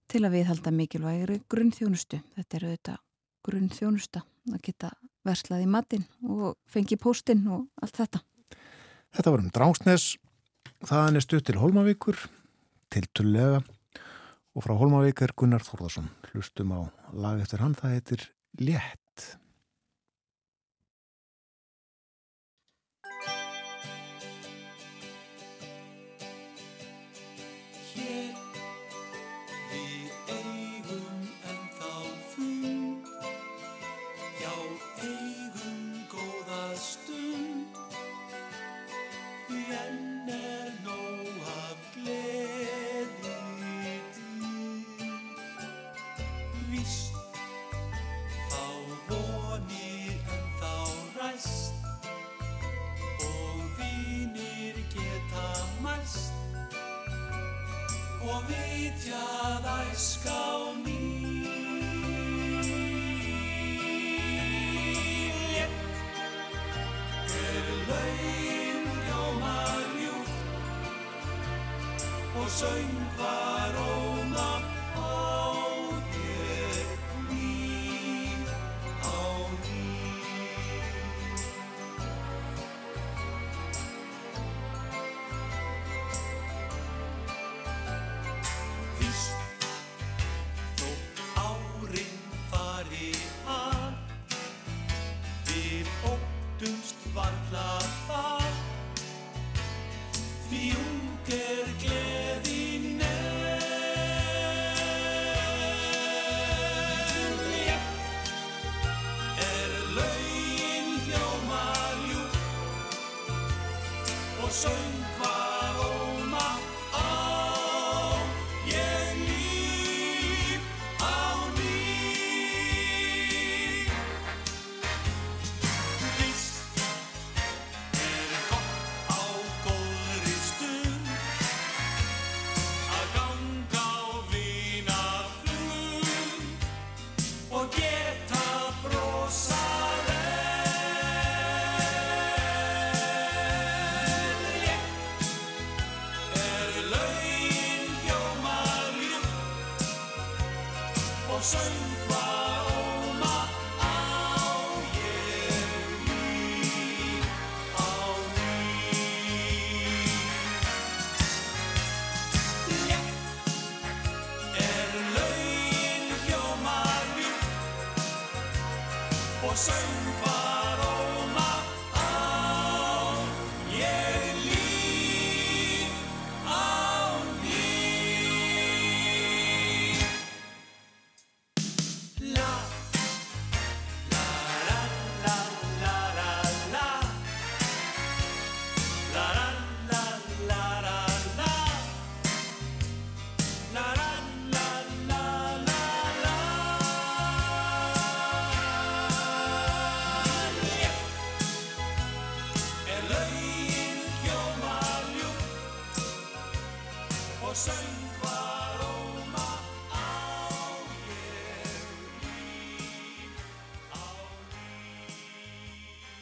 [0.10, 2.20] til að viðhalda mikilvægri grunnþjónustu.
[2.38, 2.96] Þetta eru þetta
[3.46, 4.92] grunnþjónusta að geta
[5.28, 8.22] verslað í matinn og fengi póstinn og allt þetta.
[9.16, 10.08] Þetta var um Drángsnes,
[10.86, 12.18] þaðan er stutt til Holmavíkur,
[12.94, 13.62] til Tullega
[14.56, 16.10] og frá Holmavík er Gunnar Þórðarsson.
[16.32, 16.82] Hlustum á
[17.14, 18.26] lag eftir hann, það heitir
[18.60, 19.09] Létt.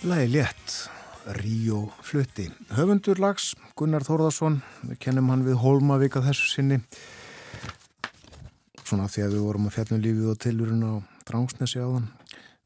[0.07, 0.89] Lægi létt,
[1.25, 2.45] Ríó flutti.
[2.71, 6.77] Höfundur lags, Gunnar Þórðarsson, við kennum hann við Hólmavík að þessu sinni.
[8.85, 10.93] Svona því að við vorum að fjallum lífið og tilurinn á
[11.27, 12.07] Drangsnesi áðan.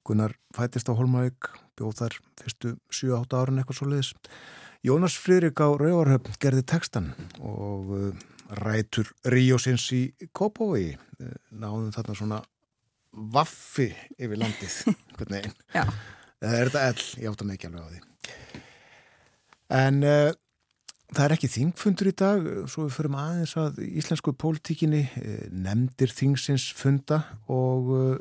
[0.05, 1.49] Gunnar fættist á Hólmavík,
[1.79, 4.13] bjóð þar fyrstu 7-8 árin eitthvað svo leiðis.
[4.85, 7.11] Jónas Friðrik á Rauvarhöfn gerði textan
[7.41, 8.07] og uh,
[8.61, 10.91] rætur Ríósins í Kópói.
[11.17, 12.41] Uh, náðum þarna svona
[13.11, 13.89] vaffi
[14.19, 14.81] yfir landið,
[15.17, 15.61] hvernig einn.
[15.73, 15.87] Já.
[16.41, 17.99] Það er þetta ell, ég átta mig ekki alveg á því.
[19.77, 20.31] En uh,
[21.13, 25.03] það er ekki þingfundur í dag, svo við förum aðeins að íslensku pólitíkinni.
[25.21, 28.17] Uh, nefndir þingsins funda og uh,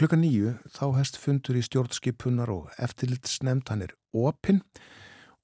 [0.00, 4.64] klukka nýju þá hefst fundur í stjórnskipunar og eftirlitsnefnd, hann er opinn.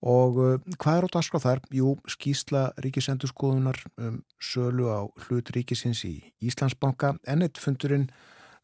[0.01, 1.65] Og uh, hvað er á dagskrá þar?
[1.77, 8.09] Jú, skýsla ríkisendurskoðunar um sölu á hlut ríkisins í Íslandsbanka, ennett fundurinn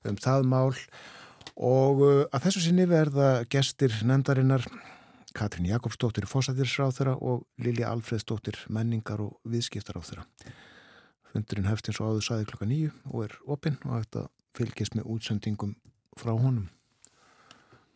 [0.09, 0.70] um það mál
[1.56, 4.66] og uh, að þessu sinni verða gestir nefndarinnar
[5.32, 10.26] Katrín Jakobsdóttir fósættirsráþura og Lilja Alfreðsdóttir menningar og viðskiptaráþura.
[11.32, 15.08] Fundurinn hefst eins og áður saði klokka nýju og er opinn og þetta fylgist með
[15.14, 15.74] útsendingum
[16.20, 16.68] frá honum.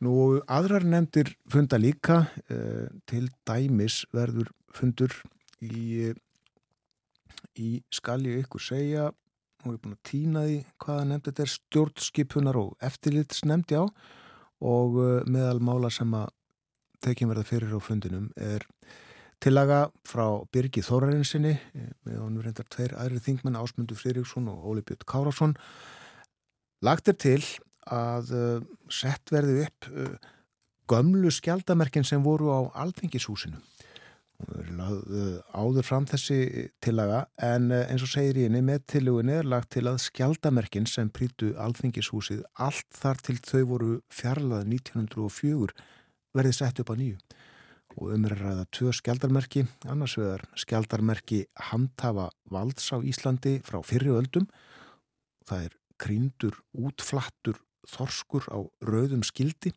[0.00, 5.12] Nú aðrar nefndir funda líka eh, til dæmis verður fundur
[5.64, 6.12] í,
[7.56, 9.10] í skal ég ykkur segja
[9.72, 13.82] ég er búin að týna því hvaða nefnd þetta er stjórnskipunar og eftirlitsnefnd já.
[14.66, 16.30] Og uh, meðal mála sem að
[17.04, 18.64] tekjum verða fyrir á fundinum er
[19.42, 21.52] tillaga frá Birgi Þórarinsinni
[22.06, 25.52] með honum reyndar tveir aðri þingmenn Ásmundur Friðriksson og Óli Björn Kárásson
[26.84, 27.42] lagt er til
[27.92, 30.16] að uh, sett verði upp uh,
[30.90, 33.60] gömlu skjaldamerkin sem voru á alþingishúsinu
[35.56, 39.70] áður fram þessi tillaga en uh, eins og segir í henni með tilugunni er lagt
[39.72, 45.72] til að skjaldamerkin sem prýtu alþingishúsið allt þar til þau voru fjarlað 1904
[46.36, 47.16] verði sett upp á nýju.
[47.96, 53.80] Og um er að ræða tvö skjaldarmerki annars vegar skjaldarmerki handhafa valds á Íslandi frá
[53.80, 54.50] fyrri öldum.
[55.48, 59.72] Það er krýndur útflattur þorskur á rauðum skildi.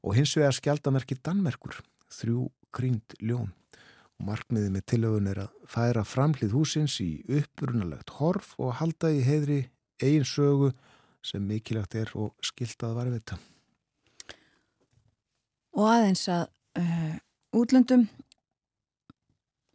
[0.00, 3.50] Og hins vegar skjaldarmerki Danmerkur þrjú krýnd ljón
[4.24, 7.10] markmiðið með tilögun er að færa framhlið húsins í
[7.40, 9.60] upprunalegt horf og halda í heiðri
[10.02, 10.72] eigin sögu
[11.24, 13.38] sem mikilvægt er og skiltað varvita.
[15.76, 16.46] Og aðeins að
[16.80, 17.16] uh,
[17.56, 18.08] útlöndum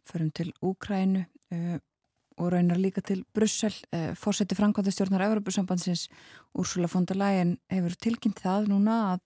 [0.06, 1.24] förum til Úkrænu
[1.54, 1.78] uh,
[2.36, 3.74] og raunar líka til Brussel.
[3.94, 6.08] Uh, Fórseti Frankværtastjórnar Evropasambandsins
[6.54, 9.22] Úrsula von der Leyen hefur tilkynnt það núna að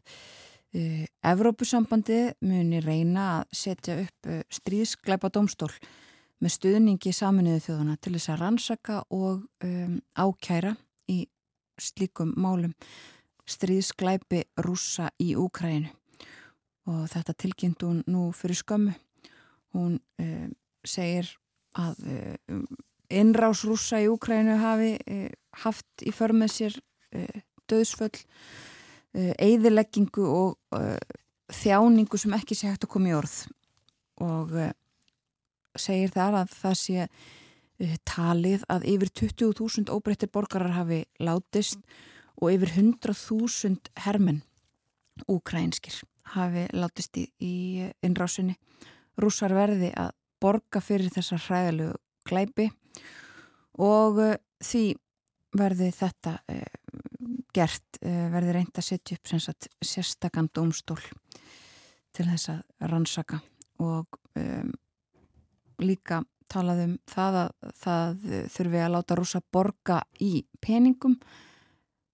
[0.71, 5.73] Evrópusambandi muni reyna að setja upp uh, stríðskleipa domstól
[6.41, 10.77] með stuðningi saminuðu þjóðuna til þess að rannsaka og um, ákæra
[11.11, 11.25] í
[11.81, 12.77] slíkum málum
[13.51, 15.91] stríðskleipi rúsa í Úkrænu
[16.87, 18.95] og þetta tilkynnt hún nú fyrir skömmu.
[19.75, 20.49] Hún uh,
[20.87, 21.35] segir
[21.75, 22.63] að uh,
[23.11, 24.95] innrás rúsa í Úkrænu hafi
[25.65, 26.77] haft í för með sér
[27.67, 28.23] döðsföll,
[29.15, 30.77] eigðileggingu og
[31.51, 33.37] þjáningu sem ekki sé hægt að koma í orð
[34.23, 34.53] og
[35.79, 37.09] segir þar að það sé
[38.07, 41.81] talið að yfir 20.000 óbreyttir borgarar hafi látist
[42.41, 44.43] og yfir 100.000 hermenn
[45.29, 46.01] úkrænskir
[46.35, 48.57] hafi látist í, í innrásinni.
[49.21, 51.97] Rússar verði að borga fyrir þessar hræðilegu
[52.29, 52.69] glæpi
[53.81, 54.85] og uh, því
[55.57, 57.10] verði þetta uh,
[57.57, 61.01] gert, uh, verði reynd að setja upp sagt, sérstakann domstól
[62.17, 63.41] til þess að rannsaka
[63.81, 64.73] og um,
[65.81, 68.25] líka talaðum það að það
[68.57, 71.15] þurfi að láta rúsa borga í peningum.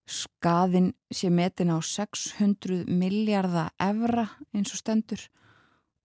[0.06, 5.24] Skaðin sé metin á 600 miljardar evra eins og stendur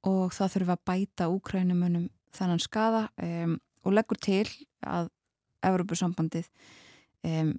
[0.08, 4.48] og það þurfa að bæta úkrænumunum þannan skaða um, og leggur til
[4.82, 5.12] að
[5.66, 6.48] Evropasambandið
[7.28, 7.54] um,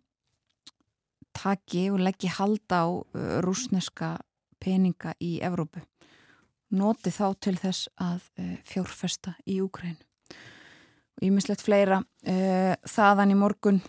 [1.37, 4.17] taki og leggji halda á uh, rúsneska
[4.63, 5.83] peninga í Evrópu.
[6.73, 9.99] Noti þá til þess að uh, fjórfesta í Úkrænu.
[11.19, 13.83] Og ég mislegt fleira uh, þaðan í morgun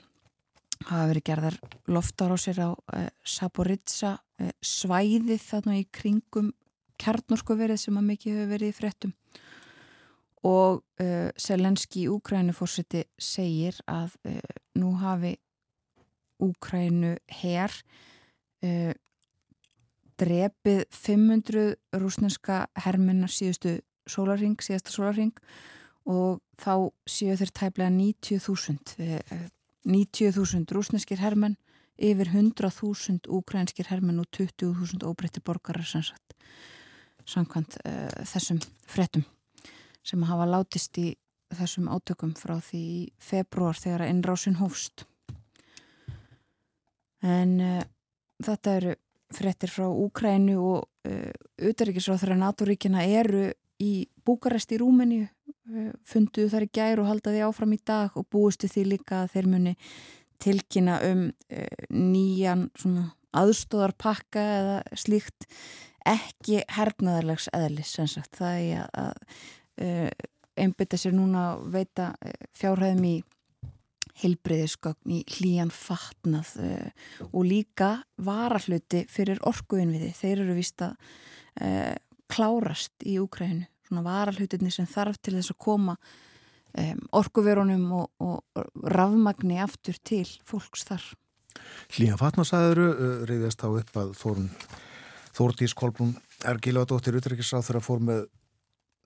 [0.90, 1.58] hafa verið gerðar
[1.92, 6.52] loftarásir á uh, Saboritsa uh, svæðið þarna í kringum
[7.02, 9.14] kjarnorkuverið sem að mikið hefur verið í frettum
[10.44, 14.18] og uh, Selenski í Úkrænu fórseti segir að
[14.80, 15.38] nú hafi
[16.44, 17.74] Úkrænu herr
[20.20, 25.34] drepið 500 rúsneska herminnar síðustu sólarring, síðasta sólarring
[26.08, 29.52] og þá séu þeir tæplega 90.000
[29.84, 31.58] 90.000 rúsneskir hermenn,
[32.00, 36.34] yfir 100.000 úkrænskir hermenn og 20.000 óbreytti borgarar sannsagt
[37.30, 38.60] samkvæmt uh, þessum
[38.90, 39.24] frettum
[40.04, 41.14] sem hafa látist í
[41.54, 45.06] þessum átökum frá því februar þegar innrásin hófst.
[47.24, 47.82] En uh,
[48.44, 48.96] þetta eru
[49.34, 51.32] frettir frá Úkrænu og uh,
[51.62, 53.48] auðaríkisráþara NATO-ríkina eru
[53.84, 53.94] í
[54.24, 55.26] Búkarest í Rúmeníu
[55.64, 59.30] Eh, funduðu þar í gær og haldaði áfram í dag og búistu því líka að
[59.32, 59.72] þeir muni
[60.44, 62.66] tilkynna um uh, nýjan
[63.32, 65.48] aðstóðarpakka eða slíkt.
[66.04, 69.38] Ekki hernaðarlegs eðlis sagt, það er að,
[69.88, 70.10] uh,
[70.60, 73.16] einbytta sér núna að veita uh, fjárhæðum í
[74.22, 76.52] heilbreyðisgögn í hlýjan fatnað
[77.32, 80.18] og líka varahluti fyrir orkuinn við þið.
[80.20, 80.94] Þeir eru vist að
[82.30, 88.90] klárast í Úkrænu svona varalhutinni sem þarf til þess að koma um, orkuverunum og, og
[88.94, 91.06] rafmagni aftur til fólks þar.
[91.94, 94.50] Hlýja fatnarsæðuru uh, reyðast þá upp að Þórun
[95.34, 96.16] Þórdís Kolbrún
[96.46, 98.26] Ergilaðdóttir Utreikisráð þegar fór með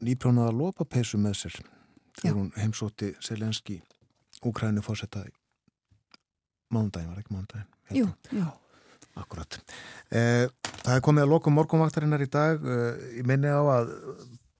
[0.03, 1.59] nýprjónaða lópapeisu með sér
[2.17, 3.79] þegar hún heimsótti Selenski
[4.45, 5.33] Úkræni fórsetaði
[6.73, 7.67] mánudagin, var ekki mánudagin?
[7.95, 8.47] Jú, jú.
[9.17, 9.57] Akkurat.
[10.13, 10.45] Eh,
[10.83, 12.61] það er komið að lokum morgunvaktarinnar í dag.
[12.61, 13.93] Eh, ég minni á að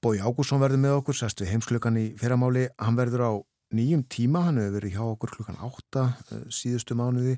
[0.02, 3.32] Bói Ágússon verður með okkur, sest við heimsklukan í fyrramáli, hann verður á
[3.76, 7.36] nýjum tíma, hann hefur verið hjá okkur klukkan átta uh, síðustu mánuði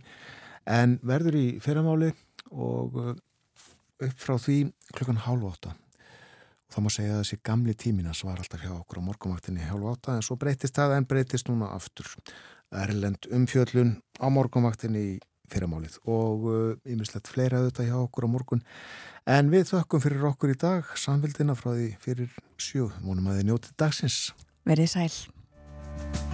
[0.69, 2.11] en verður í fyrramáli
[2.51, 4.59] og upp frá því
[4.93, 5.88] klukkan hálf átta og
[6.69, 10.17] þá má segja að þessi gamli tíminas var alltaf hjá okkur á morgumaktinni hálf átta
[10.17, 12.11] en svo breytist það en breytist núna aftur.
[12.69, 15.17] Erlend umfjöllun á morgumaktinni í
[15.49, 16.45] fyrramálið og
[16.85, 18.63] yfirslegt uh, fleira auðvitað hjá okkur á morgun.
[19.29, 23.51] En við þökkum fyrir okkur í dag samfélgina frá því fyrir sjö, múnum að þið
[23.51, 24.23] njótið dagsins.
[24.69, 26.28] Verðið sæl